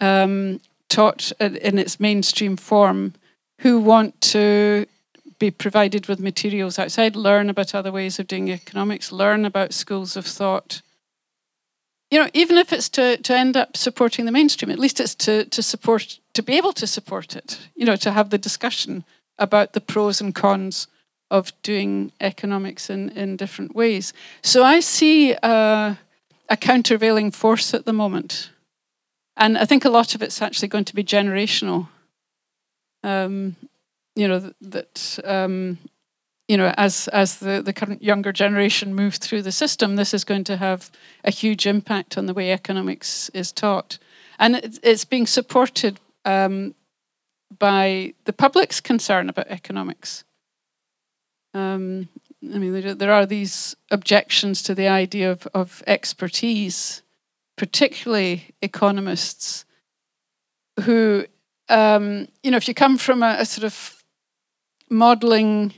um, 0.00 0.60
taught 0.88 1.32
in 1.40 1.78
its 1.78 2.00
mainstream 2.00 2.56
form, 2.56 3.14
who 3.60 3.80
want 3.80 4.18
to 4.20 4.86
be 5.38 5.50
provided 5.50 6.06
with 6.06 6.20
materials 6.20 6.78
outside, 6.78 7.16
learn 7.16 7.48
about 7.48 7.74
other 7.74 7.92
ways 7.92 8.18
of 8.18 8.26
doing 8.26 8.50
economics, 8.50 9.12
learn 9.12 9.44
about 9.44 9.72
schools 9.72 10.16
of 10.16 10.26
thought, 10.26 10.82
you 12.10 12.18
know, 12.18 12.28
even 12.32 12.56
if 12.56 12.72
it's 12.72 12.88
to, 12.90 13.18
to 13.18 13.36
end 13.36 13.56
up 13.56 13.76
supporting 13.76 14.24
the 14.24 14.32
mainstream, 14.32 14.70
at 14.70 14.78
least 14.78 14.98
it's 14.98 15.14
to, 15.16 15.44
to 15.44 15.62
support, 15.62 16.18
to 16.32 16.42
be 16.42 16.56
able 16.56 16.72
to 16.72 16.86
support 16.86 17.36
it, 17.36 17.58
you 17.74 17.84
know, 17.84 17.96
to 17.96 18.12
have 18.12 18.30
the 18.30 18.38
discussion 18.38 19.04
about 19.38 19.72
the 19.72 19.80
pros 19.80 20.20
and 20.20 20.34
cons 20.34 20.88
of 21.30 21.52
doing 21.62 22.10
economics 22.20 22.88
in, 22.88 23.10
in 23.10 23.36
different 23.36 23.74
ways. 23.74 24.14
So 24.42 24.64
I 24.64 24.80
see 24.80 25.32
a, 25.32 25.98
a 26.48 26.56
countervailing 26.56 27.30
force 27.30 27.74
at 27.74 27.84
the 27.84 27.92
moment. 27.92 28.50
And 29.36 29.58
I 29.58 29.66
think 29.66 29.84
a 29.84 29.90
lot 29.90 30.14
of 30.14 30.22
it's 30.22 30.40
actually 30.40 30.68
going 30.68 30.86
to 30.86 30.94
be 30.94 31.04
generational. 31.04 31.88
Um, 33.04 33.56
you 34.18 34.26
know, 34.26 34.52
that, 34.60 35.20
um, 35.24 35.78
you 36.48 36.56
know, 36.56 36.74
as 36.76 37.06
as 37.08 37.38
the, 37.38 37.62
the 37.62 37.72
current 37.72 38.02
younger 38.02 38.32
generation 38.32 38.92
move 38.92 39.14
through 39.14 39.42
the 39.42 39.52
system, 39.52 39.94
this 39.94 40.12
is 40.12 40.24
going 40.24 40.42
to 40.44 40.56
have 40.56 40.90
a 41.22 41.30
huge 41.30 41.68
impact 41.68 42.18
on 42.18 42.26
the 42.26 42.34
way 42.34 42.50
economics 42.50 43.28
is 43.32 43.52
taught, 43.52 43.98
and 44.36 44.56
it's, 44.82 45.04
being 45.04 45.26
supported 45.26 46.00
um, 46.24 46.74
by 47.60 48.12
the 48.24 48.32
public's 48.32 48.80
concern 48.80 49.28
about 49.28 49.46
economics. 49.46 50.24
Um, 51.54 52.08
I 52.42 52.58
mean, 52.58 52.72
there, 52.72 52.94
there, 52.94 53.12
are 53.12 53.26
these 53.26 53.76
objections 53.92 54.62
to 54.62 54.74
the 54.74 54.88
idea 54.88 55.30
of, 55.30 55.46
of 55.54 55.82
expertise, 55.86 57.02
particularly 57.56 58.54
economists, 58.62 59.64
who, 60.80 61.24
um, 61.68 62.26
you 62.42 62.50
know, 62.50 62.56
if 62.56 62.66
you 62.66 62.74
come 62.74 62.98
from 62.98 63.22
a, 63.22 63.36
a 63.38 63.46
sort 63.46 63.64
of 63.64 63.97
modeling 64.90 65.74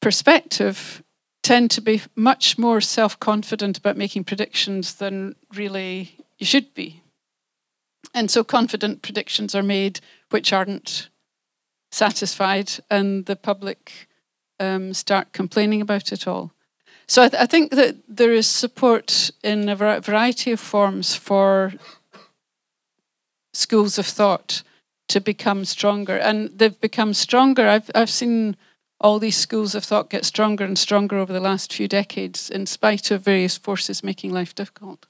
perspective, 0.00 1.02
tend 1.42 1.70
to 1.72 1.80
be 1.80 2.02
much 2.14 2.58
more 2.58 2.80
self 2.80 3.18
confident 3.18 3.78
about 3.78 3.96
making 3.96 4.24
predictions 4.24 4.94
than 4.94 5.34
really 5.54 6.16
you 6.38 6.46
should 6.46 6.74
be. 6.74 7.02
And 8.14 8.30
so 8.30 8.44
confident 8.44 9.02
predictions 9.02 9.54
are 9.54 9.62
made 9.62 10.00
which 10.30 10.52
aren't 10.52 11.08
satisfied, 11.90 12.72
and 12.90 13.26
the 13.26 13.36
public 13.36 14.08
um, 14.58 14.94
start 14.94 15.32
complaining 15.32 15.80
about 15.80 16.12
it 16.12 16.26
all. 16.26 16.52
So 17.06 17.22
I, 17.22 17.28
th- 17.28 17.42
I, 17.42 17.46
think 17.46 17.72
that 17.72 17.96
there 18.08 18.32
is 18.32 18.46
support 18.46 19.30
in 19.42 19.68
a 19.68 19.76
variety 19.76 20.52
of 20.52 20.60
forms 20.60 21.14
for 21.14 21.74
schools 23.52 23.98
of 23.98 24.06
thought 24.06 24.62
to 25.12 25.20
become 25.20 25.64
stronger, 25.64 26.16
and 26.18 26.50
they've 26.58 26.80
become 26.80 27.14
stronger. 27.14 27.68
I've 27.68 27.90
I've 27.94 28.10
seen 28.10 28.56
all 28.98 29.18
these 29.18 29.36
schools 29.36 29.74
of 29.74 29.84
thought 29.84 30.10
get 30.10 30.24
stronger 30.24 30.64
and 30.64 30.78
stronger 30.78 31.16
over 31.18 31.32
the 31.32 31.40
last 31.40 31.72
few 31.72 31.88
decades, 31.88 32.50
in 32.50 32.66
spite 32.66 33.10
of 33.10 33.24
various 33.24 33.58
forces 33.58 34.02
making 34.02 34.32
life 34.32 34.54
difficult. 34.54 35.06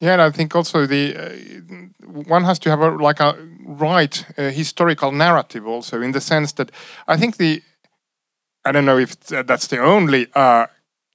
Yeah, 0.00 0.12
and 0.12 0.22
I 0.22 0.30
think 0.30 0.54
also 0.54 0.86
the 0.86 1.16
uh, 1.16 2.06
one 2.28 2.44
has 2.44 2.58
to 2.60 2.70
have 2.70 2.80
a 2.80 2.90
like 2.90 3.20
a 3.20 3.34
right 3.64 4.24
uh, 4.38 4.50
historical 4.50 5.12
narrative 5.12 5.66
also 5.66 6.02
in 6.02 6.12
the 6.12 6.20
sense 6.20 6.52
that 6.54 6.70
I 7.06 7.16
think 7.16 7.36
the 7.36 7.62
I 8.64 8.72
don't 8.72 8.84
know 8.84 8.98
if 8.98 9.18
that's 9.20 9.66
the 9.66 9.78
only 9.78 10.26
uh, 10.34 10.66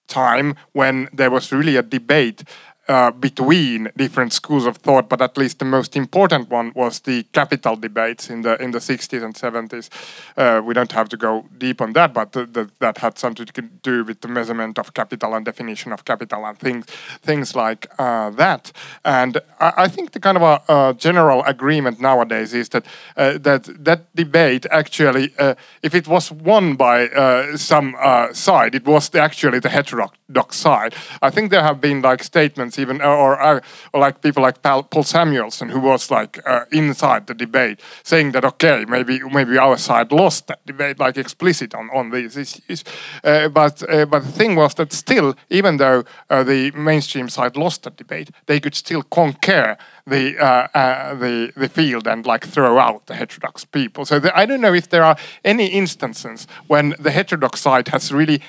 time 0.07 0.55
when 0.73 1.09
there 1.13 1.29
was 1.29 1.51
really 1.51 1.77
a 1.77 1.83
debate 1.83 2.43
uh, 2.87 3.11
between 3.11 3.89
different 3.97 4.31
schools 4.31 4.65
of 4.65 4.77
thought, 4.77 5.09
but 5.09 5.21
at 5.21 5.37
least 5.37 5.59
the 5.59 5.65
most 5.65 5.95
important 5.97 6.49
one 6.49 6.71
was 6.73 7.01
the 7.01 7.23
capital 7.33 7.75
debates 7.75 8.29
in 8.29 8.43
the 8.43 8.61
in 8.61 8.71
the 8.71 8.79
60s 8.79 9.23
and 9.23 9.35
70s. 9.35 9.89
Uh, 10.37 10.61
we 10.63 10.73
don't 10.73 10.93
have 10.93 11.09
to 11.09 11.17
go 11.17 11.45
deep 11.57 11.81
on 11.81 11.93
that, 11.93 12.13
but 12.13 12.31
the, 12.31 12.45
the, 12.45 12.69
that 12.79 12.99
had 12.99 13.17
something 13.17 13.45
to 13.45 13.61
do 13.61 14.05
with 14.05 14.21
the 14.21 14.27
measurement 14.27 14.79
of 14.79 14.93
capital 14.93 15.35
and 15.35 15.45
definition 15.45 15.91
of 15.91 16.05
capital 16.05 16.45
and 16.45 16.57
things 16.59 16.85
things 17.21 17.55
like 17.55 17.87
uh, 17.99 18.29
that. 18.29 18.71
And 19.03 19.37
I, 19.59 19.73
I, 19.77 19.87
think 19.89 20.11
the 20.11 20.19
kind 20.19 20.37
of 20.37 20.43
a, 20.43 20.61
a, 20.73 20.93
general 20.93 21.43
agreement 21.43 21.99
nowadays 21.99 22.53
is 22.53 22.69
that 22.69 22.85
uh, 23.17 23.37
that 23.39 23.63
that 23.83 24.15
debate 24.15 24.65
actually, 24.71 25.33
uh, 25.39 25.55
if 25.81 25.93
it 25.93 26.07
was 26.07 26.31
won 26.31 26.75
by 26.75 27.07
some 27.55 27.95
side, 28.31 28.75
it 28.75 28.85
was 28.85 29.09
the, 29.09 29.19
actually 29.21 29.59
the 29.59 29.69
heterodox 29.69 30.55
side. 30.55 30.95
I 31.21 31.29
think 31.29 31.51
there 31.51 31.63
have 31.63 31.81
been 31.81 32.01
like 32.01 32.23
statements 32.23 32.76
even, 32.79 33.01
or, 33.01 33.41
or, 33.41 33.61
or 33.93 33.99
like 33.99 34.21
people 34.21 34.43
like 34.43 34.61
Paul 34.61 35.03
Samuelson, 35.03 35.69
who 35.69 35.79
was 35.79 36.11
like 36.11 36.39
uh, 36.45 36.65
inside 36.71 37.27
the 37.27 37.33
debate, 37.33 37.79
saying 38.03 38.31
that 38.31 38.45
okay, 38.45 38.85
maybe 38.87 39.19
maybe 39.31 39.57
our 39.57 39.77
side 39.77 40.11
lost 40.11 40.47
that 40.47 40.65
debate, 40.65 40.99
like 40.99 41.17
explicit 41.17 41.73
on 41.73 41.89
on 41.93 42.11
these 42.11 42.37
issues. 42.37 42.83
Uh, 43.23 43.49
but 43.49 43.83
uh, 43.89 44.05
but 44.05 44.23
the 44.23 44.31
thing 44.31 44.55
was 44.55 44.73
that 44.75 44.93
still, 44.93 45.35
even 45.49 45.77
though 45.77 46.03
uh, 46.29 46.43
the 46.43 46.71
mainstream 46.71 47.29
side 47.29 47.55
lost 47.55 47.83
the 47.83 47.91
debate, 47.91 48.31
they 48.45 48.59
could 48.59 48.75
still 48.75 49.03
conquer 49.03 49.77
the 50.05 50.37
uh, 50.37 50.67
uh, 50.73 51.13
the 51.15 51.51
the 51.55 51.69
field 51.69 52.07
and 52.07 52.25
like 52.25 52.45
throw 52.45 52.77
out 52.79 53.05
the 53.07 53.15
heterodox 53.15 53.65
people. 53.65 54.05
So 54.05 54.19
the, 54.19 54.35
I 54.37 54.45
don't 54.45 54.61
know 54.61 54.73
if 54.73 54.89
there 54.89 55.03
are 55.03 55.17
any 55.43 55.67
instances 55.67 56.47
when 56.67 56.95
the 56.99 57.11
heterodox 57.11 57.61
side 57.61 57.89
has 57.89 58.11
really 58.11 58.41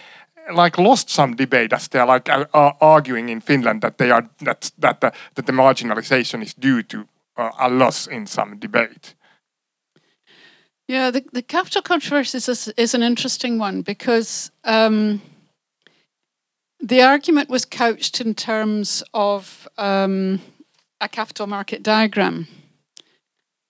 like 0.52 0.78
lost 0.78 1.10
some 1.10 1.36
debate 1.36 1.72
as 1.72 1.88
they're 1.88 2.06
like 2.06 2.28
uh, 2.28 2.72
arguing 2.80 3.28
in 3.28 3.40
Finland 3.40 3.82
that 3.82 3.98
they 3.98 4.10
are 4.10 4.28
that 4.44 4.70
that 4.78 5.00
the, 5.00 5.12
that 5.34 5.46
the 5.46 5.52
marginalization 5.52 6.42
is 6.42 6.54
due 6.54 6.82
to 6.82 7.06
uh, 7.36 7.50
a 7.58 7.68
loss 7.68 8.06
in 8.06 8.26
some 8.26 8.58
debate. 8.58 9.14
Yeah, 10.88 11.10
the, 11.10 11.22
the 11.32 11.42
capital 11.42 11.82
controversy 11.82 12.38
is, 12.38 12.72
is 12.76 12.94
an 12.94 13.02
interesting 13.02 13.58
one 13.58 13.82
because 13.82 14.50
um, 14.64 15.20
the 16.80 17.02
argument 17.02 17.50
was 17.50 17.66
couched 17.66 18.20
in 18.22 18.34
terms 18.34 19.02
of 19.12 19.68
um, 19.76 20.40
a 21.00 21.08
capital 21.08 21.46
market 21.46 21.82
diagram. 21.82 22.48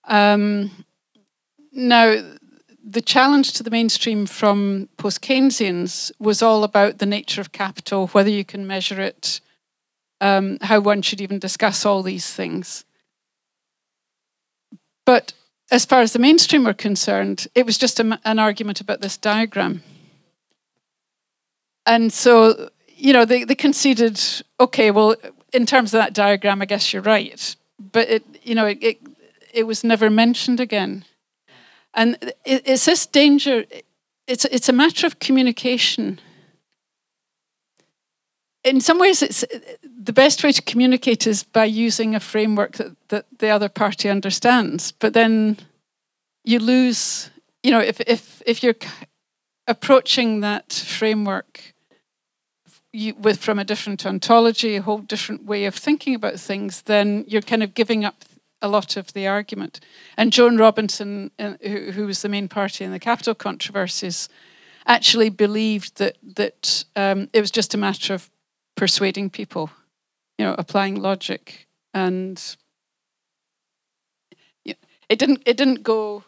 Um, 0.05 0.85
now, 1.73 2.23
the 2.85 3.03
challenge 3.03 3.53
to 3.55 3.63
the 3.63 3.71
mainstream 3.71 4.27
from 4.27 4.89
post 4.97 5.21
Keynesians 5.21 6.13
was 6.19 6.43
all 6.43 6.65
about 6.65 6.99
the 6.99 7.07
nature 7.07 7.41
of 7.41 7.53
capital, 7.53 8.09
whether 8.09 8.31
you 8.31 8.45
can 8.45 8.67
measure 8.67 9.01
it, 9.01 9.41
um, 10.21 10.59
how 10.63 10.81
one 10.81 11.03
should 11.03 11.21
even 11.21 11.39
discuss 11.39 11.85
all 11.85 12.03
these 12.03 12.33
things. 12.33 12.85
But 15.05 15.33
as 15.71 15.85
far 15.85 16.01
as 16.01 16.13
the 16.13 16.19
mainstream 16.19 16.65
were 16.65 16.75
concerned, 16.75 17.47
it 17.55 17.67
was 17.67 17.79
just 17.79 18.01
a, 18.01 18.19
an 18.25 18.39
argument 18.39 18.81
about 18.81 19.01
this 19.01 19.17
diagram. 19.17 19.83
And 21.85 22.13
so, 22.13 22.71
you 22.89 23.13
know, 23.13 23.25
they, 23.25 23.45
they 23.45 23.55
conceded, 23.55 24.21
okay, 24.61 24.91
well, 24.91 25.17
in 25.53 25.67
terms 25.67 25.95
of 25.95 25.99
that 25.99 26.13
diagram, 26.13 26.61
I 26.61 26.67
guess 26.67 26.93
you're 26.93 27.03
right. 27.03 27.57
But 27.79 28.09
it, 28.09 28.25
you 28.43 28.55
know, 28.55 28.67
it, 28.67 28.79
it, 28.83 28.99
it 29.53 29.67
was 29.67 29.85
never 29.85 30.11
mentioned 30.11 30.61
again. 30.61 31.05
And 31.95 32.33
it's 32.45 32.85
this 32.85 33.07
danger, 33.07 33.65
it's, 34.27 34.45
it's 34.47 34.69
a 34.69 34.73
matter 34.73 35.07
of 35.07 35.19
communication. 35.19 36.21
In 38.65 38.81
some 38.81 38.99
ways, 38.99 39.23
it's 39.23 39.45
the 39.83 40.13
best 40.13 40.45
way 40.45 40.53
to 40.53 40.63
communicate 40.63 41.27
is 41.27 41.43
by 41.43 41.65
using 41.65 42.15
a 42.15 42.21
framework 42.21 42.77
that, 42.77 42.97
that 43.09 43.27
the 43.39 43.49
other 43.49 43.69
party 43.69 44.09
understands. 44.09 44.93
But 44.93 45.15
then 45.15 45.59
you 46.45 46.59
lose, 46.59 47.31
you 47.63 47.71
know, 47.71 47.81
if, 47.81 48.01
if, 48.01 48.43
if 48.47 48.63
you're 48.63 48.77
approaching 49.67 50.41
that 50.41 50.73
framework 50.73 51.75
you, 52.93 53.15
with 53.15 53.39
from 53.39 53.59
a 53.59 53.65
different 53.65 54.05
ontology, 54.07 54.77
a 54.77 54.83
whole 54.83 54.99
different 54.99 55.45
way 55.45 55.67
of 55.67 55.75
thinking 55.75 56.15
about 56.15 56.41
things, 56.41 56.83
then 56.83 57.25
you're 57.29 57.43
kind 57.43 57.63
of 57.63 57.75
giving 57.75 58.05
up 58.05 58.25
a 58.61 58.69
lot 58.69 58.97
of 58.97 59.13
the 59.13 59.27
argument. 59.27 59.81
And 60.17 60.33
Joan 60.33 60.57
Robinson, 60.57 61.31
uh, 61.39 61.55
who, 61.63 62.07
was 62.07 62.23
the 62.23 62.29
main 62.29 62.49
party 62.49 62.85
in 62.85 62.91
the 62.91 62.99
capital 62.99 63.35
controversies, 63.35 64.29
actually 64.87 65.29
believed 65.29 65.99
that 65.99 66.17
that 66.37 66.85
um, 66.97 67.29
it 67.33 67.41
was 67.41 67.51
just 67.51 67.75
a 67.75 67.79
matter 67.79 68.15
of 68.15 68.31
persuading 68.77 69.31
people, 69.31 69.71
you 70.39 70.45
know, 70.45 70.55
applying 70.59 71.01
logic, 71.01 71.67
and 71.95 72.57
it 74.65 75.19
didn't 75.19 75.43
it 75.47 75.57
didn't 75.57 75.83
go 75.83 76.25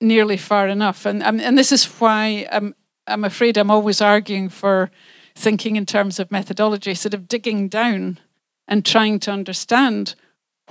nearly 0.00 0.36
far 0.36 0.68
enough. 0.68 1.06
And 1.06 1.22
um, 1.22 1.40
and 1.40 1.56
this 1.56 1.72
is 1.72 1.84
why 1.84 2.46
I'm 2.50 2.74
I'm 3.06 3.24
afraid 3.24 3.56
I'm 3.56 3.70
always 3.70 4.00
arguing 4.00 4.48
for 4.48 4.90
thinking 5.34 5.76
in 5.76 5.86
terms 5.86 6.18
of 6.18 6.30
methodology, 6.30 6.94
sort 6.94 7.14
of 7.14 7.28
digging 7.28 7.68
down 7.68 8.18
and 8.66 8.84
trying 8.84 9.20
to 9.20 9.30
understand 9.30 10.14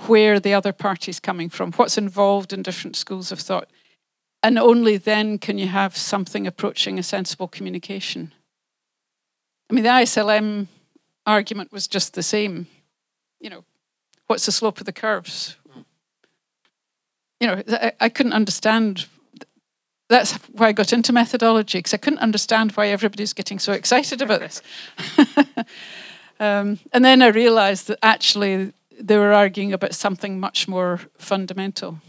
where 0.06 0.38
the 0.38 0.54
other 0.54 0.72
party 0.72 1.10
is 1.10 1.20
coming 1.20 1.48
from, 1.48 1.72
what's 1.72 1.96
involved 1.96 2.52
in 2.52 2.62
different 2.62 2.96
schools 2.96 3.32
of 3.32 3.40
thought. 3.40 3.68
And 4.42 4.58
only 4.58 4.96
then 4.96 5.38
can 5.38 5.58
you 5.58 5.68
have 5.68 5.96
something 5.96 6.46
approaching 6.46 6.98
a 6.98 7.02
sensible 7.02 7.48
communication. 7.48 8.32
I 9.70 9.74
mean, 9.74 9.84
the 9.84 9.90
ISLM 9.90 10.68
argument 11.24 11.72
was 11.72 11.88
just 11.88 12.14
the 12.14 12.22
same. 12.22 12.68
You 13.40 13.50
know, 13.50 13.64
what's 14.26 14.46
the 14.46 14.52
slope 14.52 14.78
of 14.78 14.86
the 14.86 14.92
curves? 14.92 15.56
You 17.40 17.48
know, 17.48 17.62
I, 17.68 17.92
I 18.00 18.08
couldn't 18.08 18.34
understand. 18.34 19.06
That's 20.08 20.34
why 20.52 20.68
I 20.68 20.72
got 20.72 20.92
into 20.92 21.12
methodology, 21.12 21.78
because 21.78 21.94
I 21.94 21.98
couldn't 21.98 22.20
understand 22.20 22.72
why 22.72 22.88
everybody's 22.88 23.32
getting 23.32 23.58
so 23.58 23.72
excited 23.72 24.22
about 24.22 24.40
this. 24.40 24.62
um, 26.40 26.78
and 26.92 27.04
then 27.04 27.22
I 27.22 27.28
realized 27.28 27.88
that 27.88 27.98
actually 28.02 28.72
they 29.00 29.18
were 29.18 29.32
arguing 29.32 29.72
about 29.72 29.94
something 29.94 30.40
much 30.40 30.68
more 30.68 31.00
fundamental. 31.18 32.00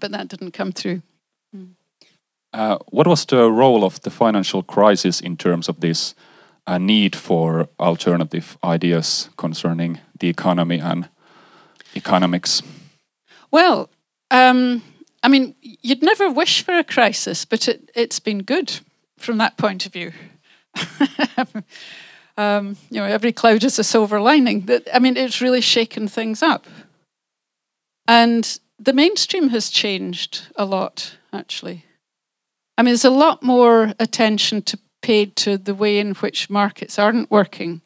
But 0.00 0.12
that 0.12 0.28
didn't 0.28 0.52
come 0.52 0.72
through. 0.72 1.02
Hmm. 1.52 1.64
Uh, 2.52 2.78
what 2.90 3.06
was 3.06 3.26
the 3.26 3.50
role 3.50 3.84
of 3.84 4.00
the 4.02 4.10
financial 4.10 4.62
crisis 4.62 5.20
in 5.20 5.36
terms 5.36 5.68
of 5.68 5.80
this 5.80 6.14
uh, 6.66 6.78
need 6.78 7.14
for 7.16 7.68
alternative 7.78 8.58
ideas 8.64 9.30
concerning 9.36 10.00
the 10.20 10.28
economy 10.28 10.78
and 10.78 11.08
economics? 11.94 12.62
Well, 13.50 13.90
um, 14.30 14.82
I 15.22 15.28
mean, 15.28 15.54
you'd 15.60 16.02
never 16.02 16.30
wish 16.30 16.62
for 16.62 16.78
a 16.78 16.84
crisis, 16.84 17.44
but 17.44 17.68
it, 17.68 17.90
it's 17.94 18.20
been 18.20 18.42
good 18.42 18.80
from 19.18 19.38
that 19.38 19.56
point 19.56 19.86
of 19.86 19.92
view. 19.92 20.12
um, 22.36 22.76
you 22.90 23.00
know, 23.00 23.06
every 23.06 23.32
cloud 23.32 23.64
is 23.64 23.78
a 23.78 23.84
silver 23.84 24.20
lining. 24.20 24.68
I 24.92 24.98
mean, 24.98 25.16
it's 25.16 25.40
really 25.40 25.60
shaken 25.60 26.08
things 26.08 26.42
up. 26.42 26.66
And 28.06 28.58
the 28.78 28.92
mainstream 28.92 29.48
has 29.48 29.70
changed 29.70 30.48
a 30.56 30.64
lot, 30.64 31.16
actually. 31.32 31.84
I 32.78 32.82
mean, 32.82 32.92
there's 32.92 33.04
a 33.04 33.10
lot 33.10 33.42
more 33.42 33.94
attention 33.98 34.62
to 34.62 34.78
paid 35.02 35.36
to 35.36 35.56
the 35.56 35.74
way 35.74 35.98
in 35.98 36.14
which 36.16 36.50
markets 36.50 36.98
aren't 36.98 37.30
working. 37.30 37.80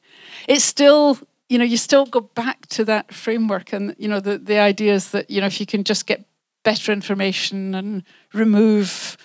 It's 0.49 0.65
still, 0.65 1.19
you 1.49 1.59
know, 1.59 1.65
you 1.65 1.77
still 1.77 2.07
go 2.07 2.21
back 2.21 2.67
to 2.69 2.85
that 2.87 3.13
framework 3.13 3.73
and, 3.73 3.95
you 3.99 4.09
know, 4.09 4.21
the, 4.21 4.39
the 4.39 4.59
ideas 4.59 5.11
that, 5.11 5.31
you 5.31 5.41
know, 5.41 5.47
if 5.47 5.61
you 5.61 5.67
can 5.67 5.85
just 5.85 6.07
get 6.07 6.25
better 6.65 6.93
information 6.93 7.75
and 7.75 8.05
remove 8.33 9.17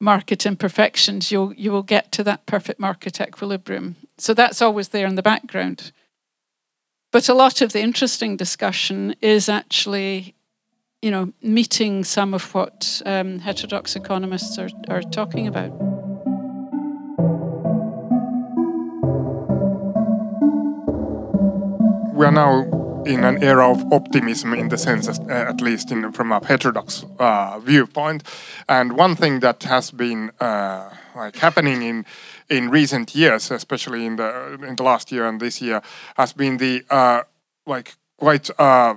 market 0.00 0.46
imperfections, 0.46 1.30
you'll 1.30 1.52
you 1.54 1.70
will 1.70 1.82
get 1.82 2.10
to 2.12 2.24
that 2.24 2.46
perfect 2.46 2.80
market 2.80 3.20
equilibrium. 3.20 3.96
So 4.18 4.34
that's 4.34 4.62
always 4.62 4.88
there 4.88 5.06
in 5.06 5.14
the 5.14 5.22
background. 5.22 5.92
But 7.12 7.28
a 7.28 7.34
lot 7.34 7.60
of 7.60 7.72
the 7.72 7.80
interesting 7.80 8.36
discussion 8.36 9.14
is 9.20 9.48
actually, 9.48 10.34
you 11.02 11.10
know, 11.10 11.32
meeting 11.42 12.04
some 12.04 12.34
of 12.34 12.54
what 12.54 13.02
um, 13.04 13.40
heterodox 13.40 13.96
economists 13.96 14.58
are, 14.58 14.70
are 14.88 15.02
talking 15.02 15.46
about. 15.46 15.70
We 22.14 22.26
are 22.26 22.32
now 22.32 22.79
in 23.06 23.24
an 23.24 23.42
era 23.42 23.70
of 23.70 23.92
optimism 23.92 24.54
in 24.54 24.68
the 24.68 24.78
sense, 24.78 25.08
uh, 25.08 25.22
at 25.28 25.60
least 25.60 25.90
in, 25.90 26.12
from 26.12 26.32
a 26.32 26.44
heterodox 26.44 27.04
uh, 27.18 27.58
viewpoint. 27.60 28.22
And 28.68 28.92
one 28.92 29.16
thing 29.16 29.40
that 29.40 29.62
has 29.64 29.90
been 29.90 30.30
uh, 30.40 30.90
like 31.14 31.36
happening 31.36 31.82
in 31.82 32.06
in 32.48 32.68
recent 32.68 33.14
years, 33.14 33.50
especially 33.50 34.04
in 34.04 34.16
the 34.16 34.58
in 34.66 34.76
the 34.76 34.82
last 34.82 35.12
year 35.12 35.26
and 35.26 35.40
this 35.40 35.60
year, 35.60 35.82
has 36.16 36.32
been 36.32 36.58
the 36.58 36.82
uh, 36.90 37.22
like 37.66 37.94
quite 38.16 38.50
uh, 38.58 38.94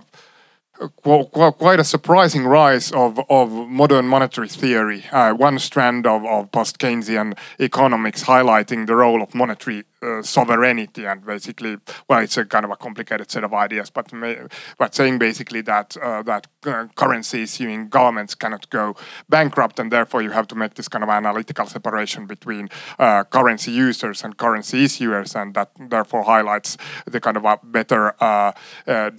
quite 1.04 1.80
a 1.80 1.84
surprising 1.84 2.46
rise 2.46 2.92
of, 2.92 3.20
of 3.30 3.52
modern 3.52 4.08
monetary 4.08 4.48
theory. 4.48 5.06
Uh, 5.12 5.34
one 5.34 5.60
strand 5.60 6.08
of, 6.08 6.26
of 6.26 6.52
post 6.52 6.80
Keynesian 6.80 7.38
economics 7.60 8.24
highlighting 8.24 8.88
the 8.88 8.96
role 8.96 9.22
of 9.22 9.36
monetary 9.36 9.84
uh, 10.02 10.22
sovereignty 10.22 11.06
and 11.06 11.26
basically, 11.26 11.78
well, 12.10 12.20
it's 12.20 12.38
a 12.38 12.46
kind 12.46 12.66
of 12.66 12.72
a 12.72 12.76
complicated 12.76 13.32
set 13.32 13.44
of 13.44 13.54
ideas, 13.54 13.90
but 13.90 14.12
may, 14.12 14.38
but 14.78 14.94
saying 14.94 15.18
basically 15.18 15.62
that 15.62 15.96
uh, 15.98 16.22
that 16.24 16.48
uh, 16.66 16.88
currency 16.96 17.44
issuing 17.44 17.88
governments 17.88 18.36
cannot 18.36 18.70
go 18.70 18.96
bankrupt, 19.30 19.80
and 19.80 19.92
therefore 19.92 20.22
you 20.22 20.32
have 20.32 20.48
to 20.48 20.56
make 20.56 20.74
this 20.74 20.88
kind 20.88 21.04
of 21.04 21.10
analytical 21.10 21.66
separation 21.66 22.26
between 22.26 22.68
uh, 23.00 23.24
currency 23.24 23.72
users 23.72 24.24
and 24.24 24.38
currency 24.38 24.84
issuers, 24.84 25.40
and 25.40 25.54
that 25.54 25.72
therefore 25.80 26.24
highlights 26.24 26.78
the 27.06 27.20
kind 27.20 27.38
of 27.38 27.46
a 27.46 27.58
better 27.64 28.14
uh, 28.22 28.52
uh, 28.88 29.12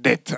debt 0.00 0.32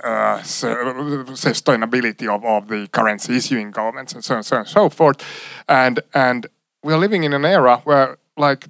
sustainability 0.67 2.27
of, 2.27 2.43
of 2.45 2.67
the 2.67 2.87
currency 2.87 3.37
issuing 3.37 3.71
governments 3.71 4.13
and 4.13 4.23
so 4.23 4.35
on, 4.35 4.43
so 4.43 4.55
on 4.55 4.61
and 4.61 4.69
so 4.69 4.89
forth, 4.89 5.23
and 5.67 5.99
and 6.13 6.47
we're 6.83 6.97
living 6.97 7.23
in 7.23 7.33
an 7.33 7.45
era 7.45 7.81
where 7.83 8.17
like 8.37 8.67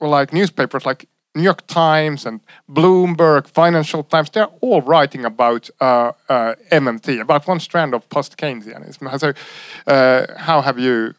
like 0.00 0.32
newspapers 0.32 0.86
like 0.86 1.08
New 1.34 1.44
York 1.44 1.66
Times 1.66 2.26
and 2.26 2.40
Bloomberg, 2.68 3.46
Financial 3.46 4.02
Times, 4.02 4.30
they're 4.30 4.48
all 4.60 4.82
writing 4.82 5.24
about 5.24 5.70
uh, 5.80 6.12
uh, 6.28 6.54
MMT, 6.72 7.20
about 7.20 7.46
one 7.46 7.60
strand 7.60 7.94
of 7.94 8.08
post-Keynesianism. 8.08 9.20
So, 9.20 9.32
uh, 9.86 10.26
how 10.36 10.60
have 10.60 10.78
you, 10.78 11.14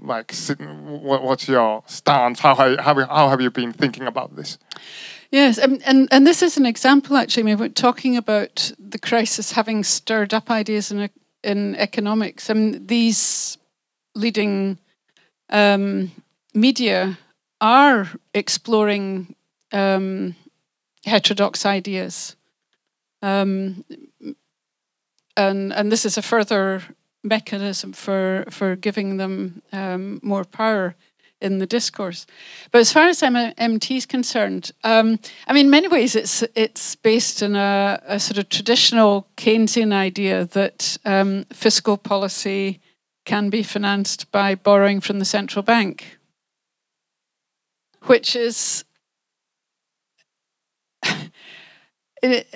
like, 0.00 0.34
what's 0.88 1.46
your 1.48 1.84
stance? 1.86 2.40
How, 2.40 2.54
how, 2.54 3.06
how 3.06 3.28
have 3.28 3.40
you 3.40 3.50
been 3.50 3.72
thinking 3.72 4.06
about 4.06 4.34
this? 4.34 4.58
Yes, 5.30 5.58
and, 5.58 5.80
and, 5.84 6.08
and 6.10 6.26
this 6.26 6.42
is 6.42 6.56
an 6.56 6.66
example, 6.66 7.16
actually. 7.16 7.44
I 7.44 7.46
mean, 7.46 7.58
we're 7.58 7.68
talking 7.68 8.16
about 8.16 8.72
the 8.78 8.98
crisis 8.98 9.52
having 9.52 9.84
stirred 9.84 10.34
up 10.34 10.50
ideas 10.50 10.90
in, 10.90 11.08
in 11.44 11.76
economics. 11.76 12.50
I 12.50 12.54
mean, 12.54 12.86
these 12.86 13.56
leading 14.16 14.78
um, 15.48 16.10
media 16.52 17.16
are 17.60 18.08
exploring 18.34 19.36
um, 19.72 20.34
heterodox 21.04 21.64
ideas. 21.64 22.34
Um, 23.22 23.84
and, 25.36 25.72
and 25.72 25.92
this 25.92 26.04
is 26.04 26.18
a 26.18 26.22
further 26.22 26.82
mechanism 27.22 27.92
for, 27.92 28.46
for 28.50 28.74
giving 28.74 29.18
them 29.18 29.62
um, 29.72 30.18
more 30.24 30.44
power 30.44 30.96
in 31.40 31.58
the 31.58 31.66
discourse. 31.66 32.26
But 32.70 32.80
as 32.80 32.92
far 32.92 33.08
as 33.08 33.20
MMT 33.20 33.96
is 33.96 34.06
concerned, 34.06 34.72
um, 34.84 35.18
I 35.46 35.52
mean, 35.52 35.66
in 35.66 35.70
many 35.70 35.88
ways, 35.88 36.14
it's 36.14 36.44
it's 36.54 36.96
based 36.96 37.42
on 37.42 37.56
a, 37.56 38.00
a 38.06 38.20
sort 38.20 38.38
of 38.38 38.48
traditional 38.48 39.26
Keynesian 39.36 39.92
idea 39.92 40.44
that 40.46 40.98
um, 41.04 41.44
fiscal 41.52 41.96
policy 41.96 42.80
can 43.24 43.50
be 43.50 43.62
financed 43.62 44.30
by 44.32 44.54
borrowing 44.54 45.00
from 45.00 45.18
the 45.18 45.24
central 45.24 45.62
bank 45.62 46.18
which 48.06 48.34
is 48.34 48.84
it, 52.22 52.46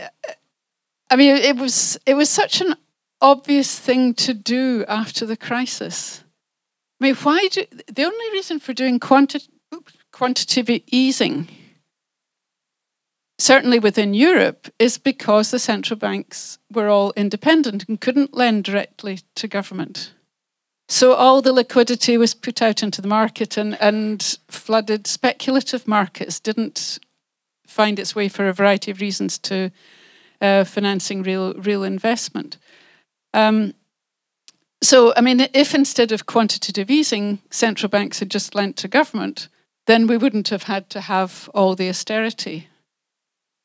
I 1.10 1.16
mean, 1.16 1.36
it 1.36 1.56
was 1.56 1.98
it 2.06 2.14
was 2.14 2.30
such 2.30 2.60
an 2.60 2.74
obvious 3.20 3.78
thing 3.78 4.14
to 4.14 4.34
do 4.34 4.84
after 4.88 5.24
the 5.26 5.36
crisis. 5.36 6.23
I 7.00 7.04
mean, 7.04 7.14
why 7.16 7.48
do 7.50 7.64
the 7.92 8.04
only 8.04 8.30
reason 8.32 8.60
for 8.60 8.72
doing 8.72 8.98
quanti- 9.00 9.48
quantitative 10.12 10.82
easing, 10.86 11.48
certainly 13.38 13.78
within 13.78 14.14
Europe, 14.14 14.68
is 14.78 14.98
because 14.98 15.50
the 15.50 15.58
central 15.58 15.98
banks 15.98 16.58
were 16.72 16.88
all 16.88 17.12
independent 17.16 17.88
and 17.88 18.00
couldn't 18.00 18.34
lend 18.34 18.64
directly 18.64 19.20
to 19.34 19.48
government. 19.48 20.14
So 20.88 21.14
all 21.14 21.40
the 21.42 21.52
liquidity 21.52 22.16
was 22.18 22.34
put 22.34 22.60
out 22.60 22.82
into 22.82 23.00
the 23.00 23.08
market 23.08 23.56
and, 23.56 23.80
and 23.80 24.38
flooded 24.48 25.06
speculative 25.06 25.88
markets 25.88 26.38
didn't 26.38 26.98
find 27.66 27.98
its 27.98 28.14
way 28.14 28.28
for 28.28 28.46
a 28.46 28.52
variety 28.52 28.90
of 28.90 29.00
reasons 29.00 29.38
to 29.38 29.70
uh, 30.40 30.64
financing 30.64 31.22
real 31.22 31.54
real 31.54 31.84
investment. 31.84 32.58
Um, 33.32 33.74
so, 34.84 35.12
I 35.16 35.20
mean, 35.20 35.40
if 35.52 35.74
instead 35.74 36.12
of 36.12 36.26
quantitative 36.26 36.90
easing, 36.90 37.40
central 37.50 37.88
banks 37.88 38.18
had 38.18 38.30
just 38.30 38.54
lent 38.54 38.76
to 38.78 38.88
government, 38.88 39.48
then 39.86 40.06
we 40.06 40.16
wouldn't 40.16 40.48
have 40.48 40.64
had 40.64 40.88
to 40.90 41.00
have 41.00 41.50
all 41.54 41.74
the 41.74 41.88
austerity. 41.88 42.68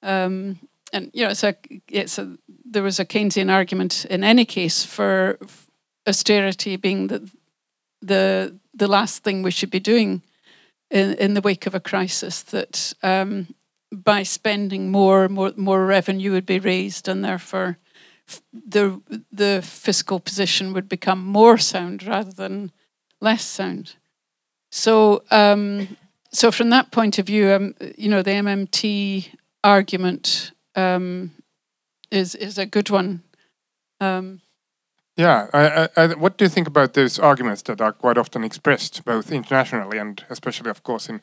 Um, 0.04 0.60
and 0.92 1.12
you 1.14 1.24
know, 1.24 1.30
it's 1.30 1.44
a, 1.44 1.56
it's 1.88 2.18
a, 2.18 2.38
there 2.66 2.84
was 2.84 3.00
a 3.00 3.06
Keynesian 3.06 3.52
argument 3.52 4.06
in 4.06 4.24
any 4.24 4.46
case 4.46 4.84
for 4.84 5.40
austerity 6.08 6.76
being 6.76 7.08
the 7.08 7.30
the 8.02 8.58
the 8.74 8.88
last 8.88 9.24
thing 9.24 9.44
we 9.44 9.52
should 9.52 9.70
be 9.70 9.80
doing 9.80 10.22
in, 10.90 11.14
in 11.16 11.34
the 11.34 11.42
wake 11.42 11.68
of 11.68 11.76
a 11.76 11.80
crisis. 11.80 12.42
That 12.44 12.94
um, 13.04 13.54
by 13.92 14.24
spending 14.24 14.92
more, 14.92 15.28
more 15.28 15.54
more 15.56 15.86
revenue 15.86 16.32
would 16.32 16.46
be 16.46 16.60
raised, 16.60 17.08
and 17.08 17.24
therefore 17.24 17.78
the 18.54 19.02
the 19.32 19.62
fiscal 19.64 20.20
position 20.20 20.74
would 20.74 20.90
become 20.90 21.26
more 21.26 21.58
sound 21.58 22.04
rather 22.04 22.32
than 22.32 22.72
less 23.22 23.46
sound. 23.46 23.96
So 24.72 25.24
um, 25.32 25.98
so 26.32 26.52
from 26.52 26.70
that 26.70 26.92
point 26.92 27.20
of 27.20 27.28
view, 27.28 27.52
um, 27.52 27.76
you 27.98 28.10
know, 28.10 28.22
the 28.22 28.32
MMT 28.32 29.30
argument 29.64 30.52
um, 30.76 31.32
is 32.12 32.36
is 32.36 32.58
a 32.58 32.66
good 32.66 32.90
one. 32.90 33.24
Um, 34.00 34.42
yeah, 35.20 35.48
I, 35.54 35.90
I, 35.98 36.08
what 36.16 36.38
do 36.38 36.46
you 36.46 36.50
think 36.50 36.68
about 36.68 36.94
those 36.94 37.20
arguments 37.20 37.64
that 37.64 37.82
are 37.82 37.92
quite 37.92 38.18
often 38.18 38.46
expressed, 38.46 39.04
both 39.04 39.34
internationally 39.34 39.98
and 39.98 40.24
especially, 40.30 40.70
of 40.70 40.84
course, 40.84 41.10
in 41.10 41.20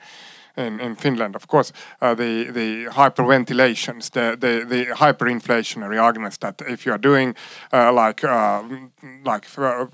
in, 0.57 0.80
in 0.80 0.96
Finland, 0.96 1.34
of 1.34 1.46
course, 1.46 1.72
uh, 2.00 2.14
the 2.14 2.50
the 2.50 2.86
hyperventilations, 2.90 4.11
the 4.11 4.36
the, 4.38 4.64
the 4.64 4.86
hyperinflationary 4.94 6.00
arguments 6.00 6.38
that 6.38 6.62
if 6.68 6.86
you 6.86 6.92
are 6.92 6.98
doing 6.98 7.36
uh, 7.72 7.92
like 7.92 8.24
uh, 8.24 8.62
like 9.24 9.46
uh, 9.59 9.86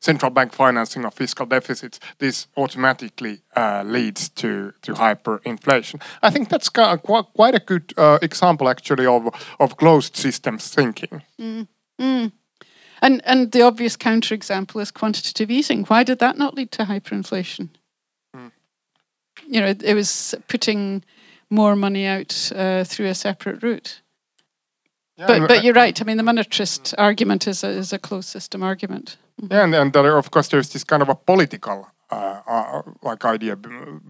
central 0.00 0.30
bank 0.30 0.52
financing 0.52 1.04
of 1.04 1.14
fiscal 1.14 1.46
deficits, 1.46 2.00
this 2.18 2.48
automatically 2.56 3.40
uh, 3.56 3.82
leads 3.86 4.28
to 4.28 4.72
to 4.82 4.94
hyperinflation. 4.94 6.00
I 6.22 6.30
think 6.30 6.48
that's 6.48 6.68
quite 6.68 7.54
a 7.54 7.62
good 7.66 7.92
uh, 7.96 8.18
example, 8.22 8.68
actually, 8.68 9.06
of 9.06 9.28
of 9.58 9.76
closed 9.76 10.16
systems 10.16 10.74
thinking. 10.74 11.22
Mm. 11.38 11.66
Mm. 12.00 12.32
And 13.02 13.22
and 13.24 13.52
the 13.52 13.62
obvious 13.62 13.96
counterexample 13.96 14.80
is 14.82 14.90
quantitative 14.90 15.50
easing. 15.50 15.86
Why 15.86 16.04
did 16.04 16.18
that 16.18 16.36
not 16.36 16.54
lead 16.54 16.70
to 16.72 16.84
hyperinflation? 16.84 17.70
You 19.50 19.60
know, 19.60 19.66
it, 19.66 19.82
it, 19.82 19.94
was 19.94 20.34
putting 20.48 21.02
more 21.50 21.74
money 21.74 22.06
out 22.06 22.52
uh, 22.54 22.84
through 22.84 23.08
a 23.08 23.14
separate 23.14 23.62
route. 23.62 24.00
Yeah, 25.16 25.26
but 25.26 25.48
but 25.48 25.64
you're 25.64 25.74
right. 25.74 26.00
I 26.00 26.04
mean, 26.04 26.16
the 26.16 26.22
monetarist 26.22 26.94
argument 26.96 27.46
is 27.46 27.64
a, 27.64 27.68
is 27.68 27.92
a 27.92 27.98
closed 27.98 28.28
system 28.28 28.62
argument. 28.62 29.16
Mm-hmm. 29.42 29.52
Yeah, 29.52 29.64
and, 29.64 29.74
and 29.74 29.92
there, 29.92 30.16
of 30.16 30.30
course, 30.30 30.48
there's 30.48 30.70
this 30.70 30.84
kind 30.84 31.02
of 31.02 31.08
a 31.08 31.14
political 31.14 31.88
uh, 32.10 32.40
uh, 32.46 32.82
like 33.02 33.24
idea 33.24 33.56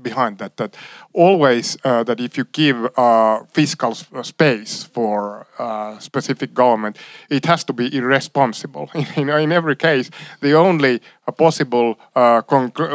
behind 0.02 0.38
that 0.38 0.56
that 0.56 0.76
always 1.12 1.76
uh, 1.84 2.02
that 2.02 2.18
if 2.18 2.38
you 2.38 2.44
give 2.44 2.88
uh, 2.96 3.44
fiscal 3.52 3.94
space 4.22 4.84
for 4.84 5.46
uh, 5.58 5.98
specific 5.98 6.54
government 6.54 6.96
it 7.28 7.44
has 7.44 7.62
to 7.62 7.74
be 7.74 7.94
irresponsible 7.94 8.88
in, 9.16 9.28
in 9.28 9.52
every 9.52 9.76
case 9.76 10.10
the 10.40 10.54
only 10.54 11.00
possible 11.36 11.98
uh, 12.16 12.40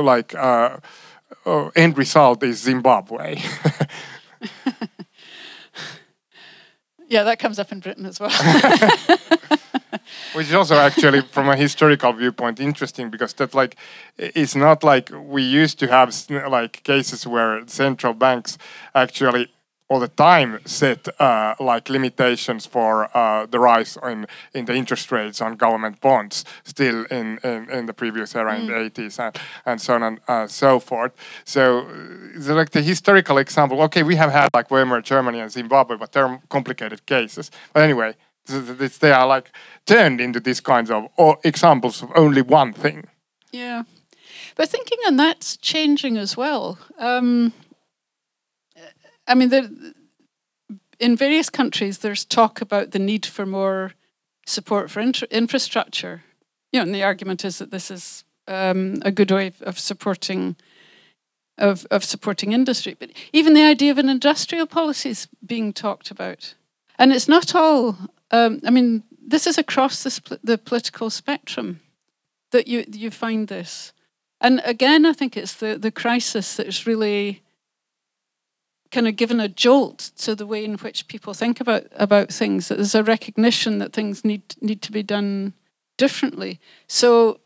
like 0.01 0.33
Oh, 1.45 1.71
end 1.75 1.97
result 1.97 2.43
is 2.43 2.61
Zimbabwe. 2.61 3.41
Yeah 7.07 7.23
that 7.23 7.39
comes 7.39 7.59
up 7.59 7.71
in 7.71 7.79
Britain 7.79 8.05
as 8.05 8.19
well. 8.19 8.31
Which 10.33 10.47
is 10.47 10.53
also 10.53 10.75
actually, 10.75 11.21
from 11.21 11.49
a 11.49 11.55
historical 11.55 12.11
viewpoint, 12.13 12.59
interesting 12.59 13.09
because 13.09 13.33
that 13.33 13.53
like 13.53 13.75
it's 14.17 14.55
not 14.55 14.83
like 14.83 15.11
we 15.15 15.43
used 15.43 15.79
to 15.79 15.87
have 15.87 16.13
like 16.29 16.83
cases 16.83 17.27
where 17.27 17.65
central 17.67 18.13
banks 18.13 18.57
actually 18.93 19.51
all 19.87 19.99
the 19.99 20.07
time 20.07 20.59
set 20.65 21.07
uh, 21.21 21.55
like 21.59 21.89
limitations 21.89 22.65
for 22.65 23.15
uh, 23.15 23.45
the 23.45 23.59
rise 23.59 23.97
in, 24.03 24.25
in 24.53 24.65
the 24.65 24.73
interest 24.73 25.11
rates 25.11 25.41
on 25.41 25.55
government 25.55 26.01
bonds 26.01 26.43
still 26.63 27.05
in, 27.05 27.39
in, 27.43 27.69
in 27.69 27.85
the 27.85 27.93
previous 27.93 28.35
era 28.35 28.55
mm. 28.55 28.59
in 28.61 28.67
the 28.67 28.73
80s 28.73 29.19
and, 29.19 29.37
and 29.65 29.81
so 29.81 29.93
on 29.93 30.03
and 30.03 30.19
uh, 30.27 30.47
so 30.47 30.79
forth. 30.79 31.13
So 31.43 31.87
it's 32.33 32.47
like 32.47 32.71
the 32.71 32.81
historical 32.81 33.37
example, 33.37 33.81
okay, 33.83 34.01
we 34.03 34.15
have 34.15 34.31
had 34.31 34.49
like 34.53 34.71
Weimar 34.71 35.01
Germany 35.01 35.39
and 35.39 35.51
Zimbabwe, 35.51 35.97
but 35.97 36.11
they're 36.11 36.41
complicated 36.49 37.05
cases. 37.05 37.51
But 37.73 37.83
anyway, 37.83 38.15
they 38.47 39.11
are 39.11 39.27
like 39.27 39.51
turned 39.85 40.19
into 40.19 40.39
these 40.39 40.61
kinds 40.61 40.89
of 40.89 41.09
examples 41.43 42.01
of 42.01 42.11
only 42.15 42.41
one 42.41 42.73
thing. 42.73 43.05
Yeah. 43.51 43.83
But 44.55 44.69
thinking 44.69 44.99
on 45.05 45.17
that's 45.17 45.57
changing 45.57 46.17
as 46.17 46.37
well. 46.37 46.79
Um, 46.97 47.53
I 49.27 49.35
mean, 49.35 49.93
in 50.99 51.15
various 51.15 51.49
countries, 51.49 51.99
there's 51.99 52.25
talk 52.25 52.61
about 52.61 52.91
the 52.91 52.99
need 52.99 53.25
for 53.25 53.45
more 53.45 53.93
support 54.45 54.91
for 54.91 55.01
infrastructure. 55.01 56.23
You 56.71 56.79
know, 56.79 56.83
and 56.83 56.95
the 56.95 57.03
argument 57.03 57.43
is 57.45 57.57
that 57.57 57.71
this 57.71 57.89
is 57.89 58.23
um, 58.47 59.01
a 59.03 59.11
good 59.11 59.31
way 59.31 59.51
of 59.61 59.79
supporting 59.79 60.55
of, 61.57 61.87
of 61.89 62.03
supporting 62.03 62.51
industry. 62.51 62.95
But 62.99 63.11
even 63.31 63.53
the 63.53 63.63
idea 63.63 63.91
of 63.91 63.97
an 63.97 64.09
industrial 64.09 64.67
policy 64.67 65.11
is 65.11 65.27
being 65.45 65.71
talked 65.71 66.11
about, 66.11 66.53
and 66.97 67.13
it's 67.13 67.27
not 67.27 67.55
all. 67.55 67.97
Um, 68.31 68.59
I 68.65 68.71
mean, 68.71 69.03
this 69.25 69.47
is 69.47 69.57
across 69.57 70.03
the, 70.03 70.39
the 70.43 70.57
political 70.57 71.09
spectrum 71.09 71.79
that 72.51 72.67
you 72.67 72.85
you 72.91 73.09
find 73.09 73.47
this, 73.47 73.93
and 74.41 74.61
again, 74.65 75.05
I 75.05 75.13
think 75.13 75.37
it's 75.37 75.53
the 75.53 75.77
the 75.77 75.91
crisis 75.91 76.57
that's 76.57 76.85
really 76.85 77.41
kind 78.91 79.07
of 79.07 79.15
given 79.15 79.39
a 79.39 79.47
jolt 79.47 80.11
to 80.17 80.35
the 80.35 80.45
way 80.45 80.63
in 80.63 80.75
which 80.75 81.07
people 81.07 81.33
think 81.33 81.59
about 81.59 81.85
about 81.93 82.29
things. 82.29 82.67
That 82.67 82.75
there's 82.75 82.95
a 82.95 83.03
recognition 83.03 83.79
that 83.79 83.93
things 83.93 84.23
need 84.23 84.43
need 84.61 84.81
to 84.83 84.91
be 84.91 85.03
done 85.03 85.53
differently. 85.97 86.59
So, 86.87 87.39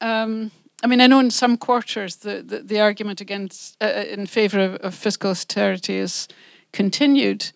um, 0.00 0.50
I 0.82 0.86
mean, 0.86 1.00
I 1.00 1.06
know 1.06 1.20
in 1.20 1.30
some 1.30 1.56
quarters 1.56 2.16
the 2.16 2.42
the, 2.42 2.58
the 2.60 2.80
argument 2.80 3.20
against 3.20 3.76
uh, 3.80 3.86
uh 3.86 4.04
in 4.08 4.26
favour 4.26 4.60
of, 4.60 4.74
of, 4.76 4.94
fiscal 4.94 5.30
austerity 5.30 5.96
is 5.96 6.28
continued. 6.72 7.52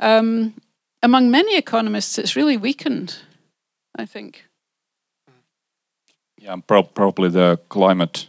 Um, 0.00 0.54
among 1.02 1.30
many 1.30 1.56
economists, 1.56 2.18
it's 2.18 2.36
really 2.36 2.56
weakened. 2.56 3.16
I 3.98 4.06
think. 4.06 4.44
Yeah, 6.40 6.56
pro- 6.66 6.84
probably 6.84 7.30
the 7.30 7.58
climate 7.68 8.28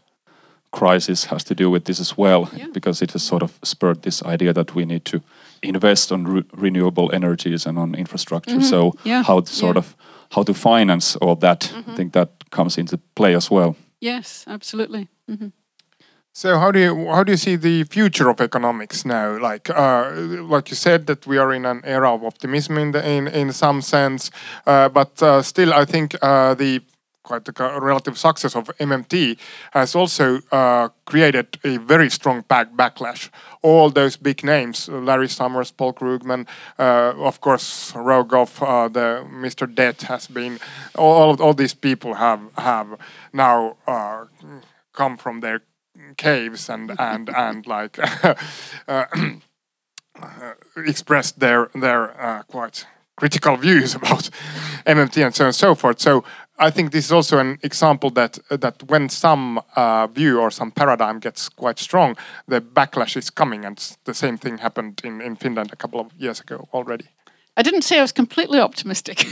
crisis 0.72 1.26
has 1.26 1.44
to 1.44 1.56
do 1.56 1.70
with 1.70 1.86
this 1.86 2.00
as 2.00 2.18
well, 2.18 2.50
yeah. 2.56 2.68
because 2.74 3.02
it 3.02 3.12
has 3.12 3.24
sort 3.24 3.44
of 3.44 3.60
spurred 3.64 4.02
this 4.02 4.24
idea 4.24 4.54
that 4.54 4.76
we 4.76 4.86
need 4.86 5.06
to 5.06 5.22
invest 5.62 6.12
on 6.12 6.24
re 6.24 6.44
renewable 6.54 7.12
energies 7.14 7.66
and 7.66 7.78
on 7.78 7.96
infrastructure. 7.96 8.58
Mm 8.58 8.62
-hmm. 8.62 8.70
So 8.70 8.92
yeah. 9.04 9.26
how 9.26 9.42
to 9.42 9.52
sort 9.52 9.76
yeah. 9.76 9.86
of 9.86 9.96
how 10.30 10.44
to 10.44 10.54
finance 10.54 11.18
all 11.20 11.38
that, 11.38 11.64
mm 11.64 11.70
-hmm. 11.70 11.80
I 11.80 11.82
mm-hmm. 11.82 11.96
think 11.96 12.14
that 12.14 12.30
comes 12.50 12.78
into 12.78 12.98
play 13.14 13.36
as 13.36 13.50
well. 13.50 13.76
Yes, 14.00 14.44
absolutely. 14.48 15.08
Mm 15.26 15.38
-hmm. 15.38 15.52
So 16.34 16.58
how 16.58 16.72
do 16.72 16.80
you 16.80 17.08
how 17.08 17.24
do 17.24 17.32
you 17.32 17.38
see 17.38 17.58
the 17.58 17.84
future 17.84 18.30
of 18.30 18.40
economics 18.40 19.04
now? 19.04 19.38
Like 19.52 19.70
uh, 19.70 20.12
like 20.56 20.70
you 20.70 20.76
said 20.76 21.06
that 21.08 21.26
we 21.28 21.38
are 21.42 21.56
in 21.56 21.66
an 21.66 21.82
era 21.84 22.14
of 22.14 22.24
optimism 22.24 22.78
in 22.78 22.92
the, 22.92 23.02
in 23.10 23.28
in 23.28 23.54
some 23.54 23.82
sense, 23.82 24.32
uh, 24.66 24.88
but 24.90 25.22
uh, 25.22 25.42
still 25.42 25.74
I 25.74 25.86
think 25.86 26.14
uh, 26.22 26.54
the 26.56 26.82
quite 27.30 27.46
the 27.46 27.80
relative 27.80 28.18
success 28.18 28.56
of 28.56 28.66
MMT 28.80 29.38
has 29.72 29.96
also 29.96 30.42
uh, 30.52 30.90
created 31.06 31.48
a 31.64 31.78
very 31.78 32.10
strong 32.10 32.42
back 32.48 32.74
backlash. 32.76 33.30
All 33.62 33.92
those 33.92 34.18
big 34.18 34.44
names, 34.44 34.90
Larry 34.90 35.30
Summers, 35.30 35.72
Paul 35.72 35.94
Krugman, 35.94 36.48
uh, 36.80 37.14
of 37.30 37.40
course, 37.40 37.94
Rogoff, 37.94 38.62
uh, 38.62 38.88
the 38.88 39.24
Mr. 39.46 39.66
Debt 39.68 40.02
has 40.04 40.28
been, 40.28 40.60
all, 40.96 41.40
all 41.42 41.54
these 41.54 41.76
people 41.76 42.16
have, 42.16 42.42
have 42.58 42.88
now 43.32 43.78
uh, 43.86 44.26
come 44.94 45.18
from 45.18 45.42
their 45.42 45.62
caves 46.18 46.70
and, 46.70 46.92
and, 46.98 47.30
and 47.46 47.68
like 47.68 48.00
uh, 48.88 49.06
expressed 50.78 51.40
their, 51.40 51.70
their 51.76 52.20
uh, 52.20 52.44
quite 52.44 52.88
critical 53.20 53.58
views 53.58 53.96
about 54.00 54.30
MMT 54.86 55.26
and 55.26 55.36
so 55.36 55.44
on 55.44 55.48
and 55.48 55.56
so 55.56 55.76
forth. 55.76 56.00
So 56.00 56.24
I 56.60 56.72
think 56.72 56.92
this 56.92 57.06
is 57.06 57.12
also 57.12 57.40
an 57.40 57.58
example 57.64 58.10
that 58.12 58.40
that 58.50 58.84
when 58.84 59.10
some 59.10 59.62
uh, 59.76 60.08
view 60.08 60.40
or 60.40 60.52
some 60.52 60.72
paradigm 60.72 61.20
gets 61.20 61.50
quite 61.50 61.80
strong, 61.80 62.18
the 62.48 62.62
backlash 62.62 63.16
is 63.18 63.30
coming, 63.30 63.66
and 63.66 63.98
the 64.04 64.14
same 64.14 64.38
thing 64.38 64.58
happened 64.58 65.02
in, 65.04 65.22
in 65.22 65.36
Finland 65.38 65.72
a 65.72 65.76
couple 65.76 66.00
of 66.00 66.12
years 66.18 66.42
ago 66.42 66.68
already. 66.74 67.06
I 67.58 67.64
didn't 67.64 67.84
say 67.84 67.98
I 67.98 68.02
was 68.02 68.12
completely 68.12 68.60
optimistic, 68.60 69.26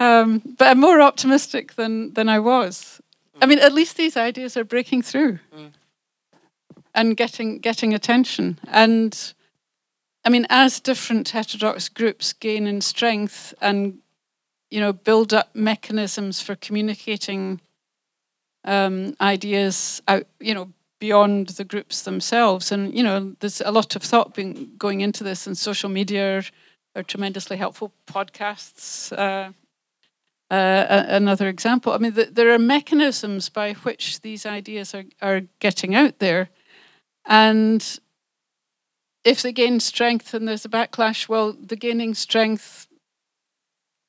um, 0.00 0.42
but 0.58 0.68
I'm 0.68 0.80
more 0.80 1.00
optimistic 1.00 1.74
than 1.74 2.14
than 2.14 2.28
I 2.28 2.38
was. 2.38 3.00
I 3.42 3.46
mean, 3.46 3.58
at 3.58 3.72
least 3.72 3.96
these 3.96 4.16
ideas 4.28 4.56
are 4.56 4.64
breaking 4.64 5.02
through 5.02 5.38
mm. 5.52 5.72
and 6.94 7.16
getting 7.16 7.60
getting 7.60 7.94
attention 7.94 8.58
and. 8.68 9.34
I 10.22 10.28
mean, 10.28 10.46
as 10.50 10.80
different 10.80 11.30
heterodox 11.30 11.88
groups 11.88 12.34
gain 12.34 12.66
in 12.66 12.82
strength 12.82 13.54
and 13.62 14.00
you 14.70 14.80
know, 14.80 14.92
build 14.92 15.34
up 15.34 15.54
mechanisms 15.54 16.40
for 16.40 16.54
communicating 16.54 17.60
um, 18.64 19.16
ideas 19.20 20.02
out, 20.06 20.26
you 20.38 20.54
know, 20.54 20.70
beyond 21.00 21.48
the 21.48 21.64
groups 21.64 22.02
themselves. 22.02 22.70
And 22.70 22.94
you 22.94 23.02
know, 23.02 23.34
there's 23.40 23.60
a 23.60 23.72
lot 23.72 23.96
of 23.96 24.02
thought 24.02 24.34
being 24.34 24.72
going 24.78 25.00
into 25.00 25.24
this, 25.24 25.46
and 25.46 25.56
social 25.58 25.88
media 25.88 26.44
are 26.94 27.02
tremendously 27.02 27.56
helpful. 27.56 27.92
Podcasts, 28.06 29.12
uh, 29.12 29.52
uh, 30.52 31.04
another 31.08 31.48
example. 31.48 31.92
I 31.92 31.98
mean, 31.98 32.14
the, 32.14 32.24
there 32.26 32.52
are 32.52 32.58
mechanisms 32.58 33.48
by 33.48 33.72
which 33.72 34.20
these 34.20 34.46
ideas 34.46 34.94
are 34.94 35.04
are 35.20 35.42
getting 35.58 35.94
out 35.94 36.18
there, 36.18 36.50
and 37.24 37.98
if 39.24 39.42
they 39.42 39.52
gain 39.52 39.80
strength 39.80 40.32
and 40.32 40.46
there's 40.46 40.64
a 40.64 40.68
backlash, 40.68 41.28
well, 41.28 41.52
the 41.52 41.76
gaining 41.76 42.14
strength 42.14 42.86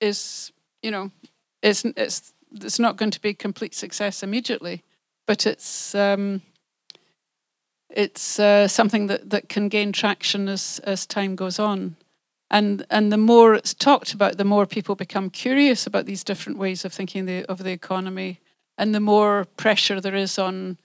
is, 0.02 0.52
you 0.82 0.92
know, 0.92 1.12
it's 1.62 1.86
it's 1.86 2.34
it's 2.54 2.80
not 2.80 2.98
going 2.98 3.12
to 3.12 3.22
be 3.22 3.34
complete 3.34 3.74
success 3.74 4.24
immediately, 4.24 4.84
but 5.26 5.46
it's 5.46 5.96
um, 5.96 6.42
it's 7.90 8.40
uh, 8.40 8.68
something 8.68 9.08
that, 9.08 9.30
that 9.30 9.48
can 9.48 9.70
gain 9.70 9.92
traction 9.92 10.50
as 10.50 10.80
as 10.84 11.06
time 11.06 11.36
goes 11.36 11.60
on, 11.60 11.96
and 12.50 12.86
and 12.90 13.12
the 13.12 13.18
more 13.18 13.54
it's 13.54 13.74
talked 13.74 14.14
about, 14.14 14.38
the 14.38 14.44
more 14.44 14.66
people 14.66 14.96
become 14.96 15.30
curious 15.30 15.88
about 15.88 16.06
these 16.06 16.24
different 16.24 16.58
ways 16.58 16.84
of 16.84 16.92
thinking 16.92 17.26
the, 17.26 17.46
of 17.46 17.64
the 17.64 17.72
economy, 17.72 18.40
and 18.78 18.94
the 18.94 19.00
more 19.00 19.46
pressure 19.56 20.02
there 20.02 20.16
is 20.16 20.40
on 20.40 20.78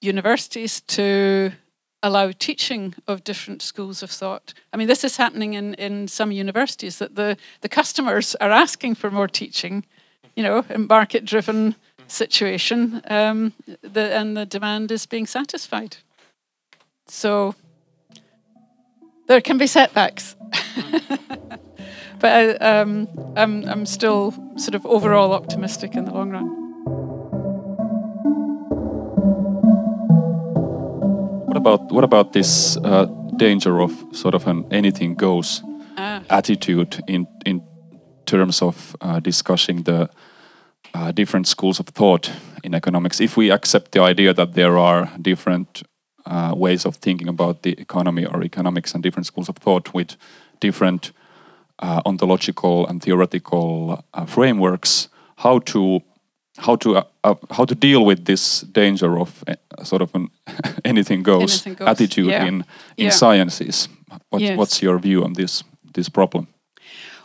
universities 0.00 0.80
to 0.82 1.52
allow 2.02 2.32
teaching 2.32 2.94
of 3.06 3.24
different 3.24 3.62
schools 3.62 4.02
of 4.02 4.10
thought. 4.10 4.54
I 4.72 4.76
mean, 4.76 4.88
this 4.88 5.04
is 5.04 5.16
happening 5.16 5.54
in, 5.54 5.74
in 5.74 6.08
some 6.08 6.32
universities 6.32 6.98
that 6.98 7.14
the, 7.14 7.36
the 7.60 7.68
customers 7.68 8.34
are 8.36 8.50
asking 8.50 8.96
for 8.96 9.10
more 9.10 9.28
teaching, 9.28 9.84
you 10.34 10.42
know, 10.42 10.64
in 10.68 10.86
market 10.86 11.24
driven 11.24 11.76
situation, 12.08 13.00
um, 13.06 13.52
the, 13.82 14.12
and 14.14 14.36
the 14.36 14.46
demand 14.46 14.90
is 14.90 15.06
being 15.06 15.26
satisfied. 15.26 15.96
So 17.06 17.54
there 19.28 19.40
can 19.40 19.58
be 19.58 19.66
setbacks. 19.66 20.36
but 22.18 22.24
I, 22.24 22.50
um, 22.56 23.08
I'm, 23.36 23.64
I'm 23.68 23.86
still 23.86 24.32
sort 24.56 24.74
of 24.74 24.84
overall 24.86 25.32
optimistic 25.32 25.94
in 25.94 26.04
the 26.04 26.12
long 26.12 26.30
run. 26.30 26.61
About 31.62 31.92
what 31.92 32.04
about 32.04 32.32
this 32.32 32.76
uh, 32.76 33.06
danger 33.36 33.80
of 33.80 33.92
sort 34.12 34.34
of 34.34 34.46
an 34.46 34.64
anything 34.70 35.14
goes 35.14 35.62
ah. 35.96 36.20
attitude 36.28 37.00
in 37.06 37.26
in 37.44 37.62
terms 38.24 38.62
of 38.62 38.96
uh, 39.00 39.20
discussing 39.20 39.84
the 39.84 40.08
uh, 40.94 41.12
different 41.12 41.46
schools 41.46 41.80
of 41.80 41.86
thought 41.86 42.30
in 42.64 42.74
economics? 42.74 43.20
If 43.20 43.36
we 43.36 43.52
accept 43.52 43.92
the 43.92 44.00
idea 44.10 44.34
that 44.34 44.52
there 44.52 44.76
are 44.76 45.08
different 45.20 45.82
uh, 46.26 46.52
ways 46.56 46.86
of 46.86 46.96
thinking 46.96 47.28
about 47.28 47.62
the 47.62 47.72
economy 47.80 48.26
or 48.26 48.42
economics 48.42 48.94
and 48.94 49.02
different 49.02 49.26
schools 49.26 49.48
of 49.48 49.56
thought 49.56 49.94
with 49.94 50.16
different 50.60 51.12
uh, 51.78 52.00
ontological 52.04 52.86
and 52.88 53.02
theoretical 53.02 54.04
uh, 54.14 54.26
frameworks, 54.26 55.08
how 55.36 55.60
to 55.60 56.00
how 56.58 56.76
to 56.76 56.96
uh, 56.96 57.04
uh, 57.24 57.34
how 57.50 57.64
to 57.64 57.74
deal 57.74 58.04
with 58.04 58.24
this 58.24 58.60
danger 58.60 59.18
of 59.18 59.44
uh, 59.46 59.84
sort 59.84 60.02
of 60.02 60.14
an 60.14 60.30
anything 60.84 61.22
goes, 61.22 61.66
anything 61.66 61.74
goes. 61.74 61.88
attitude 61.88 62.26
yeah. 62.26 62.44
in 62.44 62.64
in 62.96 63.06
yeah. 63.06 63.10
sciences. 63.10 63.88
What's, 64.30 64.42
yes. 64.42 64.58
what's 64.58 64.82
your 64.82 64.98
view 64.98 65.24
on 65.24 65.32
this 65.32 65.64
this 65.94 66.08
problem? 66.08 66.46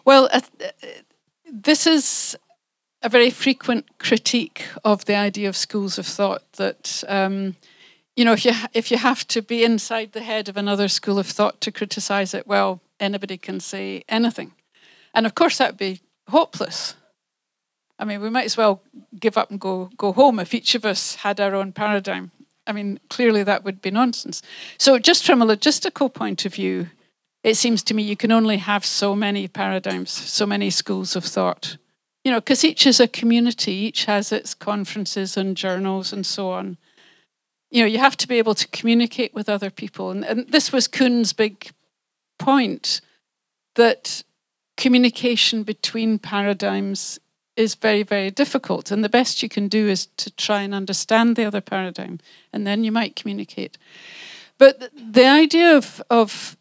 Well, 0.05 0.29
uh, 0.31 0.41
this 1.51 1.87
is 1.87 2.37
a 3.01 3.09
very 3.09 3.29
frequent 3.29 3.85
critique 3.99 4.65
of 4.83 5.05
the 5.05 5.15
idea 5.15 5.49
of 5.49 5.55
schools 5.55 5.97
of 5.97 6.05
thought 6.05 6.43
that 6.53 7.03
um, 7.07 7.55
you 8.15 8.25
know 8.25 8.33
if 8.33 8.45
you 8.45 8.53
if 8.73 8.91
you 8.91 8.97
have 8.97 9.27
to 9.27 9.41
be 9.41 9.63
inside 9.63 10.11
the 10.11 10.23
head 10.23 10.49
of 10.49 10.57
another 10.57 10.87
school 10.87 11.19
of 11.19 11.27
thought 11.27 11.59
to 11.61 11.71
criticize 11.71 12.33
it, 12.33 12.47
well, 12.47 12.79
anybody 12.99 13.37
can 13.37 13.59
say 13.59 14.03
anything, 14.07 14.53
and 15.13 15.25
of 15.25 15.33
course 15.33 15.57
that 15.57 15.71
would 15.71 15.77
be 15.77 15.99
hopeless. 16.29 16.95
I 17.99 18.05
mean, 18.05 18.21
we 18.21 18.29
might 18.29 18.45
as 18.45 18.57
well 18.57 18.81
give 19.19 19.37
up 19.37 19.49
and 19.49 19.59
go 19.59 19.89
go 19.97 20.11
home 20.11 20.39
if 20.39 20.53
each 20.53 20.75
of 20.75 20.85
us 20.85 21.15
had 21.15 21.39
our 21.39 21.55
own 21.55 21.71
paradigm. 21.71 22.31
I 22.67 22.73
mean, 22.73 22.99
clearly 23.09 23.43
that 23.43 23.63
would 23.63 23.81
be 23.81 23.91
nonsense. 23.91 24.41
So, 24.77 24.99
just 24.99 25.25
from 25.25 25.41
a 25.41 25.45
logistical 25.45 26.13
point 26.13 26.45
of 26.45 26.53
view, 26.53 26.89
it 27.43 27.55
seems 27.55 27.81
to 27.83 27.93
me 27.93 28.03
you 28.03 28.17
can 28.17 28.31
only 28.31 28.57
have 28.57 28.85
so 28.85 29.15
many 29.15 29.47
paradigms, 29.47 30.11
so 30.11 30.45
many 30.45 30.69
schools 30.69 31.15
of 31.15 31.23
thought. 31.23 31.77
You 32.23 32.31
know, 32.31 32.41
because 32.41 32.65
each 32.65 32.85
is 32.85 32.99
a 32.99 33.07
community, 33.07 33.71
each 33.71 34.05
has 34.05 34.33
its 34.33 34.53
conferences 34.53 35.37
and 35.37 35.55
journals 35.55 36.11
and 36.11 36.25
so 36.25 36.51
on. 36.51 36.77
You 37.71 37.81
know, 37.81 37.87
you 37.87 37.99
have 37.99 38.17
to 38.17 38.27
be 38.27 38.37
able 38.37 38.55
to 38.55 38.67
communicate 38.67 39.33
with 39.33 39.47
other 39.47 39.69
people. 39.69 40.11
And, 40.11 40.25
and 40.25 40.49
this 40.49 40.73
was 40.73 40.87
Kuhn's 40.87 41.31
big 41.31 41.71
point 42.37 42.99
that 43.75 44.23
communication 44.75 45.63
between 45.63 46.19
paradigms 46.19 47.19
is 47.57 47.75
very, 47.75 48.03
very 48.03 48.31
difficult. 48.31 48.91
And 48.91 49.03
the 49.03 49.09
best 49.09 49.43
you 49.43 49.49
can 49.49 49.67
do 49.67 49.87
is 49.89 50.05
to 50.17 50.31
try 50.31 50.61
and 50.61 50.73
understand 50.73 51.35
the 51.35 51.45
other 51.45 51.61
paradigm, 51.61 52.19
and 52.53 52.65
then 52.65 52.83
you 52.83 52.91
might 52.91 53.15
communicate. 53.15 53.77
But 54.57 54.91
the 54.95 55.25
idea 55.25 55.75
of, 55.75 56.01
of 56.09 56.57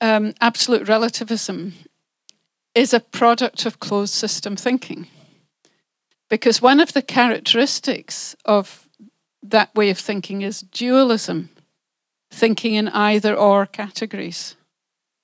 um, 0.00 0.34
absolute 0.40 0.88
relativism 0.88 1.72
is 2.74 2.92
a 2.92 3.00
product 3.00 3.66
of 3.66 3.80
closed 3.80 4.14
system 4.14 4.56
thinking. 4.56 5.06
Because 6.28 6.62
one 6.62 6.80
of 6.80 6.92
the 6.92 7.02
characteristics 7.02 8.34
of 8.44 8.88
that 9.42 9.74
way 9.74 9.90
of 9.90 9.98
thinking 9.98 10.42
is 10.42 10.62
dualism, 10.62 11.50
thinking 12.30 12.74
in 12.74 12.88
either 12.88 13.34
or 13.34 13.66
categories. 13.66 14.56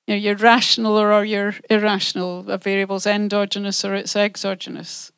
You 0.08 0.14
know, 0.14 0.20
you're 0.20 0.36
rational 0.36 0.96
or 0.96 1.22
you're 1.22 1.56
irrational. 1.68 2.50
A 2.50 2.56
variable's 2.56 3.06
endogenous 3.06 3.84
or 3.84 3.94
it's 3.94 4.16
exogenous. 4.16 5.12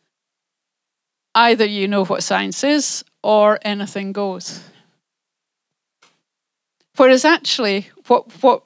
Either 1.33 1.65
you 1.65 1.87
know 1.87 2.05
what 2.05 2.25
science 2.25 2.65
is 2.65 3.05
or 3.23 3.61
anything 3.63 4.11
goes. 4.11 4.65
Whereas 6.97 7.25
actually, 7.25 7.91
what, 8.09 8.43
what, 8.43 8.65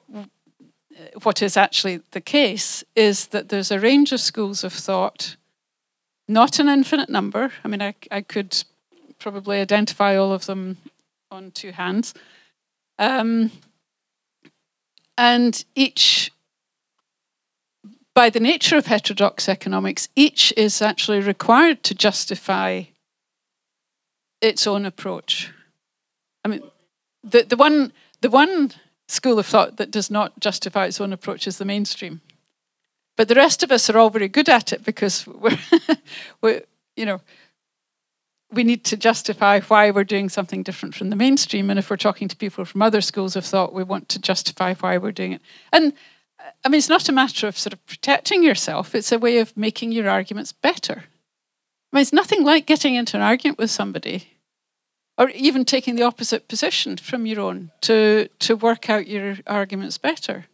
what 1.21 1.43
is 1.43 1.55
actually 1.55 2.01
the 2.09 2.21
case 2.21 2.83
is 2.95 3.27
that 3.27 3.49
there's 3.49 3.69
a 3.69 3.79
range 3.79 4.11
of 4.11 4.19
schools 4.19 4.63
of 4.63 4.73
thought, 4.73 5.35
not 6.27 6.57
an 6.57 6.67
infinite 6.67 7.07
number. 7.07 7.51
I 7.63 7.67
mean, 7.67 7.83
I, 7.83 7.93
I 8.09 8.21
could 8.21 8.63
probably 9.19 9.59
identify 9.61 10.17
all 10.17 10.33
of 10.33 10.47
them 10.47 10.77
on 11.29 11.51
two 11.51 11.71
hands. 11.71 12.15
Um, 12.97 13.51
and 15.17 15.63
each, 15.75 16.31
by 18.13 18.29
the 18.29 18.39
nature 18.39 18.77
of 18.77 18.87
heterodox 18.87 19.47
economics, 19.47 20.09
each 20.15 20.53
is 20.57 20.81
actually 20.81 21.19
required 21.19 21.83
to 21.83 21.95
justify 21.95 22.83
its 24.41 24.67
own 24.67 24.85
approach. 24.85 25.51
I 26.43 26.49
mean, 26.49 26.61
the, 27.23 27.43
the, 27.43 27.55
one, 27.55 27.91
the 28.21 28.29
one 28.29 28.71
school 29.07 29.39
of 29.39 29.45
thought 29.45 29.77
that 29.77 29.91
does 29.91 30.11
not 30.11 30.39
justify 30.39 30.85
its 30.85 31.01
own 31.01 31.13
approach 31.13 31.47
is 31.47 31.57
the 31.57 31.65
mainstream. 31.65 32.21
But 33.15 33.27
the 33.27 33.35
rest 33.35 33.63
of 33.63 33.71
us 33.71 33.89
are 33.89 33.97
all 33.97 34.09
very 34.09 34.27
good 34.27 34.49
at 34.49 34.73
it 34.73 34.83
because 34.83 35.25
we're, 35.27 35.57
we're 36.41 36.61
you 36.95 37.05
know, 37.05 37.21
we 38.55 38.63
need 38.63 38.83
to 38.85 38.97
justify 38.97 39.59
why 39.59 39.91
we're 39.91 40.03
doing 40.03 40.29
something 40.29 40.63
different 40.63 40.95
from 40.95 41.09
the 41.09 41.15
mainstream. 41.15 41.69
And 41.69 41.77
if 41.77 41.89
we're 41.89 41.97
talking 41.97 42.27
to 42.29 42.35
people 42.35 42.65
from 42.65 42.81
other 42.81 43.01
schools 43.01 43.35
of 43.35 43.45
thought, 43.45 43.73
we 43.73 43.83
want 43.83 44.09
to 44.09 44.19
justify 44.19 44.73
why 44.73 44.97
we're 44.97 45.11
doing 45.11 45.33
it. 45.33 45.41
And 45.71 45.93
I 46.63 46.69
mean, 46.69 46.77
it's 46.77 46.89
not 46.89 47.09
a 47.09 47.11
matter 47.11 47.47
of 47.47 47.57
sort 47.57 47.73
of 47.73 47.85
protecting 47.85 48.43
yourself, 48.43 48.95
it's 48.95 49.11
a 49.11 49.19
way 49.19 49.37
of 49.39 49.55
making 49.55 49.91
your 49.91 50.09
arguments 50.09 50.51
better. 50.51 51.03
I 51.91 51.95
mean, 51.95 52.01
it's 52.01 52.13
nothing 52.13 52.43
like 52.43 52.65
getting 52.65 52.95
into 52.95 53.17
an 53.17 53.23
argument 53.23 53.57
with 53.57 53.71
somebody 53.71 54.29
or 55.17 55.29
even 55.29 55.63
taking 55.63 55.95
the 55.95 56.03
opposite 56.03 56.47
position 56.47 56.97
from 56.97 57.25
your 57.25 57.39
own 57.39 57.71
to, 57.81 58.27
to 58.39 58.55
work 58.55 58.89
out 58.89 59.07
your 59.07 59.37
arguments 59.47 59.97
better. 59.97 60.45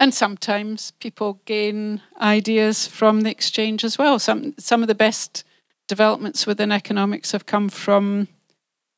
And 0.00 0.14
sometimes 0.14 0.92
people 1.00 1.40
gain 1.44 2.00
ideas 2.20 2.86
from 2.86 3.22
the 3.22 3.30
exchange 3.30 3.84
as 3.84 3.98
well. 3.98 4.18
Some, 4.18 4.54
some 4.58 4.82
of 4.82 4.88
the 4.88 4.94
best 4.94 5.44
developments 5.88 6.46
within 6.46 6.70
economics 6.70 7.32
have 7.32 7.46
come 7.46 7.68
from 7.68 8.28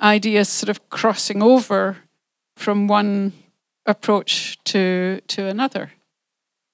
ideas 0.00 0.48
sort 0.48 0.68
of 0.68 0.90
crossing 0.90 1.42
over 1.42 1.98
from 2.56 2.88
one 2.88 3.32
approach 3.86 4.58
to 4.64 5.20
to 5.28 5.46
another. 5.46 5.92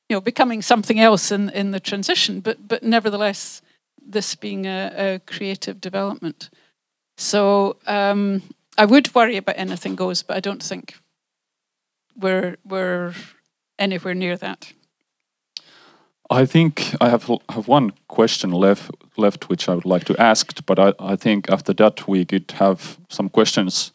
You 0.09 0.17
know, 0.17 0.21
becoming 0.21 0.63
something 0.63 1.01
else 1.01 1.33
in, 1.33 1.51
in 1.51 1.71
the 1.71 1.81
transition, 1.81 2.41
but 2.41 2.67
but 2.69 2.83
nevertheless, 2.83 3.63
this 4.01 4.35
being 4.35 4.67
a, 4.67 4.93
a 4.97 5.19
creative 5.21 5.81
development. 5.81 6.51
So 7.19 7.77
um, 7.87 8.43
I 8.79 8.85
would 8.85 9.15
worry 9.15 9.37
about 9.37 9.59
anything 9.59 9.97
goes, 9.97 10.23
but 10.23 10.37
I 10.37 10.41
don't 10.41 10.63
think 10.63 10.95
we're 12.17 12.57
we're 12.65 13.15
anywhere 13.79 14.15
near 14.15 14.37
that. 14.37 14.73
I 16.31 16.47
think 16.47 16.95
I 17.01 17.09
have 17.09 17.31
have 17.49 17.69
one 17.69 17.93
question 18.09 18.51
left 18.51 18.91
left 19.17 19.49
which 19.49 19.69
I 19.69 19.75
would 19.75 19.85
like 19.85 20.05
to 20.07 20.17
ask, 20.19 20.67
but 20.67 20.79
I, 20.79 20.93
I 21.13 21.17
think 21.17 21.51
after 21.51 21.75
that 21.75 22.09
we 22.09 22.25
could 22.25 22.53
have 22.59 22.99
some 23.09 23.29
questions 23.29 23.93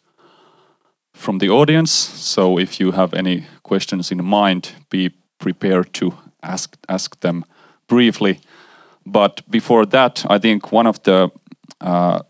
from 1.14 1.38
the 1.38 1.50
audience. 1.50 1.90
So 1.90 2.58
if 2.58 2.80
you 2.80 2.92
have 2.92 3.14
any 3.14 3.46
questions 3.62 4.10
in 4.10 4.24
mind, 4.24 4.72
be 4.90 5.10
prepared 5.38 5.92
to 5.92 6.14
ask 6.42 6.76
ask 6.88 7.20
them 7.20 7.44
briefly. 7.86 8.40
But 9.04 9.42
before 9.50 9.86
that, 9.86 10.24
I 10.30 10.38
think 10.38 10.72
one 10.72 10.88
of 10.88 11.02
the 11.02 11.30
uh, 11.80 12.20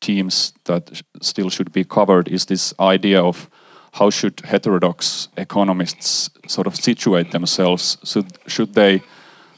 themes 0.00 0.52
that 0.64 1.02
still 1.22 1.50
should 1.50 1.72
be 1.72 1.84
covered 1.84 2.28
is 2.28 2.46
this 2.46 2.74
idea 2.78 3.22
of 3.22 3.48
how 3.92 4.10
should 4.10 4.40
heterodox 4.44 5.28
economists 5.36 6.30
sort 6.46 6.66
of 6.66 6.76
situate 6.76 7.30
themselves? 7.30 7.96
Should, 8.04 8.26
should 8.46 8.74
they 8.74 9.02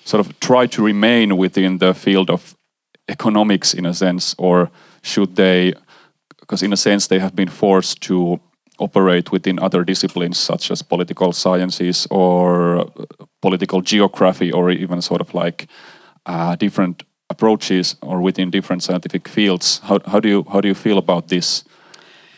sort 0.06 0.20
of 0.20 0.38
try 0.40 0.66
to 0.68 0.84
remain 0.84 1.36
within 1.36 1.78
the 1.78 1.92
field 1.92 2.30
of 2.30 2.54
economics 3.08 3.74
in 3.74 3.86
a 3.86 3.92
sense, 3.92 4.34
or 4.38 4.70
should 5.02 5.36
they, 5.36 5.74
because 6.40 6.62
in 6.62 6.72
a 6.72 6.76
sense 6.76 7.08
they 7.08 7.18
have 7.18 7.34
been 7.34 7.48
forced 7.50 8.00
to 8.00 8.40
operate 8.78 9.32
within 9.32 9.58
other 9.58 9.84
disciplines 9.84 10.38
such 10.38 10.70
as 10.70 10.82
political 10.82 11.32
sciences 11.32 12.06
or 12.10 12.86
political 13.42 13.80
geography, 13.80 14.52
or 14.52 14.70
even 14.70 15.02
sort 15.02 15.20
of 15.20 15.34
like 15.34 15.66
uh, 16.26 16.54
different 16.56 17.02
approaches 17.28 17.96
or 18.00 18.20
within 18.20 18.50
different 18.50 18.82
scientific 18.82 19.28
fields. 19.28 19.80
How, 19.82 19.98
how 20.06 20.20
do 20.20 20.28
you 20.28 20.44
how 20.52 20.60
do 20.60 20.68
you 20.68 20.74
feel 20.74 20.98
about 20.98 21.28
this 21.28 21.64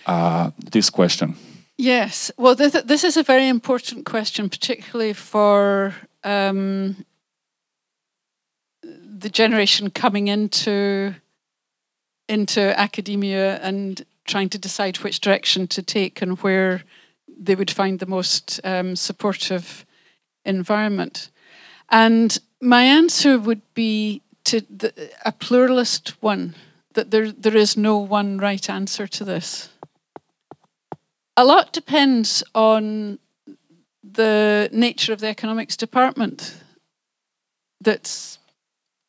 uh, 0.07 0.51
this 0.73 0.91
question? 0.91 1.35
Yes, 1.81 2.33
well, 2.37 2.57
this, 2.57 2.73
this 2.85 3.05
is 3.05 3.16
a 3.16 3.23
very 3.23 3.47
important 3.47 4.05
question, 4.05 4.49
particularly 4.49 5.12
for 5.12 5.95
um, 6.25 6.97
the 9.19 9.29
generation 9.29 9.91
coming 9.91 10.29
into 10.29 11.14
into 12.29 12.79
academia 12.79 13.57
and 13.57 14.05
trying 14.27 14.51
to 14.51 14.59
decide 14.59 14.99
which 14.99 15.21
direction 15.21 15.66
to 15.66 15.83
take 15.83 16.21
and 16.21 16.39
where 16.41 16.83
they 17.27 17.55
would 17.55 17.71
find 17.71 17.99
the 17.99 18.07
most 18.07 18.61
um, 18.64 18.95
supportive 18.95 19.87
environment. 20.45 21.31
And 21.89 22.39
my 22.61 22.83
answer 22.83 23.39
would 23.39 23.62
be 23.73 24.21
to 24.45 24.61
the, 24.61 25.11
a 25.25 25.33
pluralist 25.33 26.23
one 26.23 26.55
that 26.93 27.11
there 27.11 27.33
there 27.33 27.57
is 27.57 27.77
no 27.77 27.99
one 27.99 28.39
right 28.39 28.69
answer 28.69 29.07
to 29.07 29.25
this. 29.25 29.71
A 31.37 31.45
lot 31.45 31.73
depends 31.73 32.43
on 32.55 33.19
the 34.03 34.69
nature 34.73 35.12
of 35.12 35.21
the 35.21 35.29
economics 35.29 35.77
department 35.77 36.57
that's 37.81 38.38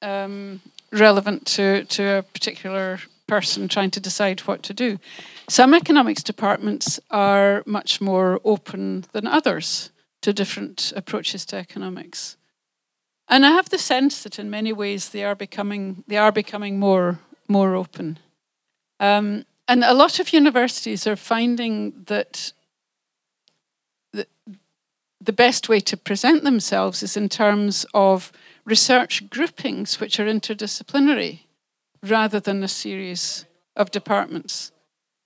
um, 0.01 0.61
relevant 0.91 1.45
to, 1.45 1.85
to 1.85 2.03
a 2.17 2.23
particular 2.23 2.99
person 3.27 3.67
trying 3.67 3.91
to 3.91 3.99
decide 3.99 4.41
what 4.41 4.63
to 4.63 4.73
do. 4.73 4.99
Some 5.47 5.73
economics 5.73 6.23
departments 6.23 6.99
are 7.11 7.63
much 7.65 8.01
more 8.01 8.39
open 8.43 9.05
than 9.11 9.27
others 9.27 9.91
to 10.21 10.33
different 10.33 10.91
approaches 10.95 11.45
to 11.45 11.55
economics. 11.55 12.37
And 13.27 13.45
I 13.45 13.51
have 13.51 13.69
the 13.69 13.77
sense 13.77 14.23
that 14.23 14.39
in 14.39 14.49
many 14.49 14.73
ways 14.73 15.09
they 15.09 15.23
are 15.23 15.35
becoming 15.35 16.03
they 16.07 16.17
are 16.17 16.31
becoming 16.31 16.79
more 16.79 17.19
more 17.47 17.75
open. 17.75 18.17
Um, 18.99 19.45
and 19.67 19.83
a 19.83 19.93
lot 19.93 20.19
of 20.19 20.33
universities 20.33 21.05
are 21.05 21.15
finding 21.15 21.93
that 22.07 22.53
the 25.21 25.33
best 25.33 25.69
way 25.69 25.79
to 25.79 25.97
present 25.97 26.43
themselves 26.43 27.03
is 27.03 27.17
in 27.17 27.29
terms 27.29 27.85
of 27.93 28.31
research 28.70 29.30
groupings 29.30 29.99
which 29.99 30.20
are 30.20 30.26
interdisciplinary 30.26 31.41
rather 32.03 32.39
than 32.39 32.63
a 32.63 32.67
series 32.67 33.45
of 33.76 33.91
departments. 33.91 34.72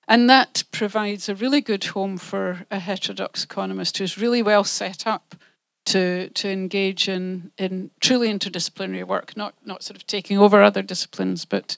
And 0.07 0.29
that 0.29 0.63
provides 0.71 1.29
a 1.29 1.35
really 1.35 1.61
good 1.61 1.83
home 1.85 2.17
for 2.17 2.65
a 2.71 2.79
heterodox 2.79 3.43
economist 3.43 3.97
who's 3.97 4.17
really 4.17 4.41
well 4.41 4.63
set 4.63 5.05
up 5.05 5.35
to, 5.85 6.29
to 6.29 6.49
engage 6.49 7.09
in, 7.09 7.51
in 7.57 7.91
truly 7.99 8.29
interdisciplinary 8.29 9.05
work, 9.05 9.35
not, 9.35 9.53
not 9.65 9.83
sort 9.83 9.97
of 9.97 10.07
taking 10.07 10.37
over 10.37 10.61
other 10.61 10.81
disciplines, 10.81 11.45
but 11.45 11.77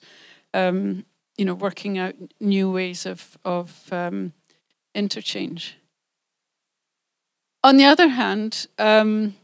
um, 0.54 1.04
you 1.36 1.44
know, 1.44 1.54
working 1.54 1.98
out 1.98 2.14
new 2.40 2.70
ways 2.70 3.04
of, 3.06 3.36
of 3.44 3.92
um, 3.92 4.32
interchange. 4.94 5.76
On 7.62 7.76
the 7.76 7.84
other 7.84 8.08
hand, 8.08 8.66
um, 8.78 9.34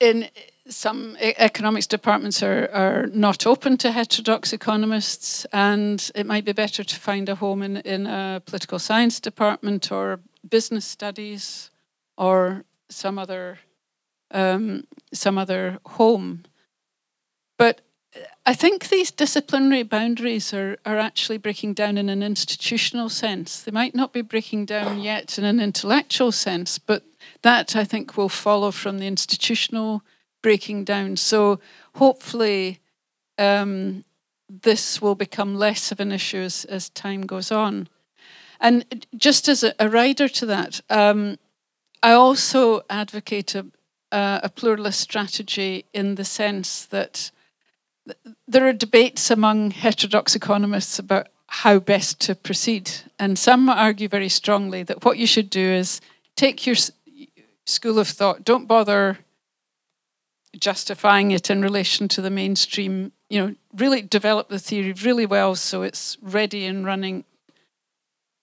in 0.00 0.28
some 0.68 1.16
economics 1.20 1.86
departments 1.86 2.42
are, 2.42 2.68
are 2.72 3.06
not 3.08 3.46
open 3.46 3.76
to 3.78 3.92
heterodox 3.92 4.52
economists, 4.52 5.44
and 5.52 6.10
it 6.14 6.26
might 6.26 6.44
be 6.44 6.52
better 6.52 6.82
to 6.82 6.96
find 6.96 7.28
a 7.28 7.34
home 7.34 7.62
in, 7.62 7.76
in 7.78 8.06
a 8.06 8.42
political 8.44 8.78
science 8.78 9.20
department 9.20 9.92
or 9.92 10.20
business 10.48 10.84
studies 10.84 11.70
or 12.16 12.64
some 12.88 13.18
other 13.18 13.58
um, 14.32 14.84
some 15.12 15.38
other 15.38 15.78
home. 15.84 16.44
But 17.58 17.80
I 18.46 18.54
think 18.54 18.88
these 18.88 19.10
disciplinary 19.10 19.82
boundaries 19.82 20.54
are, 20.54 20.78
are 20.86 20.98
actually 20.98 21.38
breaking 21.38 21.74
down 21.74 21.98
in 21.98 22.08
an 22.08 22.22
institutional 22.22 23.08
sense. 23.08 23.62
They 23.62 23.72
might 23.72 23.94
not 23.94 24.12
be 24.12 24.22
breaking 24.22 24.66
down 24.66 25.00
yet 25.00 25.38
in 25.38 25.44
an 25.44 25.60
intellectual 25.60 26.32
sense, 26.32 26.78
but 26.78 27.02
that 27.42 27.76
I 27.76 27.84
think 27.84 28.16
will 28.16 28.28
follow 28.28 28.70
from 28.70 28.98
the 28.98 29.06
institutional 29.06 30.02
breaking 30.42 30.84
down. 30.84 31.16
So 31.16 31.60
hopefully, 31.94 32.80
um, 33.38 34.04
this 34.48 35.00
will 35.00 35.14
become 35.14 35.54
less 35.54 35.92
of 35.92 36.00
an 36.00 36.12
issue 36.12 36.38
as, 36.38 36.64
as 36.64 36.90
time 36.90 37.22
goes 37.22 37.50
on. 37.50 37.88
And 38.60 39.06
just 39.16 39.48
as 39.48 39.62
a, 39.62 39.74
a 39.78 39.88
rider 39.88 40.28
to 40.28 40.46
that, 40.46 40.80
um, 40.90 41.38
I 42.02 42.12
also 42.12 42.82
advocate 42.90 43.54
a, 43.54 43.66
a 44.10 44.50
pluralist 44.54 45.00
strategy 45.00 45.84
in 45.92 46.16
the 46.16 46.24
sense 46.24 46.84
that 46.86 47.30
there 48.48 48.66
are 48.66 48.72
debates 48.72 49.30
among 49.30 49.70
heterodox 49.70 50.34
economists 50.34 50.98
about 50.98 51.28
how 51.46 51.78
best 51.78 52.20
to 52.20 52.34
proceed. 52.34 52.90
And 53.18 53.38
some 53.38 53.68
argue 53.68 54.08
very 54.08 54.28
strongly 54.28 54.82
that 54.84 55.04
what 55.04 55.18
you 55.18 55.26
should 55.26 55.50
do 55.50 55.60
is 55.60 56.00
take 56.36 56.66
your 56.66 56.76
school 57.70 57.98
of 57.98 58.08
thought, 58.08 58.44
don't 58.44 58.66
bother 58.66 59.18
justifying 60.58 61.30
it 61.30 61.50
in 61.50 61.62
relation 61.62 62.08
to 62.08 62.20
the 62.20 62.30
mainstream, 62.30 63.12
you 63.28 63.38
know, 63.38 63.54
really 63.74 64.02
develop 64.02 64.48
the 64.48 64.58
theory 64.58 64.92
really 64.92 65.26
well 65.26 65.54
so 65.54 65.82
it's 65.82 66.18
ready 66.20 66.66
and 66.66 66.84
running 66.84 67.24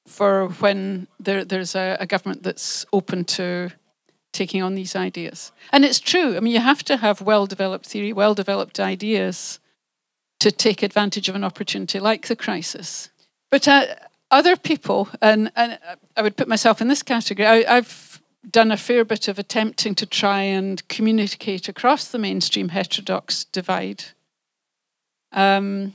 for 0.06 0.48
when 0.48 1.08
there, 1.20 1.44
there's 1.44 1.76
a, 1.76 1.98
a 2.00 2.06
government 2.06 2.44
that's 2.44 2.86
open 2.94 3.26
to 3.26 3.70
taking 4.32 4.62
on 4.62 4.76
these 4.76 4.96
ideas. 4.96 5.52
And 5.72 5.84
it's 5.84 6.00
true. 6.00 6.38
I 6.38 6.40
mean, 6.40 6.54
you 6.54 6.62
have 6.62 6.84
to 6.86 6.98
have 6.98 7.22
well 7.22 7.46
developed 7.46 7.86
theory, 7.86 8.14
well 8.14 8.34
developed 8.34 8.80
ideas 8.80 9.60
to 10.40 10.52
take 10.52 10.84
advantage 10.84 11.28
of 11.28 11.36
an 11.36 11.44
opportunity 11.44 12.00
like 12.00 12.28
the 12.28 12.36
crisis. 12.36 13.10
But 13.50 13.68
uh, 13.68 13.86
other 14.30 14.56
people, 14.56 15.10
and, 15.22 15.52
and 15.56 15.80
I 16.16 16.22
would 16.22 16.38
put 16.38 16.48
myself 16.48 16.82
in 16.82 16.88
this 16.88 17.04
category, 17.04 17.48
I, 17.48 17.78
I've 17.78 17.88
done 18.50 18.72
a 18.72 18.78
fair 18.78 19.04
bit 19.04 19.28
of 19.28 19.40
attempting 19.40 19.96
to 19.96 20.06
try 20.06 20.42
and 20.42 20.88
communicate 20.88 21.68
across 21.68 22.08
the 22.08 22.20
mainstream 22.20 22.70
heterodox 22.70 23.44
divide. 23.46 24.06
Um, 25.32 25.94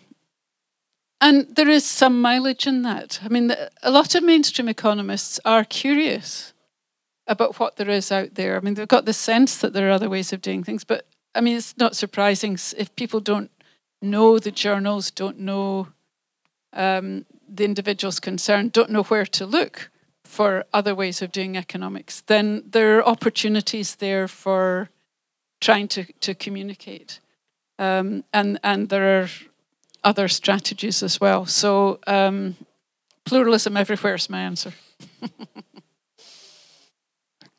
and 1.21 1.47
there 1.55 1.69
is 1.69 1.87
some 1.87 2.21
mileage 2.21 2.67
in 2.67 2.83
that. 2.83 3.21
I 3.25 3.29
mean, 3.29 3.55
a 3.83 3.91
lot 3.91 4.15
of 4.15 4.25
mainstream 4.25 4.69
economists 4.69 5.39
are 5.45 5.65
curious 5.65 6.53
about 7.29 7.61
what 7.61 7.77
there 7.77 7.89
is 7.89 8.11
out 8.11 8.35
there. 8.35 8.57
I 8.57 8.61
mean, 8.61 8.75
they've 8.75 8.89
got 8.89 9.05
the 9.05 9.13
sense 9.13 9.57
that 9.59 9.73
there 9.73 9.89
are 9.89 9.93
other 9.93 10.11
ways 10.11 10.33
of 10.33 10.43
doing 10.43 10.65
things, 10.65 10.83
but 10.83 11.07
I 11.35 11.41
mean, 11.41 11.57
it's 11.57 11.77
not 11.79 11.97
surprising 11.97 12.59
if 12.77 12.95
people 12.97 13.21
don't 13.21 13.51
know 14.03 14.39
the 14.39 14.51
journals, 14.51 15.11
don't 15.13 15.39
know 15.39 15.89
um, 16.73 17.25
the 17.49 17.65
individuals 17.65 18.19
concerned, 18.19 18.73
don't 18.73 18.91
know 18.91 19.05
where 19.05 19.25
to 19.27 19.47
look 19.47 19.92
for 20.33 20.65
other 20.73 20.95
ways 20.95 21.21
of 21.21 21.31
doing 21.31 21.57
economics, 21.57 22.23
then 22.23 22.63
there 22.71 22.97
are 22.97 23.05
opportunities 23.05 23.97
there 23.97 24.27
for 24.27 24.89
trying 25.61 25.87
to, 25.89 26.05
to 26.21 26.35
communicate. 26.35 27.21
Um, 27.79 28.25
and, 28.33 28.59
and 28.63 28.89
there 28.89 29.21
are 29.21 29.29
other 30.03 30.29
strategies 30.29 31.03
as 31.03 31.21
well. 31.21 31.45
So, 31.45 31.99
um, 32.07 32.57
pluralism 33.25 33.77
everywhere 33.77 34.15
is 34.15 34.31
my 34.31 34.41
answer. 34.41 34.73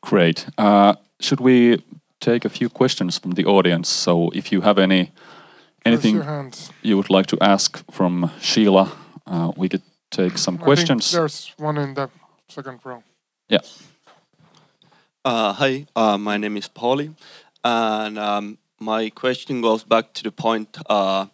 Great. 0.00 0.46
Uh, 0.58 0.94
should 1.20 1.40
we 1.40 1.80
take 2.18 2.44
a 2.44 2.50
few 2.50 2.68
questions 2.68 3.18
from 3.18 3.32
the 3.32 3.44
audience? 3.44 3.88
So, 3.88 4.30
if 4.30 4.50
you 4.50 4.62
have 4.62 4.78
any 4.78 5.12
anything 5.84 6.52
you 6.82 6.96
would 6.96 7.10
like 7.10 7.26
to 7.26 7.38
ask 7.40 7.84
from 7.92 8.30
Sheila, 8.40 8.90
uh, 9.26 9.52
we 9.56 9.68
could 9.68 9.82
take 10.10 10.38
some 10.38 10.58
I 10.60 10.64
questions. 10.64 11.12
there's 11.12 11.52
one 11.56 11.78
in 11.78 11.94
the 11.94 12.08
second 12.48 12.80
row. 12.84 13.02
Yeah. 13.48 13.58
Uh, 15.24 15.52
hi, 15.54 15.86
uh, 15.96 16.18
my 16.18 16.36
name 16.36 16.56
is 16.56 16.68
Pauli, 16.68 17.14
and 17.62 18.18
um, 18.18 18.58
my 18.78 19.08
question 19.10 19.62
goes 19.62 19.82
back 19.82 20.12
to 20.14 20.22
the 20.22 20.30
point 20.30 20.76
uh, 20.90 21.26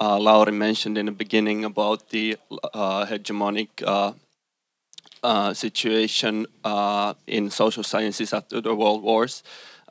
uh, 0.00 0.18
Lauri 0.18 0.52
mentioned 0.52 0.96
in 0.96 1.06
the 1.06 1.12
beginning 1.12 1.64
about 1.64 2.10
the 2.10 2.36
uh, 2.72 3.04
hegemonic 3.06 3.68
uh, 3.84 4.12
uh, 5.24 5.52
situation 5.52 6.46
uh, 6.62 7.14
in 7.26 7.50
social 7.50 7.82
sciences 7.82 8.32
after 8.32 8.60
the 8.60 8.74
world 8.74 9.02
wars 9.02 9.42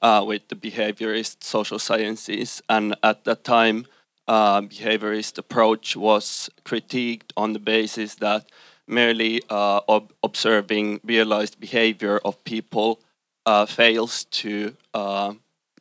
with 0.02 0.48
the 0.48 0.56
behaviorist 0.56 1.44
social 1.44 1.80
sciences, 1.80 2.62
and 2.70 2.96
at 3.04 3.26
that 3.26 3.44
time, 3.44 3.86
behaviorist 4.30 5.38
approach 5.38 5.98
was 5.98 6.50
critiqued 6.64 7.32
on 7.36 7.52
the 7.52 7.60
basis 7.60 8.16
that 8.16 8.46
merely 8.88 9.42
uh, 9.50 9.82
ob 9.88 10.14
observing 10.24 11.00
realized 11.04 11.60
behavior 11.60 12.20
of 12.24 12.44
people 12.44 13.00
uh, 13.46 13.66
fails 13.66 14.26
to 14.26 14.76
uh, 14.94 15.34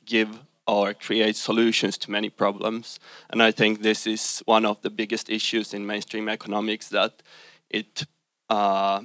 give 0.04 0.40
or 0.66 0.94
create 0.94 1.36
solutions 1.36 1.96
to 1.98 2.10
many 2.10 2.28
problems. 2.28 2.98
And 3.30 3.42
I 3.42 3.52
think 3.52 3.82
this 3.82 4.06
is 4.06 4.42
one 4.46 4.64
of 4.64 4.82
the 4.82 4.90
biggest 4.90 5.30
issues 5.30 5.72
in 5.72 5.86
mainstream 5.86 6.28
economics 6.28 6.88
that 6.88 7.22
it 7.70 8.04
uh, 8.48 9.02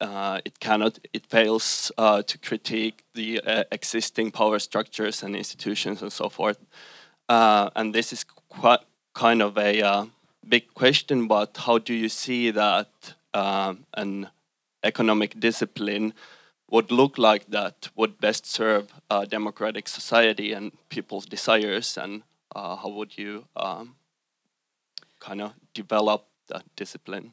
uh, 0.00 0.40
it 0.44 0.60
cannot 0.60 0.98
it 1.12 1.26
fails 1.26 1.92
uh, 1.98 2.22
to 2.22 2.38
critique 2.38 3.04
the 3.14 3.40
existing 3.70 4.30
power 4.30 4.58
structures 4.58 5.22
and 5.22 5.36
institutions 5.36 6.02
and 6.02 6.12
so 6.12 6.28
forth. 6.28 6.58
and 7.28 7.94
this 7.94 8.12
is 8.12 8.24
quite 8.48 8.84
kind 9.14 9.42
of 9.42 9.56
a 9.58 10.06
big 10.46 10.74
question, 10.74 11.26
but 11.26 11.56
how 11.56 11.78
do 11.78 11.94
you 11.94 12.08
see 12.08 12.50
that 12.50 13.14
uh, 13.34 13.74
an 13.94 14.28
economic 14.82 15.38
discipline 15.38 16.14
would 16.70 16.90
look 16.90 17.18
like 17.18 17.46
that 17.46 17.88
would 17.94 18.20
best 18.20 18.46
serve 18.46 18.92
a 19.10 19.26
democratic 19.26 19.88
society 19.88 20.52
and 20.52 20.72
people's 20.88 21.26
desires 21.26 21.98
and 21.98 22.22
uh, 22.56 22.76
how 22.76 22.88
would 22.88 23.18
you 23.18 23.44
um, 23.56 23.96
kind 25.20 25.42
of 25.42 25.52
develop 25.74 26.26
that 26.48 26.64
discipline? 26.76 27.32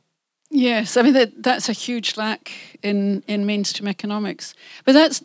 Yes 0.49 0.97
i 0.97 1.01
mean 1.01 1.13
that, 1.13 1.43
that's 1.43 1.69
a 1.69 1.73
huge 1.73 2.17
lack 2.17 2.51
in 2.83 3.23
in 3.27 3.45
mainstream 3.45 3.87
economics. 3.87 4.53
But 4.85 4.93
that's 4.93 5.23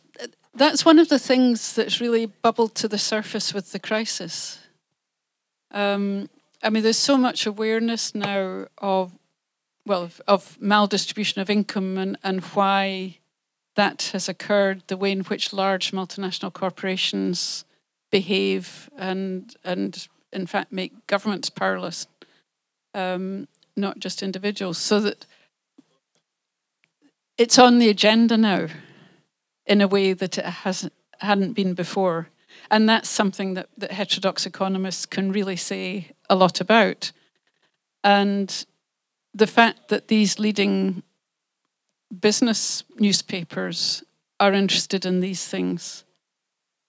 that's 0.55 0.85
one 0.85 0.99
of 0.99 1.09
the 1.09 1.19
things 1.19 1.75
that's 1.75 2.01
really 2.01 2.27
bubbled 2.27 2.75
to 2.77 2.89
the 2.89 2.99
surface 2.99 3.53
with 3.53 3.73
the 3.73 3.79
crisis. 3.79 4.61
Um, 5.73 6.29
i 6.63 6.71
mean 6.71 6.83
there's 6.83 7.05
so 7.13 7.17
much 7.17 7.47
awareness 7.47 8.15
now 8.15 8.67
of 8.79 9.13
well, 9.87 10.03
of, 10.03 10.21
of 10.27 10.59
maldistribution 10.61 11.41
of 11.41 11.49
income 11.49 11.97
and, 11.97 12.19
and 12.23 12.43
why 12.43 13.19
that 13.77 14.11
has 14.13 14.29
occurred, 14.29 14.83
the 14.89 14.97
way 14.97 15.13
in 15.13 15.21
which 15.21 15.53
large 15.53 15.93
multinational 15.93 16.53
corporations 16.53 17.65
behave 18.11 18.89
and 18.97 19.57
and 19.65 20.09
in 20.33 20.47
fact 20.47 20.73
make 20.73 21.07
governments 21.07 21.51
powerless, 21.51 22.07
um, 22.95 23.47
not 23.77 23.99
just 23.99 24.23
individuals. 24.23 24.79
So 24.79 25.01
that 25.01 25.27
it's 27.39 27.59
on 27.59 27.79
the 27.79 27.89
agenda 27.89 28.37
now 28.37 28.69
in 29.67 29.81
a 29.81 29.89
way 29.89 30.13
that 30.13 30.39
it 30.39 30.45
hasn't 30.45 30.93
hadn't 31.21 31.53
been 31.53 31.75
before. 31.75 32.29
And 32.71 32.89
that's 32.89 33.09
something 33.09 33.55
that, 33.55 33.69
that 33.79 33.93
heterodox 33.93 34.47
economists 34.47 35.07
can 35.07 35.31
really 35.31 35.57
say 35.57 36.11
a 36.29 36.35
lot 36.35 36.61
about. 36.61 37.13
And 38.03 38.67
the 39.37 39.47
fact 39.47 39.89
that 39.89 40.09
these 40.09 40.39
leading 40.39 41.03
business 42.21 42.85
newspapers 42.99 44.03
are 44.41 44.53
interested 44.53 45.05
in 45.05 45.21
these 45.21 45.47
things. 45.47 46.05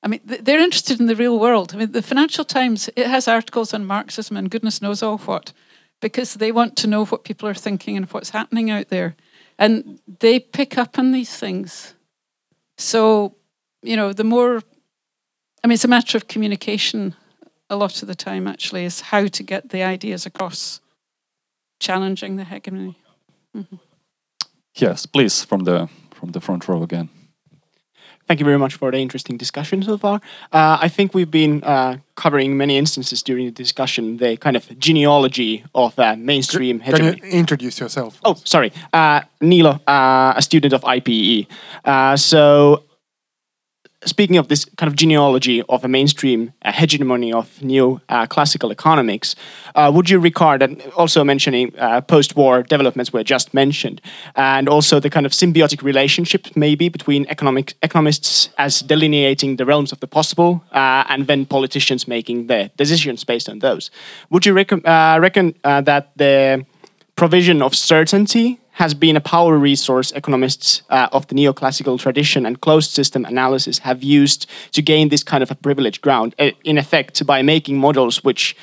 I 0.03 0.07
mean, 0.07 0.21
they're 0.23 0.59
interested 0.59 0.99
in 0.99 1.07
the 1.07 1.15
real 1.15 1.39
world. 1.39 1.73
I 1.73 1.77
mean, 1.77 1.91
the 1.91 2.01
Financial 2.01 2.45
Times 2.45 2.89
it 2.95 3.07
has 3.07 3.27
articles 3.27 3.73
on 3.73 3.85
Marxism 3.85 4.37
and 4.37 4.49
goodness 4.51 4.81
knows 4.81 5.03
all 5.03 5.17
what, 5.17 5.53
because 5.99 6.35
they 6.35 6.51
want 6.51 6.75
to 6.77 6.87
know 6.87 7.05
what 7.05 7.23
people 7.23 7.49
are 7.49 7.53
thinking 7.53 7.97
and 7.97 8.05
what's 8.07 8.29
happening 8.29 8.69
out 8.69 8.89
there, 8.89 9.15
and 9.57 9.99
they 10.19 10.39
pick 10.39 10.77
up 10.77 10.99
on 10.99 11.11
these 11.11 11.35
things. 11.35 11.95
So, 12.77 13.35
you 13.81 13.95
know, 13.95 14.13
the 14.13 14.23
more, 14.23 14.61
I 15.63 15.67
mean, 15.67 15.73
it's 15.73 15.85
a 15.85 15.89
matter 15.89 16.17
of 16.17 16.27
communication. 16.27 17.15
A 17.69 17.75
lot 17.75 18.01
of 18.01 18.07
the 18.07 18.15
time, 18.15 18.47
actually, 18.47 18.85
is 18.85 19.01
how 19.01 19.27
to 19.27 19.43
get 19.43 19.69
the 19.69 19.83
ideas 19.83 20.25
across, 20.25 20.79
challenging 21.79 22.35
the 22.35 22.43
hegemony. 22.43 22.97
Mm-hmm. 23.55 23.75
Yes, 24.75 25.05
please, 25.05 25.43
from 25.43 25.63
the 25.63 25.89
from 26.13 26.31
the 26.31 26.41
front 26.41 26.67
row 26.67 26.83
again. 26.83 27.09
Thank 28.27 28.41
you 28.41 28.45
very 28.45 28.57
much 28.57 28.75
for 28.75 28.91
the 28.91 28.97
interesting 28.97 29.37
discussion 29.37 29.81
so 29.83 29.97
far. 29.97 30.19
Uh, 30.51 30.77
I 30.81 30.89
think 30.89 31.13
we've 31.13 31.31
been 31.31 31.63
uh, 31.63 31.97
covering 32.15 32.57
many 32.57 32.77
instances 32.77 33.23
during 33.23 33.45
the 33.45 33.51
discussion, 33.51 34.17
the 34.17 34.35
kind 34.35 34.57
of 34.57 34.77
genealogy 34.77 35.63
of 35.73 35.97
uh, 35.97 36.17
mainstream 36.17 36.81
Can 36.81 37.05
you 37.05 37.13
introduce 37.23 37.79
yourself? 37.79 38.19
Oh, 38.25 38.35
sorry. 38.43 38.73
Uh, 38.91 39.21
Nilo, 39.39 39.79
uh, 39.87 40.33
a 40.35 40.41
student 40.41 40.73
of 40.73 40.81
IPE. 40.81 41.47
Uh, 41.85 42.17
so 42.17 42.83
speaking 44.05 44.37
of 44.37 44.47
this 44.47 44.65
kind 44.65 44.87
of 44.87 44.95
genealogy 44.95 45.63
of 45.63 45.83
a 45.83 45.87
mainstream 45.87 46.53
uh, 46.61 46.71
hegemony 46.71 47.33
of 47.33 47.61
new 47.63 47.99
uh, 48.09 48.27
classical 48.27 48.71
economics, 48.71 49.35
uh, 49.75 49.91
would 49.93 50.09
you 50.09 50.19
regard, 50.19 50.61
and 50.61 50.81
also 50.95 51.23
mentioning 51.23 51.73
uh, 51.79 52.01
post 52.01 52.35
war 52.35 52.63
developments 52.63 53.11
were 53.11 53.23
just 53.23 53.53
mentioned, 53.53 54.01
and 54.35 54.69
also 54.69 54.99
the 54.99 55.09
kind 55.09 55.25
of 55.25 55.31
symbiotic 55.31 55.81
relationship 55.81 56.47
maybe 56.55 56.89
between 56.89 57.25
economic, 57.29 57.73
economists 57.81 58.49
as 58.57 58.81
delineating 58.81 59.55
the 59.55 59.65
realms 59.65 59.91
of 59.91 59.99
the 59.99 60.07
possible 60.07 60.63
uh, 60.71 61.03
and 61.09 61.27
then 61.27 61.45
politicians 61.45 62.07
making 62.07 62.47
their 62.47 62.69
decisions 62.77 63.23
based 63.23 63.49
on 63.49 63.59
those? 63.59 63.89
Would 64.29 64.45
you 64.45 64.53
reckon, 64.53 64.85
uh, 64.85 65.17
reckon 65.19 65.55
that 65.63 66.11
the 66.15 66.65
provision 67.15 67.61
of 67.63 67.75
certainty 67.75 68.59
has 68.77 68.93
been 68.93 69.17
a 69.17 69.21
power 69.21 69.57
resource 69.57 70.11
economists 70.11 70.83
uh, 70.91 71.09
of 71.11 71.25
the 71.27 71.35
neoclassical 71.35 71.99
tradition 71.99 72.45
and 72.45 72.61
closed 72.61 72.91
system 72.91 73.25
analysis 73.25 73.79
have 73.79 74.03
used 74.03 74.45
to 74.71 74.83
gain 74.83 75.09
this 75.09 75.23
kind 75.23 75.41
of 75.41 75.49
a 75.49 75.55
privileged 75.55 75.99
ground, 76.01 76.35
uh, 76.37 76.51
in 76.63 76.77
effect, 76.77 77.25
by 77.25 77.41
making 77.41 77.75
models 77.79 78.23
which 78.23 78.55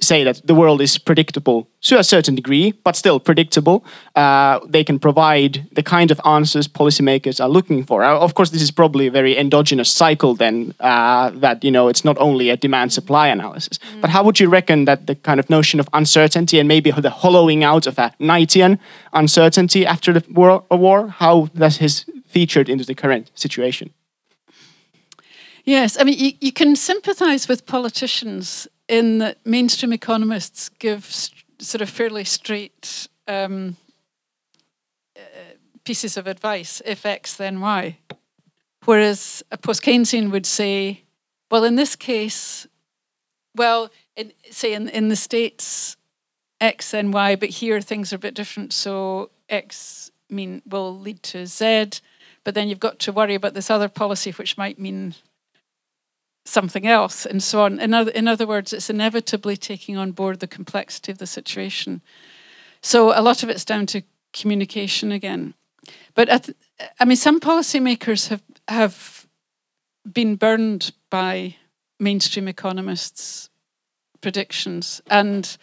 say 0.00 0.24
that 0.24 0.46
the 0.46 0.54
world 0.54 0.80
is 0.80 0.98
predictable 0.98 1.68
to 1.80 1.98
a 1.98 2.04
certain 2.04 2.34
degree, 2.34 2.72
but 2.84 2.96
still 2.96 3.18
predictable. 3.18 3.84
Uh, 4.14 4.60
they 4.66 4.84
can 4.84 4.98
provide 4.98 5.66
the 5.72 5.82
kind 5.82 6.10
of 6.10 6.20
answers 6.24 6.68
policymakers 6.68 7.42
are 7.42 7.48
looking 7.48 7.82
for. 7.84 8.04
Uh, 8.04 8.18
of 8.18 8.34
course, 8.34 8.50
this 8.50 8.60
is 8.60 8.70
probably 8.70 9.06
a 9.06 9.10
very 9.10 9.36
endogenous 9.38 9.90
cycle. 9.90 10.34
Then 10.34 10.74
uh, 10.80 11.30
that 11.30 11.64
you 11.64 11.70
know 11.70 11.88
it's 11.88 12.04
not 12.04 12.18
only 12.18 12.50
a 12.50 12.56
demand-supply 12.56 13.28
analysis. 13.28 13.78
Mm. 13.78 14.00
But 14.02 14.10
how 14.10 14.22
would 14.24 14.38
you 14.38 14.48
reckon 14.48 14.84
that 14.84 15.06
the 15.06 15.14
kind 15.14 15.40
of 15.40 15.48
notion 15.48 15.80
of 15.80 15.88
uncertainty 15.92 16.58
and 16.58 16.68
maybe 16.68 16.90
the 16.90 17.10
hollowing 17.10 17.64
out 17.64 17.86
of 17.86 17.98
a 17.98 18.12
Knightian 18.20 18.78
uncertainty 19.12 19.86
after 19.86 20.12
the 20.12 20.24
war, 20.30 20.64
war 20.70 21.08
how 21.08 21.48
that 21.54 21.76
has 21.76 22.04
featured 22.26 22.68
into 22.68 22.84
the 22.84 22.94
current 22.94 23.30
situation? 23.34 23.90
Yes, 25.64 25.96
I 25.98 26.04
mean 26.04 26.18
you, 26.18 26.32
you 26.40 26.52
can 26.52 26.76
sympathise 26.76 27.48
with 27.48 27.66
politicians 27.66 28.68
in 28.88 29.18
that 29.18 29.38
mainstream 29.44 29.92
economists 29.92 30.68
give 30.68 31.04
sort 31.58 31.82
of 31.82 31.90
fairly 31.90 32.24
straight 32.24 33.08
um, 33.26 33.76
uh, 35.16 35.20
pieces 35.84 36.16
of 36.16 36.26
advice 36.26 36.82
if 36.84 37.04
X, 37.04 37.36
then 37.36 37.60
Y. 37.60 37.98
Whereas 38.84 39.42
a 39.50 39.58
post 39.58 39.82
Keynesian 39.82 40.30
would 40.30 40.46
say, 40.46 41.02
well, 41.50 41.64
in 41.64 41.74
this 41.74 41.96
case, 41.96 42.66
well, 43.54 43.90
in, 44.14 44.32
say 44.50 44.74
in, 44.74 44.88
in 44.88 45.08
the 45.08 45.16
States, 45.16 45.96
X, 46.60 46.92
then 46.92 47.10
Y, 47.10 47.36
but 47.36 47.48
here 47.48 47.80
things 47.80 48.12
are 48.12 48.16
a 48.16 48.20
bit 48.20 48.34
different. 48.34 48.72
So 48.72 49.30
X 49.48 50.10
mean 50.30 50.62
will 50.66 50.98
lead 50.98 51.22
to 51.22 51.46
Z, 51.46 51.90
but 52.44 52.54
then 52.54 52.68
you've 52.68 52.80
got 52.80 52.98
to 53.00 53.12
worry 53.12 53.34
about 53.34 53.54
this 53.54 53.70
other 53.70 53.88
policy, 53.88 54.30
which 54.32 54.56
might 54.56 54.78
mean 54.78 55.14
something 56.48 56.86
else 56.86 57.26
and 57.26 57.42
so 57.42 57.62
on. 57.62 57.80
In 57.80 57.92
other, 57.92 58.10
in 58.10 58.28
other 58.28 58.46
words, 58.46 58.72
it's 58.72 58.90
inevitably 58.90 59.56
taking 59.56 59.96
on 59.96 60.12
board 60.12 60.40
the 60.40 60.46
complexity 60.46 61.12
of 61.12 61.18
the 61.18 61.26
situation. 61.26 62.02
So 62.80 63.18
a 63.18 63.22
lot 63.22 63.42
of 63.42 63.48
it's 63.48 63.64
down 63.64 63.86
to 63.86 64.02
communication 64.32 65.12
again. 65.12 65.54
But 66.14 66.28
th- 66.28 66.56
I 67.00 67.04
mean, 67.04 67.16
some 67.16 67.40
policymakers 67.40 68.28
have 68.28 68.42
have 68.68 69.26
been 70.12 70.36
burned 70.36 70.92
by 71.10 71.56
mainstream 71.98 72.48
economists' 72.48 73.50
predictions 74.20 75.00
and 75.10 75.56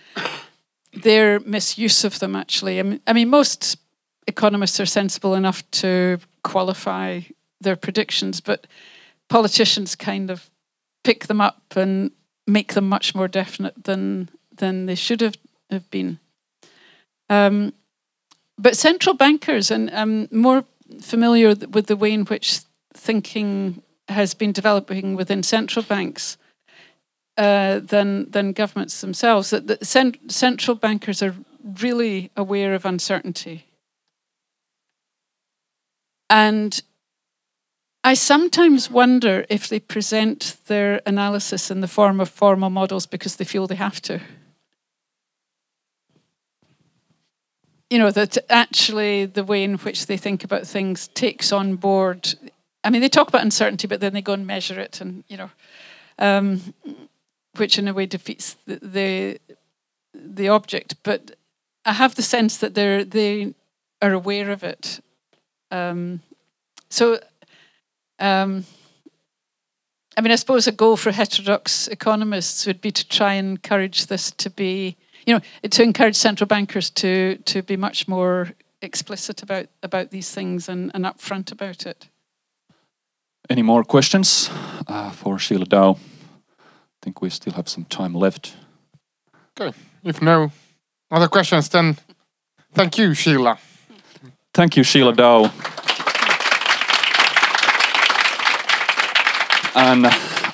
their 1.04 1.40
misuse 1.40 2.04
of 2.04 2.20
them. 2.20 2.36
Actually, 2.36 2.80
I 2.80 2.84
mean, 2.84 3.02
I 3.08 3.14
mean, 3.14 3.30
most 3.30 3.78
economists 4.28 4.80
are 4.80 4.86
sensible 4.86 5.36
enough 5.36 5.70
to 5.72 6.20
qualify 6.44 7.22
their 7.62 7.76
predictions, 7.76 8.42
but 8.42 8.68
politicians 9.30 9.96
kind 9.96 10.30
of 10.30 10.50
pick 11.04 11.28
them 11.28 11.42
up 11.42 11.62
and 11.76 12.12
make 12.48 12.74
them 12.74 12.90
much 12.90 13.16
more 13.16 13.28
definite 13.28 13.84
than 13.84 14.30
than 14.56 14.86
they 14.86 14.96
should 14.96 15.22
have, 15.22 15.36
have 15.70 15.90
been. 15.90 16.20
Um, 17.30 17.74
but 18.58 18.78
central 18.78 19.16
bankers, 19.16 19.72
and 19.72 19.90
I'm 19.92 20.28
more 20.32 20.66
familiar 21.02 21.56
with 21.56 21.88
the 21.88 21.96
way 21.96 22.12
in 22.12 22.26
which 22.26 22.60
thinking 22.94 23.82
has 24.10 24.34
been 24.34 24.52
developing 24.52 25.16
within 25.16 25.42
central 25.44 25.84
banks 25.84 26.38
uh, 27.38 27.80
than 27.80 28.30
than 28.30 28.54
governments 28.54 29.02
themselves. 29.02 29.50
That 29.50 29.68
the 29.68 29.84
cent- 29.84 30.32
central 30.32 30.76
bankers 30.76 31.24
are 31.24 31.36
really 31.82 32.30
aware 32.36 32.76
of 32.76 32.86
uncertainty, 32.86 33.66
and 36.30 36.82
I 38.06 38.16
sometimes 38.16 38.92
wonder 38.92 39.46
if 39.50 39.70
they 39.70 39.80
present 39.80 40.58
their 40.68 41.02
analysis 41.06 41.72
in 41.72 41.80
the 41.80 41.88
form 41.88 42.20
of 42.20 42.30
formal 42.30 42.70
models 42.70 43.06
because 43.06 43.38
they 43.38 43.46
feel 43.46 43.66
they 43.66 43.76
have 43.76 44.02
to. 44.02 44.20
You 47.90 48.00
know, 48.00 48.12
that 48.12 48.38
actually 48.50 49.26
the 49.26 49.44
way 49.44 49.64
in 49.64 49.76
which 49.76 50.08
they 50.08 50.18
think 50.18 50.44
about 50.44 50.68
things 50.68 51.08
takes 51.10 51.54
on 51.54 51.76
board. 51.76 52.36
I 52.84 52.90
mean, 52.90 53.02
they 53.02 53.08
talk 53.08 53.30
about 53.30 53.44
uncertainty, 53.44 53.88
but 53.88 54.02
then 54.02 54.14
they 54.14 54.22
go 54.22 54.34
and 54.34 54.46
measure 54.46 54.80
it, 54.80 55.00
and, 55.00 55.24
you 55.30 55.38
know, 55.38 55.50
um, 56.20 56.74
which 57.56 57.78
in 57.78 57.88
a 57.88 57.94
way 57.94 58.06
defeats 58.06 58.58
the, 58.66 58.80
the, 58.82 59.40
the 60.14 60.50
object. 60.50 60.96
But 61.04 61.38
I 61.86 61.94
have 61.94 62.16
the 62.16 62.22
sense 62.22 62.58
that 62.58 62.74
they're, 62.74 63.06
they 63.06 63.54
are 64.02 64.12
aware 64.12 64.52
of 64.52 64.64
it. 64.64 65.00
Um, 65.72 66.22
so 66.90 67.20
um, 68.20 68.66
I 70.18 70.22
mean, 70.22 70.32
I 70.32 70.36
suppose 70.36 70.68
a 70.68 70.72
goal 70.72 70.98
for 70.98 71.12
heterodox 71.12 71.88
economists 71.88 72.68
would 72.68 72.82
be 72.82 72.92
to 72.92 73.08
try 73.08 73.34
and 73.34 73.50
encourage 73.50 74.08
this 74.08 74.32
to 74.32 74.50
be, 74.50 74.96
you 75.26 75.34
know, 75.34 75.42
to 75.70 75.84
encourage 75.84 76.16
central 76.16 76.48
bankers 76.48 76.90
to 76.92 77.38
to 77.46 77.64
be 77.64 77.78
much 77.78 78.08
more 78.08 78.54
explicit 78.82 79.42
about 79.42 79.68
about 79.82 80.10
these 80.10 80.32
things 80.32 80.70
and, 80.70 80.92
and 80.94 81.06
upfront 81.06 81.52
about 81.52 81.86
it. 81.86 82.10
Any 83.50 83.64
more 83.64 83.84
questions 83.84 84.50
uh, 84.88 85.12
for 85.12 85.40
Sheila 85.40 85.66
Dow? 85.66 85.98
I 86.60 87.06
think 87.06 87.22
we 87.22 87.30
still 87.30 87.54
have 87.54 87.68
some 87.68 87.86
time 87.86 88.14
left. 88.14 88.56
Okay. 89.60 89.78
If 90.04 90.22
no 90.22 90.52
other 91.12 91.28
questions, 91.28 91.70
then 91.70 91.98
thank 92.74 92.98
you, 92.98 93.14
Sheila. 93.14 93.58
Thank 94.54 94.78
you, 94.78 94.84
Sheila 94.84 95.14
Dow. 95.14 95.52
And 99.76 100.06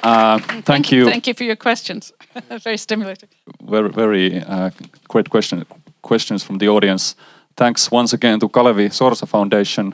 uh, 0.04 0.40
thank, 0.64 0.91
you. 0.91 1.06
Thank 1.06 1.28
you 1.28 1.34
for 1.34 1.44
your 1.44 1.56
questions. 1.56 2.14
very 2.64 2.78
stimulating. 2.78 3.30
Very, 3.62 3.90
very 3.90 4.41
uh, 4.44 4.72
great 5.08 5.30
question, 5.30 5.66
questions 6.02 6.44
from 6.44 6.58
the 6.58 6.70
audience. 6.70 7.16
Thanks 7.56 7.91
once 7.91 8.14
again 8.14 8.40
to 8.40 8.50
Kalevi 8.50 8.90
Sorsa 8.90 9.28
Foundation 9.28 9.94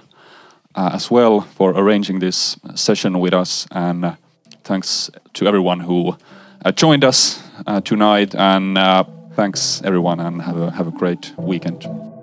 uh, 0.76 0.92
as 0.94 1.10
well 1.10 1.42
for 1.42 1.72
arranging 1.72 2.20
this 2.20 2.58
session 2.76 3.20
with 3.20 3.34
us, 3.34 3.68
and 3.72 4.06
uh, 4.06 4.16
thanks 4.64 5.10
to 5.34 5.48
everyone 5.48 5.80
who 5.80 6.16
uh, 6.64 6.72
joined 6.72 7.04
us 7.04 7.42
uh, 7.66 7.82
tonight. 7.82 8.36
And 8.36 8.78
thanks 9.34 9.82
everyone, 9.84 10.20
and 10.20 10.42
have 10.42 10.58
a 10.58 10.72
have 10.72 10.88
a 10.88 10.92
great 10.92 11.34
weekend. 11.38 12.15